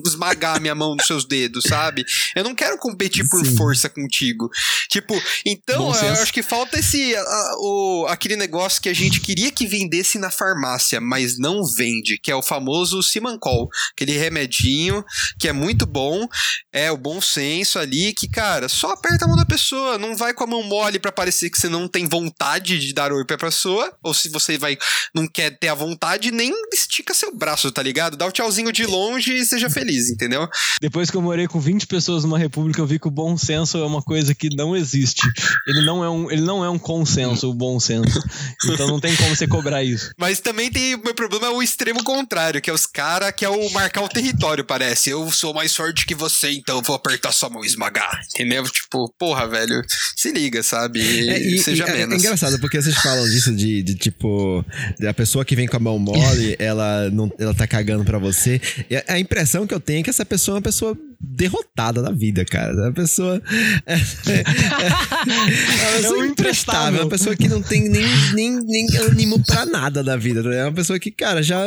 esmagar 0.06 0.60
minha 0.60 0.74
mão 0.74 0.94
nos 0.94 1.06
seus 1.06 1.26
dedos, 1.26 1.64
sabe? 1.66 2.04
Eu 2.34 2.44
não 2.44 2.54
quero 2.54 2.78
competir 2.78 3.28
por 3.28 3.44
Sim. 3.44 3.56
força 3.56 3.88
contigo. 3.88 4.48
Tipo, 4.88 5.20
então 5.46 5.94
eu 5.94 6.12
acho 6.14 6.32
que 6.32 6.42
falta 6.42 6.78
esse 6.78 7.14
a, 7.14 7.54
o, 7.58 8.06
aquele 8.08 8.36
negócio 8.36 8.80
que 8.80 8.88
a 8.88 8.94
gente 8.94 9.20
queria 9.20 9.50
que 9.50 9.66
vendesse 9.66 10.18
na 10.18 10.30
farmácia, 10.30 11.00
mas 11.00 11.38
não 11.38 11.64
vende, 11.64 12.18
que 12.22 12.30
é 12.30 12.36
o 12.36 12.42
famoso 12.42 13.02
Simancol, 13.02 13.68
aquele 13.92 14.16
remedinho 14.16 15.04
que 15.38 15.48
é 15.48 15.52
muito 15.52 15.86
bom, 15.86 16.26
é 16.72 16.90
o 16.90 16.96
bom 16.96 17.20
senso 17.20 17.78
ali, 17.78 18.12
que 18.12 18.28
cara, 18.28 18.68
só 18.68 18.92
aperta 18.92 19.24
a 19.24 19.28
mão 19.28 19.36
da 19.36 19.44
pessoa, 19.44 19.98
não 19.98 20.16
vai 20.16 20.32
com 20.34 20.44
a 20.44 20.46
mão 20.46 20.62
mole 20.62 20.98
para 20.98 21.12
parecer 21.12 21.50
que 21.50 21.58
você 21.58 21.68
não 21.68 21.88
tem 21.88 22.06
vontade 22.06 22.78
de 22.78 22.92
dar 22.92 23.12
oi 23.12 23.24
pra 23.24 23.38
pessoa, 23.38 23.96
ou 24.02 24.14
se 24.14 24.28
você 24.28 24.58
vai 24.58 24.76
não 25.14 25.26
quer 25.26 25.50
ter 25.58 25.68
a 25.68 25.74
vontade, 25.74 26.30
nem 26.30 26.52
estica 26.72 27.14
seu 27.14 27.34
braço, 27.34 27.70
tá 27.70 27.82
ligado? 27.82 28.16
Dá 28.16 28.26
o 28.26 28.32
tchauzinho 28.32 28.72
de 28.72 28.86
longe 28.86 29.34
e 29.36 29.44
seja 29.44 29.70
feliz, 29.74 30.10
entendeu? 30.10 30.48
Depois 30.80 31.10
que 31.10 31.16
eu 31.16 31.22
morei 31.22 31.46
com 31.46 31.60
20 31.60 31.86
pessoas 31.86 32.24
numa 32.24 32.38
república, 32.38 32.80
eu 32.80 32.86
vi 32.86 32.98
que 32.98 33.08
o 33.08 33.10
bom 33.10 33.36
senso 33.36 33.78
é 33.78 33.84
uma 33.84 34.00
coisa 34.02 34.34
que 34.34 34.48
não 34.54 34.76
existe. 34.76 35.20
Ele 35.66 35.84
não 35.84 36.02
é 36.04 36.08
um, 36.08 36.30
ele 36.30 36.42
não 36.42 36.64
é 36.64 36.70
um 36.70 36.78
consenso, 36.78 37.50
o 37.50 37.54
bom 37.54 37.78
senso. 37.80 38.22
Então 38.66 38.86
não 38.86 39.00
tem 39.00 39.14
como 39.16 39.34
você 39.34 39.46
cobrar 39.46 39.82
isso. 39.82 40.10
Mas 40.18 40.40
também 40.40 40.70
tem. 40.70 40.94
O 40.94 41.02
meu 41.02 41.14
problema 41.14 41.46
é 41.46 41.50
o 41.50 41.62
extremo 41.62 42.02
contrário, 42.04 42.60
que 42.60 42.70
é 42.70 42.72
os 42.72 42.86
caras 42.86 43.32
que 43.36 43.44
é 43.44 43.48
o 43.48 43.70
marcar 43.70 44.02
o 44.02 44.08
território, 44.08 44.64
parece. 44.64 45.10
Eu 45.10 45.30
sou 45.30 45.52
mais 45.52 45.74
forte 45.74 46.06
que 46.06 46.14
você, 46.14 46.50
então 46.52 46.76
eu 46.78 46.82
vou 46.82 46.94
apertar 46.96 47.32
sua 47.32 47.50
mão 47.50 47.64
e 47.64 47.66
esmagar. 47.66 48.20
Entendeu? 48.34 48.64
Tipo, 48.64 49.12
porra, 49.18 49.46
velho. 49.48 49.82
Se 50.16 50.30
liga, 50.32 50.62
sabe? 50.62 51.00
É, 51.28 51.38
e- 51.40 51.58
Seja 51.58 51.84
e 51.86 51.90
é- 51.90 51.92
menos. 51.92 52.14
É 52.14 52.18
engraçado, 52.18 52.58
porque 52.60 52.80
vocês 52.80 52.96
falam 52.96 53.24
disso 53.28 53.54
de, 53.54 53.82
de, 53.82 53.94
tipo, 53.94 54.64
a 55.08 55.14
pessoa 55.14 55.44
que 55.44 55.56
vem 55.56 55.66
com 55.66 55.76
a 55.76 55.80
mão 55.80 55.98
mole, 55.98 56.56
ela, 56.60 57.10
não, 57.10 57.30
ela 57.38 57.54
tá 57.54 57.66
cagando 57.66 58.04
pra 58.04 58.18
você. 58.18 58.60
E 58.88 58.96
a, 58.96 59.04
a 59.08 59.18
impressão 59.18 59.63
que 59.66 59.74
eu 59.74 59.80
tenho 59.80 60.00
é 60.00 60.02
que 60.02 60.10
essa 60.10 60.24
pessoa 60.24 60.54
é 60.54 60.56
uma 60.56 60.62
pessoa 60.62 60.96
derrotada 61.24 62.02
da 62.02 62.10
vida, 62.10 62.44
cara. 62.44 62.72
É 62.72 62.76
uma 62.76 62.92
pessoa. 62.92 63.42
É, 63.86 63.94
é, 63.94 63.96
é 63.96 65.88
uma 65.88 65.96
pessoa 65.96 66.18
um 66.18 66.24
imprestável, 66.26 67.00
é 67.00 67.02
uma 67.04 67.10
pessoa 67.10 67.36
que 67.36 67.48
não 67.48 67.62
tem 67.62 67.88
nem, 67.88 68.04
nem, 68.34 68.64
nem 68.64 68.96
ânimo 68.98 69.42
pra 69.44 69.64
nada 69.66 70.02
da 70.02 70.16
vida. 70.16 70.42
tá? 70.42 70.54
É 70.54 70.64
uma 70.64 70.72
pessoa 70.72 70.98
que, 70.98 71.10
cara, 71.10 71.42
já 71.42 71.64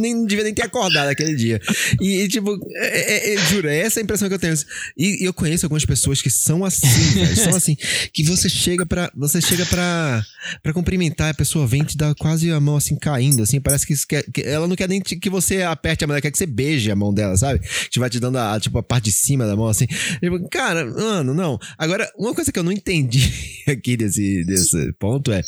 nem 0.00 0.26
devia 0.26 0.44
nem 0.44 0.54
ter 0.54 0.62
acordado 0.62 1.08
aquele 1.08 1.34
dia. 1.34 1.60
E, 2.00 2.22
e, 2.22 2.28
tipo, 2.28 2.58
é, 2.74 3.32
é, 3.32 3.34
é, 3.34 3.46
juro, 3.46 3.68
é 3.68 3.78
essa 3.78 4.00
a 4.00 4.02
impressão 4.02 4.28
que 4.28 4.34
eu 4.34 4.38
tenho. 4.38 4.54
E, 4.96 5.22
e 5.22 5.24
eu 5.24 5.32
conheço 5.32 5.66
algumas 5.66 5.84
pessoas 5.84 6.20
que 6.20 6.30
são 6.30 6.64
assim, 6.64 7.10
velho. 7.14 7.36
São 7.36 7.54
assim. 7.56 7.76
Que 8.12 8.22
você 8.24 8.48
chega 8.48 8.84
pra. 8.84 9.10
Você 9.14 9.40
chega 9.40 9.64
pra, 9.66 10.24
pra 10.62 10.72
cumprimentar, 10.72 11.30
a 11.30 11.34
pessoa 11.34 11.66
vem 11.66 11.82
e 11.82 11.86
te 11.86 11.96
dá 11.96 12.14
quase 12.14 12.50
a 12.50 12.60
mão 12.60 12.76
assim 12.76 12.96
caindo, 12.96 13.42
assim. 13.42 13.60
Parece 13.60 13.86
que, 13.86 13.94
que 14.32 14.42
ela 14.42 14.66
não 14.66 14.76
quer 14.76 14.88
nem 14.88 15.00
que 15.00 15.30
você 15.30 15.62
aperte 15.62 16.04
a 16.04 16.06
mão, 16.06 16.14
ela 16.14 16.20
quer 16.20 16.30
que 16.30 16.38
você 16.38 16.46
beije 16.46 16.90
a 16.90 16.96
mão 16.96 17.12
dela, 17.12 17.36
sabe? 17.36 17.60
Que 17.90 17.98
vai 17.98 18.10
te 18.10 18.18
dando 18.20 18.38
a, 18.38 18.55
tipo, 18.60 18.78
a 18.78 18.82
parte 18.82 19.04
de 19.04 19.12
cima 19.12 19.46
da 19.46 19.56
mão, 19.56 19.68
assim. 19.68 19.86
Tipo, 19.86 20.48
cara, 20.50 20.84
mano, 20.86 21.34
não. 21.34 21.58
Agora, 21.78 22.10
uma 22.18 22.34
coisa 22.34 22.50
que 22.52 22.58
eu 22.58 22.62
não 22.64 22.72
entendi 22.72 23.32
aqui 23.68 23.96
desse, 23.96 24.44
desse 24.44 24.92
ponto 24.98 25.30
é. 25.32 25.42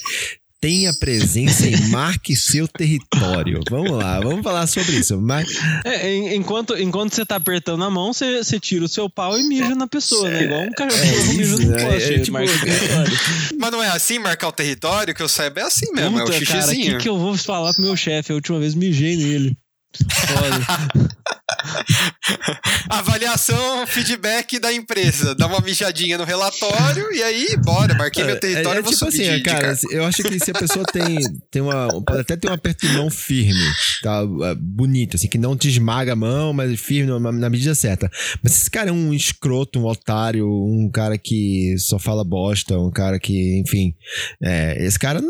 Tenha 0.61 0.93
presença 0.93 1.69
e 1.69 1.81
marque 1.87 2.35
seu 2.35 2.67
território. 2.67 3.61
Vamos 3.71 3.93
lá, 3.93 4.19
vamos 4.21 4.43
falar 4.43 4.67
sobre 4.67 4.97
isso. 4.97 5.17
Mas, 5.21 5.49
É, 5.85 6.13
en- 6.13 6.35
enquanto, 6.35 6.77
enquanto 6.77 7.15
você 7.15 7.25
tá 7.25 7.37
apertando 7.37 7.85
a 7.85 7.89
mão, 7.91 8.13
você, 8.13 8.43
você 8.43 8.59
tira 8.59 8.85
o 8.85 8.89
seu 8.89 9.09
pau 9.09 9.39
e 9.39 9.45
mija 9.45 9.77
na 9.77 9.87
pessoa, 9.87 10.29
né? 10.29 10.43
Igual 10.43 10.63
um 10.63 10.73
cachorro 10.73 11.25
mija 11.29 11.43
isso, 11.43 11.63
no 11.63 11.69
né? 11.71 11.85
poste. 11.89 12.13
É, 12.13 12.19
tipo, 12.19 12.33
marca 12.33 12.53
o 12.53 12.61
território. 12.61 13.19
Mas 13.57 13.71
não 13.71 13.83
é 13.85 13.89
assim 13.91 14.19
marcar 14.19 14.49
o 14.49 14.53
território, 14.53 15.15
que 15.15 15.23
eu 15.23 15.29
saiba, 15.29 15.61
é 15.61 15.63
assim 15.63 15.93
mesmo, 15.93 16.19
é 16.19 16.23
o 16.25 16.27
Puta, 16.27 16.45
cara, 16.45 16.59
o 16.59 16.63
xixizinho. 16.63 16.97
que, 16.97 17.03
que 17.05 17.09
eu 17.09 17.17
vou 17.17 17.37
falar 17.37 17.73
pro 17.73 17.83
meu 17.85 17.97
chefe? 17.97 18.33
A 18.33 18.35
última 18.35 18.59
vez 18.59 18.75
mijei 18.75 19.17
nele. 19.17 19.57
Avaliação, 22.91 23.87
feedback 23.87 24.59
da 24.59 24.73
empresa. 24.73 25.35
Dá 25.35 25.47
uma 25.47 25.61
mijadinha 25.61 26.19
no 26.19 26.25
relatório 26.25 27.13
e 27.13 27.23
aí, 27.23 27.57
bora, 27.65 27.95
marquei 27.95 28.25
meu 28.25 28.39
território, 28.39 28.79
é, 28.79 28.81
é 28.81 28.91
tipo 28.91 29.05
assim, 29.07 29.23
de- 29.23 29.37
de 29.37 29.43
cara, 29.43 29.75
cargo. 29.75 29.93
eu 29.93 30.05
acho 30.05 30.23
que 30.23 30.39
se 30.39 30.51
a 30.51 30.55
pessoa 30.55 30.85
tem, 30.85 31.19
tem 31.51 31.63
uma. 31.63 31.89
Pode 32.03 32.21
até 32.21 32.37
ter 32.37 32.49
um 32.49 32.53
aperto 32.53 32.87
de 32.87 32.93
mão 32.95 33.11
firme, 33.11 33.61
tá? 34.03 34.23
É, 34.45 34.55
Bonito, 34.55 35.17
assim, 35.17 35.29
que 35.29 35.39
não 35.39 35.57
te 35.57 35.69
esmaga 35.69 36.13
a 36.13 36.17
mão, 36.17 36.53
mas 36.53 36.79
firme 36.79 37.19
na, 37.19 37.51
medida 37.51 37.75
certa. 37.75 38.11
Mas 38.43 38.53
se 38.53 38.63
esse 38.63 38.71
cara 38.71 38.91
é 38.91 38.93
um 38.93 39.13
escroto, 39.13 39.79
um 39.79 39.87
otário, 39.87 40.47
um 40.49 40.91
cara 40.93 41.17
que 41.19 41.75
só 41.79 41.99
fala 41.99 42.25
bosta, 42.25 42.79
um 42.79 42.91
cara 42.91 43.19
que, 43.19 43.59
enfim. 43.61 43.95
é, 44.43 44.85
esse 44.85 44.99
cara, 44.99 45.21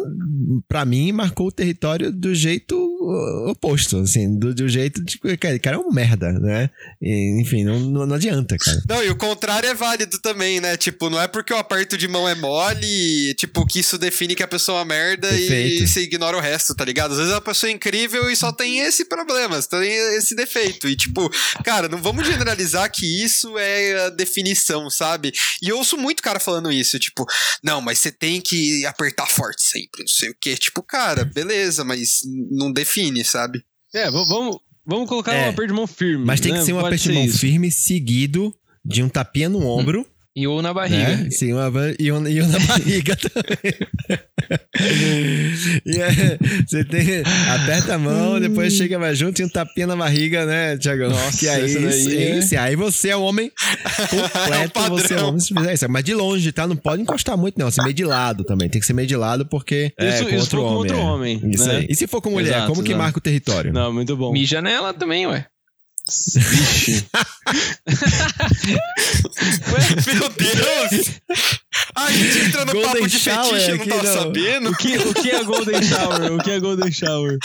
pra 0.68 0.84
mim, 0.84 1.12
marcou 1.12 1.48
o 1.48 1.52
território 1.52 2.12
do 2.12 2.34
jeito 2.34 2.76
oposto, 3.48 3.98
assim, 3.98 4.38
do, 4.38 4.47
do 4.54 4.68
jeito 4.68 5.02
de. 5.02 5.18
Cara, 5.36 5.56
o 5.56 5.60
cara 5.60 5.76
é 5.76 5.78
um 5.78 5.90
merda, 5.90 6.32
né? 6.32 6.70
E, 7.00 7.40
enfim, 7.40 7.64
não, 7.64 7.78
não, 7.78 8.06
não 8.06 8.16
adianta, 8.16 8.56
cara. 8.58 8.82
Não, 8.88 9.04
e 9.04 9.10
o 9.10 9.16
contrário 9.16 9.68
é 9.68 9.74
válido 9.74 10.20
também, 10.20 10.60
né? 10.60 10.76
Tipo, 10.76 11.10
não 11.10 11.20
é 11.20 11.28
porque 11.28 11.52
o 11.52 11.56
aperto 11.56 11.96
de 11.96 12.08
mão 12.08 12.28
é 12.28 12.34
mole, 12.34 13.34
tipo, 13.34 13.66
que 13.66 13.80
isso 13.80 13.98
define 13.98 14.34
que 14.34 14.42
a 14.42 14.48
pessoa 14.48 14.78
é 14.78 14.80
uma 14.80 14.84
merda 14.86 15.28
Perfeito. 15.28 15.82
e 15.82 15.88
você 15.88 16.00
ignora 16.02 16.36
o 16.36 16.40
resto, 16.40 16.74
tá 16.74 16.84
ligado? 16.84 17.12
Às 17.12 17.18
vezes 17.18 17.32
a 17.32 17.40
pessoa 17.40 17.70
é 17.70 17.74
incrível 17.74 18.30
e 18.30 18.36
só 18.36 18.52
tem 18.52 18.80
esse 18.80 19.04
problema, 19.04 19.60
só 19.60 19.80
tem 19.80 19.92
esse 20.16 20.34
defeito. 20.34 20.88
E, 20.88 20.96
tipo, 20.96 21.30
cara, 21.64 21.88
não 21.88 22.00
vamos 22.00 22.26
generalizar 22.26 22.90
que 22.90 23.24
isso 23.24 23.56
é 23.58 24.06
a 24.06 24.10
definição, 24.10 24.88
sabe? 24.90 25.32
E 25.62 25.68
eu 25.68 25.78
ouço 25.78 25.96
muito 25.96 26.22
cara 26.22 26.40
falando 26.40 26.70
isso, 26.72 26.98
tipo, 26.98 27.24
não, 27.62 27.80
mas 27.80 27.98
você 27.98 28.12
tem 28.12 28.40
que 28.40 28.84
apertar 28.86 29.26
forte 29.26 29.62
sempre, 29.62 30.00
não 30.00 30.08
sei 30.08 30.30
o 30.30 30.36
quê. 30.40 30.56
Tipo, 30.56 30.82
cara, 30.82 31.24
beleza, 31.24 31.84
mas 31.84 32.20
não 32.50 32.72
define, 32.72 33.24
sabe? 33.24 33.64
É, 33.94 34.10
vamos, 34.10 34.58
vamos 34.84 35.08
colocar 35.08 35.34
É, 35.34 35.46
um 35.46 35.50
aperto 35.50 35.68
de 35.68 35.72
mão 35.72 35.86
firme. 35.86 36.24
Mas 36.24 36.40
tem 36.40 36.52
né? 36.52 36.58
que 36.58 36.64
ser 36.64 36.72
um 36.72 36.76
Pode 36.76 36.88
aperto 36.88 37.04
de 37.08 37.12
mão 37.14 37.24
isso. 37.24 37.38
firme 37.38 37.70
seguido 37.70 38.54
de 38.84 39.02
um 39.02 39.08
tapinha 39.08 39.48
no 39.48 39.66
ombro. 39.66 40.06
E 40.40 40.46
ou 40.46 40.62
na 40.62 40.72
barriga. 40.72 41.16
Né? 41.16 41.30
Sim, 41.30 41.52
uma, 41.54 41.70
e, 41.98 42.12
um, 42.12 42.26
e 42.28 42.40
um 42.42 42.46
na 42.48 42.58
barriga 42.66 43.16
também. 43.16 43.74
e 45.84 45.98
é, 46.00 46.38
você 46.66 46.84
tem, 46.84 47.22
aperta 47.54 47.94
a 47.94 47.98
mão, 47.98 48.38
depois 48.40 48.72
chega 48.74 48.98
mais 48.98 49.18
junto 49.18 49.40
e 49.40 49.44
um 49.44 49.48
tapinha 49.48 49.86
na 49.86 49.96
barriga, 49.96 50.46
né, 50.46 50.76
Tiagão? 50.78 51.10
Nossa, 51.10 51.38
que 51.38 51.48
aí, 51.48 51.64
esse 51.64 51.78
daí 51.80 51.88
isso, 51.98 52.10
é- 52.10 52.38
isso, 52.38 52.58
aí 52.58 52.76
você 52.76 53.08
é 53.10 53.16
um 53.16 53.22
homem 53.22 53.50
completo, 54.10 54.70
padrão. 54.72 54.96
você 54.98 55.14
é 55.14 55.22
um 55.22 55.28
homem 55.28 55.40
se 55.40 55.54
fizer 55.54 55.74
isso. 55.74 55.86
Mas 55.88 56.04
de 56.04 56.14
longe, 56.14 56.52
tá? 56.52 56.66
Não 56.66 56.76
pode 56.76 57.02
encostar 57.02 57.36
muito, 57.36 57.58
não. 57.58 57.70
Você 57.70 57.82
meio 57.82 57.94
de 57.94 58.04
lado 58.04 58.44
também. 58.44 58.68
Tem 58.68 58.80
que 58.80 58.86
ser 58.86 58.92
meio 58.92 59.08
de 59.08 59.16
lado 59.16 59.44
porque 59.46 59.92
é 59.98 60.08
Isso- 60.08 60.24
com 60.24 60.30
isso 60.30 60.38
outro 60.40 60.60
for 60.60 60.62
com 60.68 60.74
homem. 60.76 60.78
outro 60.78 60.96
é. 60.96 61.00
homem, 61.00 61.40
Isso 61.52 61.66
né? 61.66 61.76
aí. 61.78 61.86
E 61.88 61.94
se 61.96 62.06
for 62.06 62.20
com 62.20 62.30
mulher, 62.30 62.50
Exato, 62.50 62.68
como 62.68 62.82
que 62.82 62.90
exato. 62.90 63.02
marca 63.02 63.18
o 63.18 63.22
território? 63.22 63.72
Não, 63.72 63.92
muito 63.92 64.16
bom. 64.16 64.32
Mija 64.32 64.62
nela 64.62 64.94
também, 64.94 65.26
ué. 65.26 65.46
Vixe. 66.08 67.06
Meu 70.06 70.28
Deus! 70.30 71.20
A 71.94 72.10
gente 72.10 72.38
entra 72.38 72.64
no 72.64 72.72
Golden 72.72 72.92
papo 72.92 73.08
de 73.08 73.18
shower 73.18 73.44
fetiche, 73.44 73.70
eu 73.70 73.78
não 73.78 73.86
tava 73.86 74.02
não. 74.02 74.14
sabendo. 74.14 74.70
O 74.70 74.76
que, 74.76 74.98
o 74.98 75.14
que 75.14 75.30
é 75.30 75.44
Golden 75.44 75.82
Shower? 75.82 76.32
O 76.32 76.38
que 76.38 76.50
é 76.50 76.60
Golden 76.60 76.92
Shower? 76.92 77.38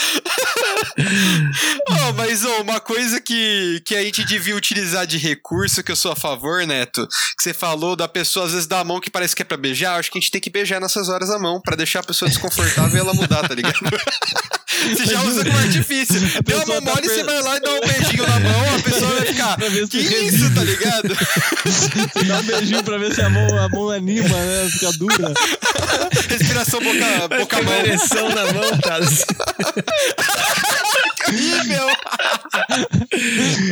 Oh, 1.88 2.12
mas 2.14 2.44
oh, 2.44 2.62
uma 2.62 2.80
coisa 2.80 3.20
que, 3.20 3.82
que 3.84 3.94
a 3.94 4.02
gente 4.02 4.24
devia 4.24 4.56
utilizar 4.56 5.06
de 5.06 5.18
recurso, 5.18 5.82
que 5.82 5.92
eu 5.92 5.96
sou 5.96 6.12
a 6.12 6.16
favor, 6.16 6.66
Neto, 6.66 7.06
que 7.36 7.42
você 7.42 7.52
falou 7.52 7.96
da 7.96 8.08
pessoa 8.08 8.46
às 8.46 8.52
vezes 8.52 8.66
dar 8.66 8.80
a 8.80 8.84
mão 8.84 9.00
que 9.00 9.10
parece 9.10 9.34
que 9.34 9.42
é 9.42 9.44
pra 9.44 9.56
beijar, 9.56 9.98
acho 9.98 10.10
que 10.10 10.18
a 10.18 10.20
gente 10.20 10.30
tem 10.30 10.40
que 10.40 10.50
beijar 10.50 10.80
nessas 10.80 11.08
horas 11.08 11.30
a 11.30 11.38
mão, 11.38 11.60
pra 11.60 11.76
deixar 11.76 12.00
a 12.00 12.04
pessoa 12.04 12.28
desconfortável 12.28 12.96
e 12.96 13.00
ela 13.00 13.14
mudar, 13.14 13.46
tá 13.46 13.54
ligado? 13.54 13.78
Você 14.96 15.06
já 15.06 15.22
usa 15.22 15.44
como 15.44 15.58
artifício. 15.58 16.20
Deu 16.20 16.58
a 16.58 16.60
pessoa 16.60 16.66
mão 16.66 16.82
tá 16.82 16.90
mole, 16.90 17.02
per- 17.02 17.10
você 17.10 17.22
vai 17.24 17.42
lá 17.42 17.56
e 17.56 17.60
dá 17.60 17.70
um 17.70 17.80
beijinho 17.80 18.26
na 18.28 18.40
mão, 18.40 18.74
a 18.76 18.82
pessoa 18.82 19.10
vai 19.14 19.26
ficar. 19.26 19.56
Que 19.56 19.68
revida." 19.68 20.36
isso, 20.36 20.54
tá 20.54 20.64
ligado? 20.64 21.16
Você 21.64 22.24
dá 22.24 22.38
um 22.38 22.42
beijinho 22.42 22.82
pra 22.84 22.98
ver 22.98 23.14
se 23.14 23.22
a 23.22 23.30
mão, 23.30 23.58
a 23.58 23.68
mão 23.68 23.90
anima, 23.90 24.28
né? 24.28 24.68
Fica 24.70 24.92
dura. 24.92 25.32
Respiração 26.28 26.80
boca, 26.80 27.28
boca 27.38 27.60
uma 27.60 27.70
mão. 27.70 27.80
ereção 27.80 28.28
na 28.30 28.44
mão, 28.52 28.78
cara. 28.82 29.04
Horrível. 31.28 31.86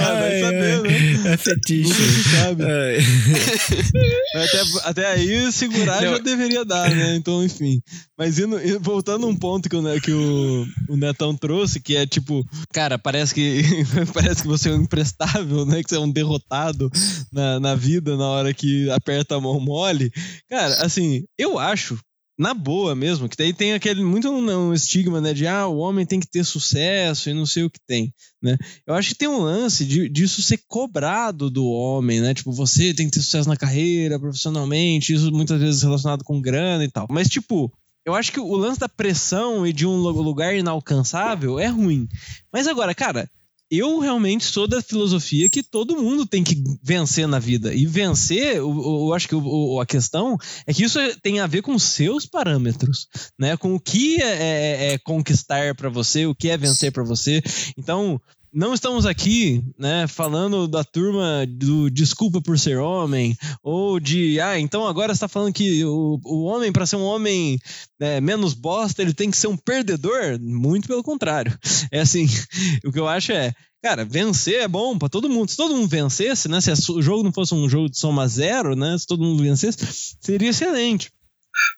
Ah, 0.00 0.12
vai 0.14 0.34
Ai, 0.34 0.40
saber, 0.40 0.82
né? 0.82 1.32
É 1.32 1.36
fetiche. 1.36 1.92
Nunca 1.92 2.30
sabe. 2.30 2.64
Até, 4.34 4.88
até 4.88 5.07
aí, 5.12 5.53
segurar 5.53 6.03
Não. 6.03 6.12
já 6.12 6.18
deveria 6.18 6.64
dar, 6.64 6.90
né? 6.90 7.14
Então, 7.16 7.44
enfim. 7.44 7.80
Mas 8.16 8.38
indo, 8.38 8.59
voltando 8.80 9.26
a 9.26 9.28
um 9.28 9.36
ponto 9.36 9.68
que, 9.68 9.76
o, 9.76 10.00
que 10.00 10.12
o, 10.12 10.66
o 10.88 10.96
Netão 10.96 11.36
trouxe, 11.36 11.80
que 11.80 11.96
é 11.96 12.07
tipo, 12.07 12.46
cara, 12.72 12.98
parece 12.98 13.34
que 13.34 13.62
parece 14.14 14.42
que 14.42 14.48
você 14.48 14.70
é 14.70 14.72
um 14.72 14.82
imprestável, 14.82 15.66
né? 15.66 15.82
Que 15.82 15.90
você 15.90 15.96
é 15.96 16.00
um 16.00 16.11
derrotado 16.11 16.90
na, 17.32 17.61
na 17.61 17.74
vida 17.74 18.16
na 18.16 18.26
hora 18.26 18.55
que 18.55 18.90
aperta 18.90 19.36
a 19.36 19.40
mão 19.40 19.61
mole. 19.61 20.11
Cara, 20.48 20.74
assim, 20.82 21.24
eu 21.38 21.59
acho. 21.59 21.98
Na 22.38 22.54
boa 22.54 22.94
mesmo, 22.94 23.28
que 23.28 23.36
daí 23.36 23.52
tem 23.52 23.74
aquele 23.74 24.02
muito 24.02 24.28
um, 24.30 24.68
um 24.68 24.72
estigma, 24.74 25.20
né? 25.20 25.34
De 25.34 25.46
ah, 25.46 25.66
o 25.66 25.76
homem 25.76 26.06
tem 26.06 26.18
que 26.18 26.26
ter 26.26 26.44
sucesso 26.44 27.28
e 27.28 27.34
não 27.34 27.44
sei 27.46 27.62
o 27.64 27.70
que 27.70 27.78
tem, 27.86 28.12
né? 28.42 28.56
Eu 28.86 28.94
acho 28.94 29.10
que 29.10 29.14
tem 29.16 29.28
um 29.28 29.42
lance 29.42 29.84
de, 29.84 30.08
disso 30.08 30.42
ser 30.42 30.58
cobrado 30.66 31.50
do 31.50 31.66
homem, 31.66 32.20
né? 32.20 32.32
Tipo, 32.34 32.50
você 32.50 32.94
tem 32.94 33.06
que 33.06 33.12
ter 33.12 33.20
sucesso 33.22 33.48
na 33.48 33.56
carreira, 33.56 34.18
profissionalmente, 34.18 35.12
isso 35.12 35.30
muitas 35.30 35.60
vezes 35.60 35.82
relacionado 35.82 36.24
com 36.24 36.40
grana 36.40 36.82
e 36.84 36.90
tal. 36.90 37.06
Mas, 37.10 37.28
tipo, 37.28 37.70
eu 38.04 38.14
acho 38.14 38.32
que 38.32 38.40
o 38.40 38.56
lance 38.56 38.80
da 38.80 38.88
pressão 38.88 39.66
e 39.66 39.72
de 39.72 39.86
um 39.86 39.94
lu- 39.96 40.22
lugar 40.22 40.56
inalcançável 40.56 41.60
é 41.60 41.66
ruim. 41.68 42.08
Mas 42.52 42.66
agora, 42.66 42.94
cara, 42.94 43.28
eu 43.74 43.98
realmente 43.98 44.44
sou 44.44 44.68
da 44.68 44.82
filosofia 44.82 45.48
que 45.48 45.62
todo 45.62 45.96
mundo 45.96 46.26
tem 46.26 46.44
que 46.44 46.62
vencer 46.82 47.26
na 47.26 47.38
vida. 47.38 47.72
E 47.74 47.86
vencer, 47.86 48.56
eu, 48.56 48.70
eu- 48.70 49.12
acho 49.14 49.26
que 49.26 49.34
a 49.80 49.86
questão 49.86 50.36
é 50.66 50.74
que 50.74 50.84
isso 50.84 50.98
tem 51.22 51.40
a 51.40 51.46
ver 51.46 51.62
com 51.62 51.78
seus 51.78 52.26
parâmetros, 52.26 53.08
né? 53.38 53.56
Com 53.56 53.74
o 53.74 53.80
que 53.80 54.20
é, 54.20 54.26
é- 54.26 54.92
é 54.92 54.98
conquistar 54.98 55.74
pra 55.74 55.88
você, 55.88 56.26
o 56.26 56.34
que 56.34 56.50
é 56.50 56.56
vencer 56.56 56.92
pra 56.92 57.02
você. 57.02 57.42
Então, 57.78 58.20
não 58.53 58.74
estamos 58.74 59.07
aqui, 59.07 59.64
né, 59.78 60.07
falando 60.07 60.68
da 60.68 60.84
turma 60.84 61.46
do 61.48 61.90
desculpa 61.90 62.40
por 62.40 62.59
ser 62.59 62.78
homem, 62.78 63.36
ou 63.62 63.98
de, 63.98 64.38
ah, 64.40 64.59
então 64.59 64.86
agora 64.86 65.14
você 65.14 65.20
tá 65.20 65.28
falando 65.28 65.55
que 65.55 65.84
o, 65.84 66.20
o 66.24 66.42
homem, 66.44 66.70
para 66.70 66.86
ser 66.86 66.96
um 66.96 67.05
homem 67.05 67.59
né, 67.98 68.20
menos 68.20 68.53
bosta, 68.53 69.00
ele 69.00 69.14
tem 69.14 69.30
que 69.30 69.36
ser 69.36 69.46
um 69.46 69.57
perdedor? 69.57 70.38
Muito 70.40 70.86
pelo 70.86 71.03
contrário. 71.03 71.59
É 71.90 72.00
assim, 72.00 72.26
o 72.84 72.92
que 72.92 72.98
eu 72.98 73.09
acho 73.09 73.32
é, 73.32 73.53
Cara, 73.82 74.05
vencer 74.05 74.61
é 74.61 74.68
bom 74.68 74.96
para 74.96 75.09
todo 75.09 75.28
mundo. 75.28 75.50
Se 75.50 75.57
todo 75.57 75.74
mundo 75.74 75.88
vencesse, 75.88 76.48
né? 76.48 76.61
Se 76.61 76.70
o 76.92 77.03
jogo 77.03 77.24
não 77.24 77.32
fosse 77.32 77.53
um 77.53 77.68
jogo 77.68 77.90
de 77.90 77.98
soma 77.98 78.28
zero, 78.28 78.76
né? 78.76 78.96
Se 78.96 79.05
todo 79.05 79.24
mundo 79.24 79.42
vencesse, 79.42 80.16
seria 80.20 80.50
excelente. 80.50 81.11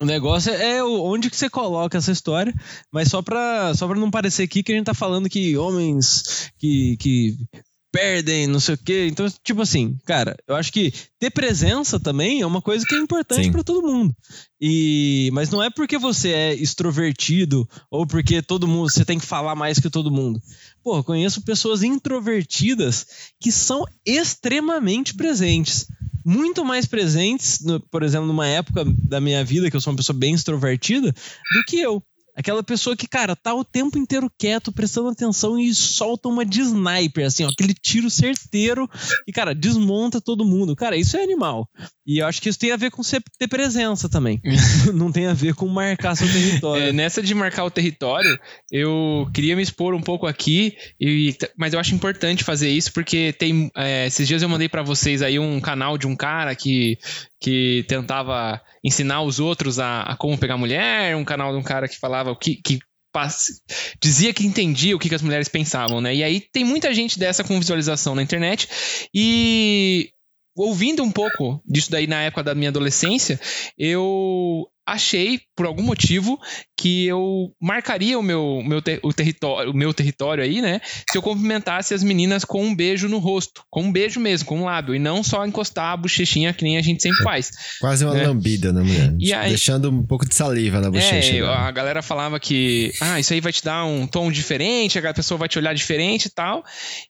O 0.01 0.05
negócio 0.05 0.53
é 0.53 0.83
onde 0.83 1.31
que 1.31 1.37
você 1.37 1.49
coloca 1.49 1.99
essa 1.99 2.13
história, 2.13 2.55
mas 2.93 3.09
só 3.09 3.23
pra, 3.23 3.75
só 3.75 3.87
pra 3.87 3.97
não 3.97 4.11
parecer 4.11 4.43
aqui 4.43 4.63
que 4.63 4.73
a 4.73 4.77
gente 4.77 4.87
tá 4.87 4.95
falando 4.95 5.29
que 5.29 5.57
homens 5.57 6.51
que, 6.59 6.97
que 6.99 7.37
perdem, 7.95 8.49
não 8.49 8.59
sei 8.59 8.75
o 8.75 8.79
quê. 8.79 9.07
Então, 9.09 9.25
tipo 9.45 9.63
assim, 9.63 9.97
cara, 10.05 10.37
eu 10.49 10.57
acho 10.57 10.73
que 10.73 10.93
ter 11.17 11.31
presença 11.31 12.01
também 12.01 12.41
é 12.41 12.47
uma 12.47 12.61
coisa 12.61 12.85
que 12.85 12.93
é 12.93 12.99
importante 12.99 13.53
para 13.53 13.63
todo 13.63 13.87
mundo. 13.87 14.13
E 14.61 15.31
mas 15.33 15.49
não 15.49 15.63
é 15.63 15.71
porque 15.71 15.97
você 15.97 16.31
é 16.31 16.55
extrovertido 16.55 17.69
ou 17.89 18.05
porque 18.05 18.43
todo 18.43 18.67
mundo 18.67 18.91
você 18.91 19.05
tem 19.05 19.17
que 19.17 19.25
falar 19.25 19.55
mais 19.55 19.79
que 19.79 19.89
todo 19.89 20.11
mundo. 20.11 20.43
Pô, 20.83 21.05
conheço 21.05 21.43
pessoas 21.43 21.85
introvertidas 21.85 23.07
que 23.39 23.53
são 23.53 23.85
extremamente 24.05 25.15
presentes. 25.15 25.87
Muito 26.25 26.65
mais 26.65 26.87
presentes, 26.87 27.61
no, 27.61 27.79
por 27.79 28.03
exemplo, 28.03 28.27
numa 28.27 28.49
época 28.49 28.85
da 29.05 29.21
minha 29.21 29.45
vida 29.45 29.71
que 29.71 29.77
eu 29.77 29.81
sou 29.81 29.93
uma 29.93 29.99
pessoa 29.99 30.19
bem 30.19 30.35
extrovertida, 30.35 31.13
do 31.13 31.65
que 31.69 31.79
eu. 31.79 32.03
Aquela 32.37 32.63
pessoa 32.63 32.97
que, 32.97 33.07
cara, 33.07 33.37
tá 33.37 33.55
o 33.55 33.65
tempo 33.65 33.97
inteiro 33.97 34.31
quieto, 34.39 34.73
prestando 34.73 35.09
atenção 35.09 35.59
e 35.59 35.73
solta 35.75 36.29
uma 36.29 36.45
de 36.45 36.61
sniper, 36.61 37.27
assim, 37.27 37.45
ó, 37.45 37.49
aquele 37.49 37.75
tiro 37.75 38.11
certeiro 38.11 38.89
e, 39.27 39.33
cara, 39.33 39.55
desmonta 39.55 40.21
todo 40.21 40.45
mundo. 40.45 40.75
Cara, 40.75 40.97
isso 40.97 41.17
é 41.17 41.23
animal. 41.23 41.69
E 42.07 42.19
eu 42.19 42.27
acho 42.27 42.43
que 42.43 42.49
isso 42.49 42.59
tem 42.59 42.73
a 42.73 42.77
ver 42.77 42.91
com 42.91 43.03
ter 43.39 43.49
presença 43.49 44.09
também. 44.09 44.41
Não 44.93 45.13
tem 45.13 45.27
a 45.27 45.33
ver 45.33 45.55
com 45.55 45.67
marcar 45.69 46.17
seu 46.17 46.31
território. 46.31 46.85
É, 46.85 46.93
nessa 46.93 47.23
de 47.23 47.35
marcar 47.35 47.65
o 47.65 47.71
território, 47.71 48.39
eu 48.71 49.29
queria 49.33 49.57
me 49.57 49.63
expor 49.63 49.95
um 49.95 50.03
pouco 50.03 50.27
aqui, 50.27 50.77
e, 51.01 51.37
mas 51.57 51.73
eu 51.73 51.81
acho 51.81 51.95
importante 51.95 52.45
fazer 52.45 52.71
isso 52.71 52.93
porque 52.93 53.33
tem. 53.33 53.71
É, 53.77 54.07
esses 54.07 54.27
dias 54.27 54.43
eu 54.43 54.49
mandei 54.49 54.69
para 54.69 54.83
vocês 54.83 55.23
aí 55.23 55.39
um 55.39 55.61
canal 55.61 55.97
de 55.97 56.07
um 56.07 56.17
cara 56.17 56.55
que 56.55 56.99
que 57.45 57.85
tentava 57.87 58.59
ensinar 58.83 59.21
os 59.21 59.39
outros 59.39 59.79
a, 59.79 60.01
a, 60.01 60.17
como 60.17 60.39
pegar 60.39 60.57
mulher, 60.57 61.15
um 61.15 61.27
canal 61.27 61.53
de 61.53 61.59
um 61.59 61.63
cara 61.63 61.87
que 61.87 61.99
falava 61.99 62.35
que, 62.35 62.57
que 62.57 62.79
dizia 64.03 64.33
que 64.33 64.47
entendia 64.47 64.97
o 64.97 64.99
que, 64.99 65.11
que 65.11 65.15
as 65.15 65.21
mulheres 65.21 65.47
pensavam, 65.47 66.01
né? 66.01 66.15
E 66.15 66.25
aí 66.25 66.41
tem 66.41 66.65
muita 66.65 66.95
gente 66.95 67.19
dessa 67.19 67.45
com 67.45 67.59
visualização 67.59 68.15
na 68.15 68.23
internet 68.23 68.67
e 69.15 70.09
ouvindo 70.57 71.03
um 71.03 71.11
pouco 71.11 71.63
disso 71.67 71.91
daí 71.91 72.07
na 72.07 72.23
época 72.23 72.45
da 72.45 72.55
minha 72.55 72.71
adolescência, 72.71 73.39
eu 73.77 74.67
achei, 74.87 75.41
por 75.57 75.67
algum 75.67 75.83
motivo, 75.83 76.39
que 76.77 77.07
eu 77.07 77.51
marcaria 77.61 78.19
o 78.19 78.23
meu, 78.23 78.63
meu 78.65 78.83
ter, 78.83 79.01
o 79.03 79.13
território, 79.13 79.71
o 79.71 79.75
meu 79.75 79.95
território 79.95 80.45
aí, 80.45 80.61
né? 80.61 80.81
Se 81.11 81.17
eu 81.17 81.23
cumprimentasse 81.23 81.95
as 81.95 82.03
meninas 82.03 82.45
com 82.45 82.63
um 82.63 82.75
beijo 82.75 83.09
no 83.09 83.19
rosto, 83.19 83.63
com 83.71 83.85
um 83.85 83.93
beijo 83.93 84.21
mesmo, 84.21 84.47
com 84.47 84.61
um 84.61 84.65
lábio, 84.65 84.95
e 84.95 84.99
não 84.99 85.23
só 85.23 85.47
encostar 85.47 85.93
a 85.93 85.97
bochechinha 85.97 86.53
que 86.53 86.65
nem 86.65 86.77
a 86.77 86.83
gente 86.83 87.03
sempre 87.03 87.23
faz. 87.23 87.51
Quase 87.81 88.05
uma 88.05 88.15
né? 88.15 88.27
lambida, 88.27 88.73
né, 88.73 88.83
mulher? 88.83 89.15
E 89.19 89.33
aí, 89.33 89.49
Deixando 89.51 89.91
um 89.91 90.03
pouco 90.03 90.29
de 90.29 90.35
saliva 90.35 90.81
na 90.81 90.91
bochecha. 90.91 91.37
É, 91.37 91.41
né? 91.41 91.47
a 91.47 91.71
galera 91.71 92.03
falava 92.03 92.39
que, 92.39 92.93
ah, 93.01 93.19
isso 93.19 93.33
aí 93.33 93.41
vai 93.41 93.53
te 93.53 93.65
dar 93.65 93.85
um 93.87 94.07
tom 94.07 94.31
diferente, 94.31 94.99
a 94.99 95.15
pessoa 95.15 95.39
vai 95.39 95.49
te 95.49 95.59
olhar 95.59 95.75
diferente 95.75 96.27
e 96.27 96.31
tal. 96.31 96.63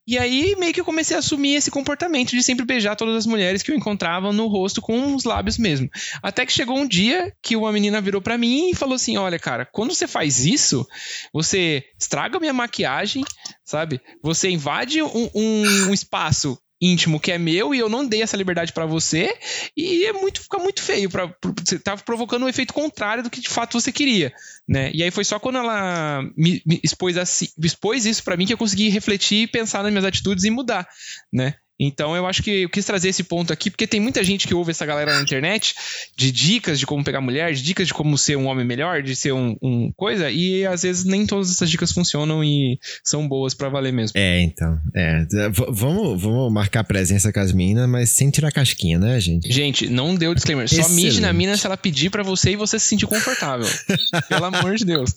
E 0.07 0.18
aí 0.18 0.55
meio 0.59 0.72
que 0.72 0.81
eu 0.81 0.85
comecei 0.85 1.16
a 1.16 1.20
assumir 1.20 1.55
esse 1.55 1.70
comportamento 1.70 2.31
de 2.31 2.43
sempre 2.43 2.64
beijar 2.64 2.95
todas 2.95 3.16
as 3.16 3.27
mulheres 3.27 3.62
que 3.62 3.72
eu 3.72 3.77
encontrava 3.77 4.33
no 4.33 4.47
rosto 4.47 4.81
com 4.81 5.14
os 5.14 5.25
lábios 5.25 5.59
mesmo. 5.59 5.89
Até 6.22 6.47
que 6.47 6.53
chegou 6.53 6.79
um 6.79 6.87
dia 6.87 7.33
que 7.43 7.57
uma 7.65 7.73
menina 7.73 8.01
virou 8.01 8.21
para 8.21 8.39
mim 8.39 8.71
e 8.71 8.75
falou 8.75 8.95
assim: 8.95 9.17
"Olha, 9.17 9.39
cara, 9.39 9.67
quando 9.67 9.95
você 9.95 10.07
faz 10.07 10.45
isso, 10.45 10.87
você 11.33 11.85
estraga 11.99 12.41
minha 12.41 12.53
maquiagem, 12.53 13.25
sabe? 13.65 14.01
Você 14.23 14.51
invade 14.51 15.03
um, 15.03 15.31
um, 15.35 15.95
espaço 15.95 16.59
íntimo 16.81 17.21
que 17.21 17.33
é 17.33 17.39
meu 17.39 17.75
e 17.75 17.79
eu 17.79 17.89
não 17.89 18.07
dei 18.07 18.23
essa 18.23 18.37
liberdade 18.37 18.73
para 18.73 18.85
você 18.85 19.35
e 19.77 20.05
é 20.05 20.12
muito 20.12 20.43
fica 20.43 20.59
muito 20.59 20.83
feio 20.83 21.09
para 21.09 21.35
você 21.59 21.79
tava 21.79 22.03
provocando 22.03 22.45
um 22.45 22.49
efeito 22.49 22.75
contrário 22.75 23.23
do 23.23 23.31
que 23.31 23.41
de 23.41 23.49
fato 23.49 23.81
você 23.81 23.91
queria, 23.91 24.33
né? 24.69 24.91
E 24.93 25.03
aí 25.03 25.11
foi 25.11 25.25
só 25.25 25.39
quando 25.39 25.59
ela 25.59 26.23
me, 26.37 26.62
me 26.67 26.81
expôs 26.83 27.17
assim, 27.17 27.49
expôs 27.62 28.05
isso 28.05 28.23
para 28.23 28.37
mim 28.37 28.47
que 28.47 28.53
eu 28.53 28.59
consegui 28.59 28.89
refletir, 28.89 29.51
pensar 29.51 29.83
nas 29.83 29.93
minhas 29.93 30.05
atitudes 30.05 30.45
e 30.45 30.51
mudar, 30.51 30.87
né? 31.33 31.55
Então 31.79 32.14
eu 32.14 32.27
acho 32.27 32.43
que 32.43 32.62
eu 32.62 32.68
quis 32.68 32.85
trazer 32.85 33.09
esse 33.09 33.25
ponto 33.25 33.53
aqui, 33.53 33.70
porque 33.70 33.87
tem 33.87 34.01
muita 34.01 34.22
gente 34.22 34.47
que 34.47 34.55
ouve 34.55 34.70
essa 34.70 34.87
galera 34.87 35.14
na 35.14 35.22
internet 35.22 35.75
de 36.16 36.31
dicas 36.31 36.79
de 36.79 36.87
como 36.87 37.03
pegar 37.03 37.20
mulher, 37.20 37.53
de 37.53 37.62
dicas 37.62 37.89
de 37.89 37.95
como 37.95 38.16
ser 38.16 38.37
um 38.37 38.47
homem 38.47 38.64
melhor, 38.64 39.03
de 39.03 39.16
ser 39.16 39.33
um, 39.33 39.57
um 39.61 39.93
coisa, 39.97 40.31
e 40.31 40.64
às 40.66 40.83
vezes 40.83 41.05
nem 41.05 41.27
todas 41.27 41.51
essas 41.51 41.68
dicas 41.68 41.93
funcionam 41.93 42.45
e 42.45 42.79
são 43.03 43.27
boas 43.27 43.55
para 43.55 43.68
valer 43.68 43.93
mesmo. 43.93 44.16
É, 44.16 44.41
então. 44.41 44.79
É. 44.95 45.27
vamos, 45.70 46.22
vamos 46.22 46.53
marcar 46.53 46.85
presença 46.85 47.33
com 47.33 47.41
as 47.41 47.53
minas, 47.53 47.89
mas 47.89 48.11
sem 48.11 48.31
tirar 48.31 48.53
casquinha, 48.53 48.99
né, 48.99 49.18
gente? 49.20 49.53
Gente, 49.53 49.89
não 49.89 50.14
deu 50.14 50.35
disclaimer. 50.35 50.68
Só 50.68 50.89
mide 50.91 51.20
na 51.20 51.33
mina 51.33 51.57
se 51.57 51.66
ela 51.66 51.77
pedir 51.77 52.11
para 52.11 52.22
você 52.22 52.53
e 52.53 52.57
você 52.57 52.79
se 52.79 52.87
sentir 52.87 53.07
confortável. 53.07 53.66
Pelo 54.29 54.45
amor 54.45 54.77
de 54.77 54.85
Deus. 54.85 55.11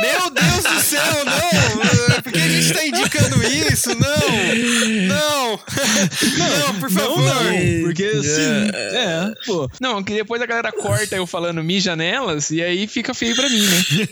Meu 0.00 0.30
Deus 0.30 0.62
do 0.64 0.80
céu, 0.80 1.24
não! 1.24 2.22
Por 2.22 2.32
que 2.32 2.38
a 2.38 2.48
gente 2.48 2.72
tá 2.72 2.84
indicando 2.84 3.42
isso? 3.46 3.90
Não! 3.90 5.08
Não! 5.08 5.60
Não, 6.38 6.80
por 6.80 6.90
favor. 6.90 7.18
Não, 7.18 7.44
não, 7.44 7.82
porque 7.82 8.04
assim, 8.04 8.70
é, 8.74 9.32
pô. 9.46 9.70
Não, 9.80 10.02
que 10.02 10.14
depois 10.14 10.42
a 10.42 10.46
galera 10.46 10.72
corta 10.72 11.16
eu 11.16 11.26
falando 11.26 11.62
mija 11.62 11.94
nelas 11.94 12.50
e 12.50 12.62
aí 12.62 12.86
fica 12.86 13.14
feio 13.14 13.36
pra 13.36 13.48
mim, 13.48 13.62
né? 13.62 14.08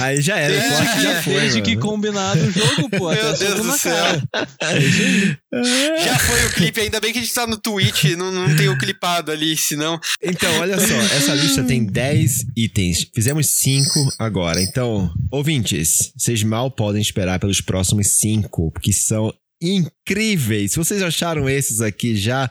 aí 0.00 0.20
já 0.20 0.36
era, 0.36 0.52
desde 0.52 0.92
que, 0.92 1.02
já 1.02 1.22
foi. 1.22 1.40
Desde 1.40 1.62
que 1.62 1.76
combinado 1.76 2.40
o 2.40 2.50
jogo, 2.50 2.90
pô. 2.90 3.10
Meu 3.10 3.32
Deus 3.36 3.54
do 3.54 3.72
céu. 3.72 4.22
É 4.60 6.04
já 6.04 6.18
foi 6.18 6.44
o 6.46 6.52
clipe, 6.52 6.80
ainda 6.80 7.00
bem 7.00 7.12
que 7.12 7.18
a 7.18 7.22
gente 7.22 7.34
tá 7.34 7.46
no 7.46 7.56
Twitch, 7.56 8.04
não, 8.16 8.30
não 8.30 8.54
tem 8.56 8.68
o 8.68 8.78
clipado 8.78 9.30
ali, 9.30 9.56
senão. 9.56 9.98
Então, 10.22 10.50
olha 10.60 10.78
só, 10.78 10.94
essa 11.16 11.34
lista 11.34 11.62
tem 11.64 11.84
10 11.84 12.46
itens. 12.56 13.06
Fizemos 13.14 13.46
5 13.48 14.14
agora. 14.18 14.57
Então, 14.62 15.12
ouvintes, 15.30 16.12
vocês 16.16 16.42
mal 16.42 16.70
podem 16.70 17.00
esperar 17.00 17.38
pelos 17.38 17.60
próximos 17.60 18.18
5, 18.18 18.70
porque 18.72 18.92
são 18.92 19.32
incríveis. 19.60 20.72
Se 20.72 20.78
vocês 20.78 21.02
acharam 21.02 21.48
esses 21.48 21.80
aqui 21.80 22.16
já 22.16 22.50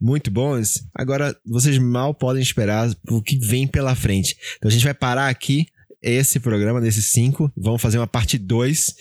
muito 0.00 0.30
bons, 0.30 0.84
agora 0.94 1.36
vocês 1.44 1.78
mal 1.78 2.14
podem 2.14 2.42
esperar 2.42 2.94
o 3.08 3.20
que 3.22 3.38
vem 3.38 3.66
pela 3.66 3.94
frente. 3.94 4.36
Então 4.56 4.68
a 4.68 4.72
gente 4.72 4.84
vai 4.84 4.94
parar 4.94 5.28
aqui 5.28 5.66
esse 6.02 6.38
programa 6.38 6.80
desses 6.80 7.06
cinco, 7.12 7.50
vamos 7.56 7.80
fazer 7.80 7.98
uma 7.98 8.06
parte 8.06 8.36
2 8.36 8.94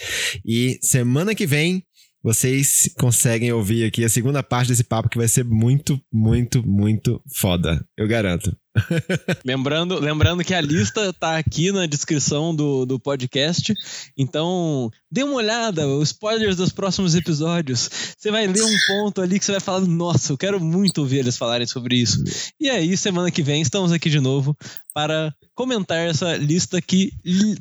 e 0.45 0.79
semana 0.81 1.35
que 1.35 1.45
vem 1.45 1.83
vocês 2.23 2.89
conseguem 2.97 3.51
ouvir 3.51 3.83
aqui 3.83 4.05
a 4.05 4.09
segunda 4.09 4.41
parte 4.41 4.69
desse 4.69 4.85
papo 4.85 5.09
que 5.09 5.17
vai 5.17 5.27
ser 5.27 5.43
muito, 5.43 6.01
muito, 6.11 6.65
muito 6.65 7.21
foda. 7.35 7.85
Eu 7.97 8.07
garanto. 8.07 8.55
lembrando, 9.45 9.99
lembrando 9.99 10.43
que 10.43 10.53
a 10.53 10.61
lista 10.61 11.13
tá 11.13 11.37
aqui 11.37 11.71
na 11.71 11.85
descrição 11.85 12.55
do, 12.55 12.85
do 12.85 12.99
podcast. 12.99 13.73
Então, 14.17 14.91
dê 15.13 15.21
uma 15.23 15.35
olhada, 15.35 15.87
os 15.87 16.09
spoilers 16.09 16.55
dos 16.55 16.71
próximos 16.71 17.13
episódios. 17.13 17.87
Você 18.17 18.31
vai 18.31 18.47
ler 18.47 18.63
um 18.63 18.77
ponto 18.87 19.21
ali 19.21 19.37
que 19.37 19.45
você 19.45 19.51
vai 19.51 19.61
falar: 19.61 19.81
Nossa, 19.81 20.33
eu 20.33 20.37
quero 20.37 20.59
muito 20.59 20.99
ouvir 20.99 21.19
eles 21.19 21.37
falarem 21.37 21.67
sobre 21.67 21.95
isso. 21.95 22.23
E 22.59 22.67
aí, 22.67 22.97
semana 22.97 23.29
que 23.29 23.43
vem, 23.43 23.61
estamos 23.61 23.91
aqui 23.91 24.09
de 24.09 24.19
novo 24.19 24.57
para 24.93 25.31
comentar 25.55 25.99
essa 25.99 26.35
lista 26.35 26.81
que 26.81 27.11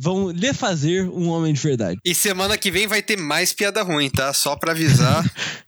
vão 0.01 0.31
lhe 0.31 0.55
fazer 0.55 1.09
um 1.09 1.29
homem 1.29 1.53
de 1.53 1.61
verdade. 1.61 1.99
E 2.05 2.15
semana 2.15 2.57
que 2.57 2.71
vem 2.71 2.87
vai 2.87 3.03
ter 3.03 3.19
mais 3.19 3.53
piada 3.53 3.83
ruim, 3.83 4.09
tá? 4.09 4.33
Só 4.33 4.57
para 4.57 4.73
avisar. 4.73 5.23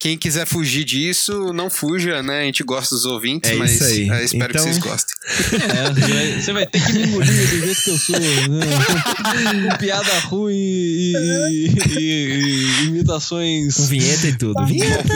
Quem 0.00 0.16
quiser 0.16 0.46
fugir 0.46 0.82
disso, 0.82 1.52
não 1.52 1.68
fuja, 1.68 2.22
né? 2.22 2.40
A 2.40 2.44
gente 2.44 2.62
gosta 2.62 2.94
dos 2.94 3.04
ouvintes, 3.04 3.50
é 3.50 3.54
mas 3.56 3.72
isso 3.72 3.84
aí. 3.84 4.08
É, 4.08 4.24
espero 4.24 4.50
então... 4.50 4.64
que 4.64 4.72
vocês 4.72 4.78
gostem. 4.78 5.14
É, 5.60 6.40
você 6.40 6.52
vai 6.54 6.66
ter 6.66 6.82
que 6.82 6.92
me 6.94 7.02
engolir 7.02 7.50
do 7.50 7.60
jeito 7.60 7.82
que 7.82 7.90
eu 7.90 7.98
sou, 7.98 8.18
né? 8.18 9.68
Com 9.68 9.76
piada 9.76 10.18
ruim 10.20 10.54
e, 10.54 11.12
e, 11.50 11.72
e, 11.98 12.86
imitações. 12.88 13.74
Com 13.74 13.84
vinheta 13.84 14.26
e 14.26 14.36
tudo. 14.36 14.66
Vinheta! 14.66 15.14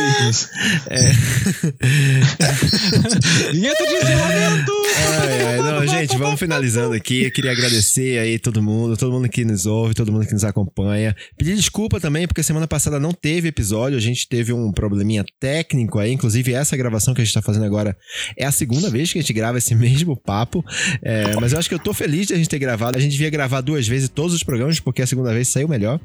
É. 0.90 1.12
vinheta 3.52 3.86
de 3.86 3.94
encerramento! 3.94 4.72
Ai, 5.20 5.46
ai, 5.46 5.58
não, 5.58 5.86
gente, 5.86 6.16
vamos 6.16 6.38
finalizando 6.38 6.94
aqui. 6.94 7.24
Eu 7.24 7.32
queria 7.32 7.52
agradecer 7.52 8.18
aí 8.18 8.38
todo 8.38 8.62
mundo, 8.62 8.96
todo 8.96 9.12
mundo 9.12 9.28
que 9.28 9.44
nos 9.44 9.66
ouve, 9.66 9.94
todo 9.94 10.12
mundo 10.12 10.26
que 10.26 10.32
nos 10.32 10.44
acompanha. 10.44 11.14
Pedir 11.36 11.54
desculpa 11.54 12.00
também, 12.00 12.26
porque 12.26 12.42
semana 12.42 12.66
passada 12.66 13.00
não 13.00 13.12
teve 13.12 13.48
episódio, 13.48 13.96
a 13.96 14.00
gente 14.00 14.28
teve 14.28 14.52
um 14.52 14.72
probleminha 14.72 15.24
técnico 15.40 15.98
aí. 15.98 16.12
Inclusive, 16.12 16.52
essa 16.52 16.76
gravação 16.76 17.14
que 17.14 17.20
a 17.20 17.24
gente 17.24 17.34
tá 17.34 17.42
fazendo 17.42 17.64
agora 17.64 17.96
é 18.36 18.44
a 18.44 18.52
segunda 18.52 18.90
vez 18.90 19.12
que 19.12 19.18
a 19.18 19.22
gente 19.22 19.32
grava 19.32 19.58
esse 19.58 19.74
mesmo 19.84 20.16
papo. 20.16 20.64
É, 21.02 21.34
mas 21.40 21.52
eu 21.52 21.58
acho 21.58 21.68
que 21.68 21.74
eu 21.74 21.78
tô 21.78 21.92
feliz 21.92 22.26
de 22.26 22.34
a 22.34 22.36
gente 22.36 22.48
ter 22.48 22.58
gravado. 22.58 22.96
A 22.96 23.00
gente 23.00 23.12
devia 23.12 23.30
gravar 23.30 23.60
duas 23.60 23.86
vezes 23.86 24.08
todos 24.08 24.34
os 24.34 24.42
programas, 24.42 24.80
porque 24.80 25.02
a 25.02 25.06
segunda 25.06 25.32
vez 25.32 25.48
saiu 25.48 25.68
melhor. 25.68 26.00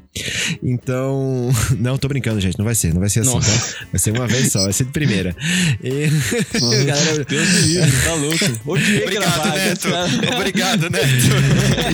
Então, 0.62 1.50
não, 1.78 1.96
tô 1.96 2.08
brincando, 2.08 2.40
gente, 2.40 2.58
não 2.58 2.64
vai 2.64 2.74
ser, 2.74 2.92
não 2.92 3.00
vai 3.00 3.08
ser 3.08 3.20
assim, 3.20 3.34
Nossa. 3.34 3.76
tá? 3.76 3.86
Vai 3.92 3.98
ser 3.98 4.10
uma 4.10 4.26
vez 4.26 4.50
só, 4.50 4.64
vai 4.64 4.72
ser 4.72 4.84
de 4.84 4.90
primeira. 4.90 5.34
E... 5.82 6.08
Galera, 6.84 7.24
Deus 7.24 7.48
me 7.48 7.60
livre, 7.60 7.92
tá 8.04 8.14
louco. 8.14 8.70
Odiei 8.70 9.02
Obrigado, 9.02 9.34
gravar. 9.34 9.56
Neto. 9.56 9.88
cara. 9.88 10.36
Obrigado, 10.36 10.90
Neto. 10.90 11.06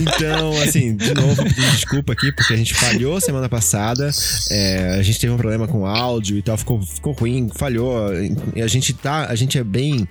Então, 0.01 0.61
assim, 0.61 0.95
de 0.95 1.13
novo, 1.13 1.43
pedindo 1.43 1.71
desculpa 1.71 2.13
aqui, 2.13 2.31
porque 2.31 2.53
a 2.53 2.57
gente 2.57 2.73
falhou 2.73 3.21
semana 3.21 3.47
passada. 3.47 4.09
É, 4.49 4.95
a 4.99 5.03
gente 5.03 5.19
teve 5.19 5.31
um 5.31 5.37
problema 5.37 5.67
com 5.67 5.81
o 5.81 5.85
áudio 5.85 6.37
e 6.37 6.41
tal, 6.41 6.57
ficou, 6.57 6.81
ficou 6.81 7.13
ruim, 7.13 7.49
falhou. 7.55 8.09
E 8.55 8.61
a 8.61 8.67
gente 8.67 8.93
tá, 8.93 9.27
a 9.27 9.35
gente 9.35 9.57
é 9.57 9.63
bem. 9.63 10.07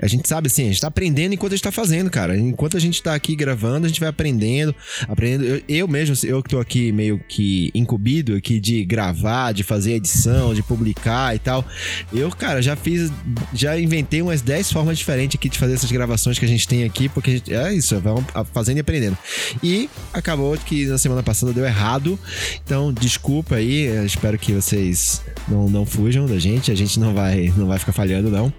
A 0.00 0.06
gente 0.06 0.28
sabe 0.28 0.48
assim, 0.48 0.64
a 0.64 0.68
gente 0.68 0.80
tá 0.80 0.88
aprendendo 0.88 1.32
enquanto 1.32 1.52
a 1.52 1.56
gente 1.56 1.64
tá 1.64 1.72
fazendo, 1.72 2.10
cara. 2.10 2.36
Enquanto 2.36 2.76
a 2.76 2.80
gente 2.80 3.02
tá 3.02 3.14
aqui 3.14 3.34
gravando, 3.34 3.86
a 3.86 3.88
gente 3.88 4.00
vai 4.00 4.10
aprendendo, 4.10 4.74
aprendendo. 5.08 5.44
Eu, 5.44 5.62
eu 5.68 5.88
mesmo, 5.88 6.14
eu 6.28 6.42
que 6.42 6.50
tô 6.50 6.60
aqui 6.60 6.92
meio 6.92 7.18
que 7.26 7.35
incumbido 7.74 8.34
aqui 8.34 8.60
de 8.60 8.84
gravar, 8.84 9.52
de 9.52 9.62
fazer 9.62 9.94
edição, 9.94 10.54
de 10.54 10.62
publicar 10.62 11.34
e 11.34 11.38
tal. 11.38 11.64
Eu, 12.12 12.30
cara, 12.30 12.62
já 12.62 12.76
fiz, 12.76 13.10
já 13.52 13.78
inventei 13.78 14.22
umas 14.22 14.42
10 14.42 14.72
formas 14.72 14.98
diferentes 14.98 15.36
aqui 15.36 15.48
de 15.48 15.58
fazer 15.58 15.74
essas 15.74 15.90
gravações 15.90 16.38
que 16.38 16.44
a 16.44 16.48
gente 16.48 16.66
tem 16.66 16.84
aqui, 16.84 17.08
porque 17.08 17.42
é 17.48 17.72
isso, 17.72 17.98
vamos 18.00 18.24
fazendo 18.52 18.78
e 18.78 18.80
aprendendo. 18.80 19.16
E 19.62 19.88
acabou 20.12 20.56
que 20.56 20.86
na 20.86 20.98
semana 20.98 21.22
passada 21.22 21.52
deu 21.52 21.64
errado. 21.64 22.18
Então, 22.64 22.92
desculpa 22.92 23.56
aí, 23.56 23.86
espero 24.04 24.38
que 24.38 24.52
vocês 24.52 25.22
não, 25.48 25.68
não 25.68 25.86
fujam 25.86 26.26
da 26.26 26.38
gente, 26.38 26.70
a 26.70 26.74
gente 26.74 26.98
não 26.98 27.14
vai, 27.14 27.52
não 27.56 27.66
vai 27.66 27.78
ficar 27.78 27.92
falhando, 27.92 28.30
não. 28.30 28.52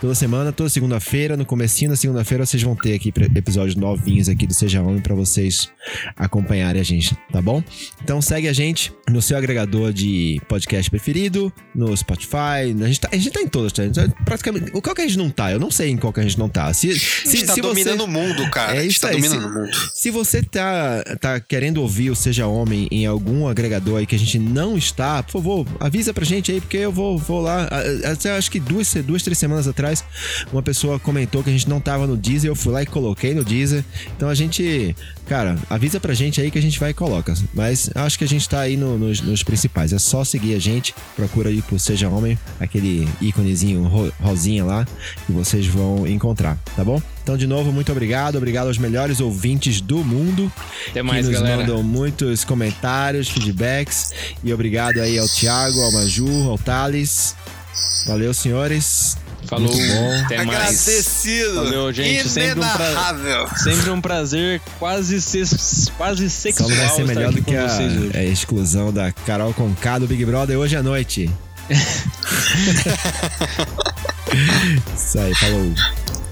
Toda 0.00 0.14
semana, 0.14 0.52
toda 0.52 0.68
segunda-feira, 0.68 1.36
no 1.36 1.44
comecinho 1.44 1.90
da 1.90 1.96
segunda-feira, 1.96 2.44
vocês 2.44 2.62
vão 2.62 2.74
ter 2.76 2.94
aqui 2.94 3.12
episódios 3.34 3.76
novinhos 3.76 4.28
aqui 4.28 4.46
do 4.46 4.54
Seja 4.54 4.82
Homem 4.82 5.00
pra 5.00 5.14
vocês 5.14 5.68
acompanharem 6.16 6.80
a 6.80 6.84
gente, 6.84 7.16
tá 7.32 7.40
bom? 7.40 7.62
Então 8.06 8.22
segue 8.22 8.46
a 8.46 8.52
gente 8.52 8.92
no 9.10 9.20
seu 9.20 9.36
agregador 9.36 9.92
de 9.92 10.40
podcast 10.48 10.88
preferido, 10.88 11.52
no 11.74 11.96
Spotify, 11.96 12.72
a 12.80 12.86
gente 12.86 13.00
tá, 13.00 13.08
a 13.10 13.16
gente 13.16 13.30
tá 13.30 13.40
em 13.40 13.48
todas, 13.48 13.72
tá? 13.72 13.84
Então, 13.84 14.08
praticamente, 14.24 14.70
qual 14.70 14.94
que 14.94 15.02
a 15.02 15.06
gente 15.08 15.18
não 15.18 15.28
tá? 15.28 15.50
Eu 15.50 15.58
não 15.58 15.72
sei 15.72 15.90
em 15.90 15.96
qual 15.96 16.12
que 16.12 16.20
a 16.20 16.22
gente 16.22 16.38
não 16.38 16.48
tá. 16.48 16.72
Se, 16.72 16.88
A 16.90 16.92
gente 16.94 17.46
tá 17.46 17.54
se 17.54 17.60
dominando 17.60 17.98
você... 17.98 18.04
o 18.04 18.06
mundo, 18.06 18.48
cara. 18.50 18.76
É 18.76 18.78
a 18.78 18.82
gente 18.82 18.92
isso 18.92 19.00
tá 19.00 19.08
aí, 19.08 19.16
dominando 19.16 19.40
se- 19.42 19.46
o 19.48 19.52
mundo. 19.60 19.70
Se 19.92 20.10
você 20.12 20.40
tá, 20.40 21.02
tá 21.20 21.40
querendo 21.40 21.78
ouvir 21.82 22.10
o 22.10 22.14
Seja 22.14 22.46
Homem 22.46 22.86
em 22.92 23.06
algum 23.06 23.48
agregador 23.48 23.98
aí 23.98 24.06
que 24.06 24.14
a 24.14 24.18
gente 24.18 24.38
não 24.38 24.78
está, 24.78 25.20
por 25.24 25.32
favor, 25.32 25.66
avisa 25.80 26.14
pra 26.14 26.24
gente 26.24 26.52
aí, 26.52 26.60
porque 26.60 26.76
eu 26.76 26.92
vou, 26.92 27.18
vou 27.18 27.40
lá. 27.40 27.68
Até 28.04 28.36
acho 28.36 28.52
que 28.52 28.60
duas, 28.60 28.94
duas, 28.94 29.24
três 29.24 29.36
semanas 29.36 29.66
atrás, 29.66 30.04
uma 30.52 30.62
pessoa 30.62 31.00
comentou 31.00 31.42
que 31.42 31.50
a 31.50 31.52
gente 31.52 31.68
não 31.68 31.80
tava 31.80 32.06
no 32.06 32.16
Deezer, 32.16 32.48
eu 32.48 32.54
fui 32.54 32.72
lá 32.72 32.82
e 32.82 32.86
coloquei 32.86 33.34
no 33.34 33.44
Deezer. 33.44 33.84
Então 34.16 34.28
a 34.28 34.34
gente, 34.34 34.94
cara, 35.26 35.56
avisa 35.68 35.98
pra 35.98 36.14
gente 36.14 36.40
aí 36.40 36.52
que 36.52 36.58
a 36.58 36.62
gente 36.62 36.78
vai 36.78 36.90
e 36.90 36.94
coloca. 36.94 37.34
Mas 37.52 37.90
acho 38.04 38.18
que 38.18 38.24
a 38.24 38.28
gente 38.28 38.48
tá 38.48 38.60
aí 38.60 38.76
no- 38.76 38.98
nos, 38.98 39.20
nos 39.20 39.42
principais. 39.42 39.92
É 39.92 39.98
só 39.98 40.24
seguir 40.24 40.54
a 40.54 40.58
gente, 40.58 40.94
procura 41.14 41.48
aí 41.50 41.62
por 41.62 41.78
Seja 41.80 42.08
Homem, 42.08 42.38
aquele 42.60 43.08
íconezinho 43.20 43.82
ro- 43.84 44.12
rosinha 44.20 44.64
lá, 44.64 44.86
que 45.26 45.32
vocês 45.32 45.66
vão 45.66 46.06
encontrar, 46.06 46.58
tá 46.76 46.84
bom? 46.84 47.00
Então, 47.22 47.36
de 47.36 47.46
novo, 47.46 47.72
muito 47.72 47.90
obrigado. 47.90 48.36
Obrigado 48.36 48.68
aos 48.68 48.78
melhores 48.78 49.18
ouvintes 49.20 49.80
do 49.80 49.98
mundo 50.04 50.50
Até 50.90 51.02
mais, 51.02 51.26
que 51.26 51.32
nos 51.32 51.40
galera. 51.40 51.62
mandam 51.62 51.82
muitos 51.82 52.44
comentários, 52.44 53.28
feedbacks. 53.28 54.12
E 54.44 54.52
obrigado 54.52 55.00
aí 55.00 55.18
ao 55.18 55.26
Thiago, 55.28 55.80
ao 55.80 55.92
Maju, 55.92 56.50
ao 56.50 56.56
Thales. 56.58 57.34
Valeu, 58.06 58.32
senhores. 58.32 59.16
Falou. 59.46 59.72
Muito 59.72 59.92
bom. 59.94 60.20
Até 60.24 60.44
mais. 60.44 60.58
Agradecido. 60.58 61.54
Valeu, 61.54 61.92
gente, 61.92 62.28
sempre 62.28 62.58
um 62.60 62.62
pra- 62.62 62.74
Inenarrável. 62.86 63.48
Sempre 63.56 63.90
um 63.90 64.00
prazer 64.00 64.60
quase, 64.78 65.20
ses- 65.20 65.90
quase 65.96 66.28
Só 66.30 66.36
sexual 66.40 66.68
não 66.68 66.76
vai 66.76 66.88
ser 66.88 67.04
melhor 67.04 67.32
do 67.32 67.42
que 67.42 67.54
a, 67.56 67.66
a 68.14 68.24
exclusão 68.24 68.92
da 68.92 69.12
Carol 69.12 69.52
Conká 69.54 69.98
do 69.98 70.06
Big 70.06 70.24
Brother 70.24 70.58
hoje 70.58 70.76
à 70.76 70.82
noite. 70.82 71.30
Isso 74.96 75.18
aí, 75.18 75.34
falou. 75.34 75.72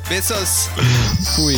Pessoas. 0.09 0.69
Fui. 1.35 1.57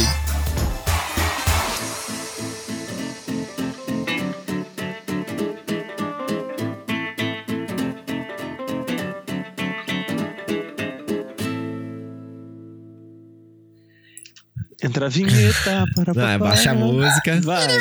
Entra 14.97 15.07
a 15.07 15.11
vinheta 15.11 15.85
para 15.95 16.15
papai. 16.15 16.39
baixa 16.39 16.71
a 16.71 16.75
música. 16.75 17.39
Vai. 17.45 17.67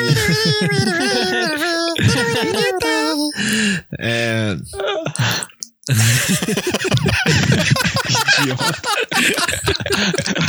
É, 3.98 4.56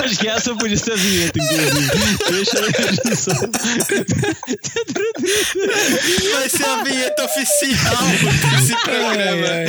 Acho 0.03 0.17
que 0.19 0.27
essa 0.27 0.55
podia 0.55 0.77
ser 0.77 0.93
a 0.93 0.95
vinheta, 0.95 1.39
inclusive. 1.39 1.89
Deixa 2.31 2.61
na 2.61 2.67
edição. 2.67 3.35
Vai 6.33 6.49
ser 6.49 6.65
a 6.65 6.83
vinheta 6.83 7.23
oficial 7.25 8.03
desse 8.51 8.75
programa. 8.83 9.47
ai, 9.47 9.65
ai. 9.65 9.67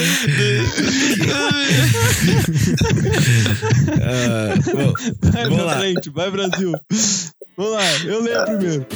Ah, 4.03 4.55
bom, 4.73 4.93
Vai 5.31 5.43
Vamos 5.45 5.57
pra 5.59 5.65
lá. 5.67 5.79
frente, 5.79 6.11
vai 6.11 6.31
Brasil. 6.31 6.73
Vamos 7.57 7.73
lá, 7.73 7.83
eu 8.07 8.23
leio 8.23 8.45
primeiro. 8.45 8.87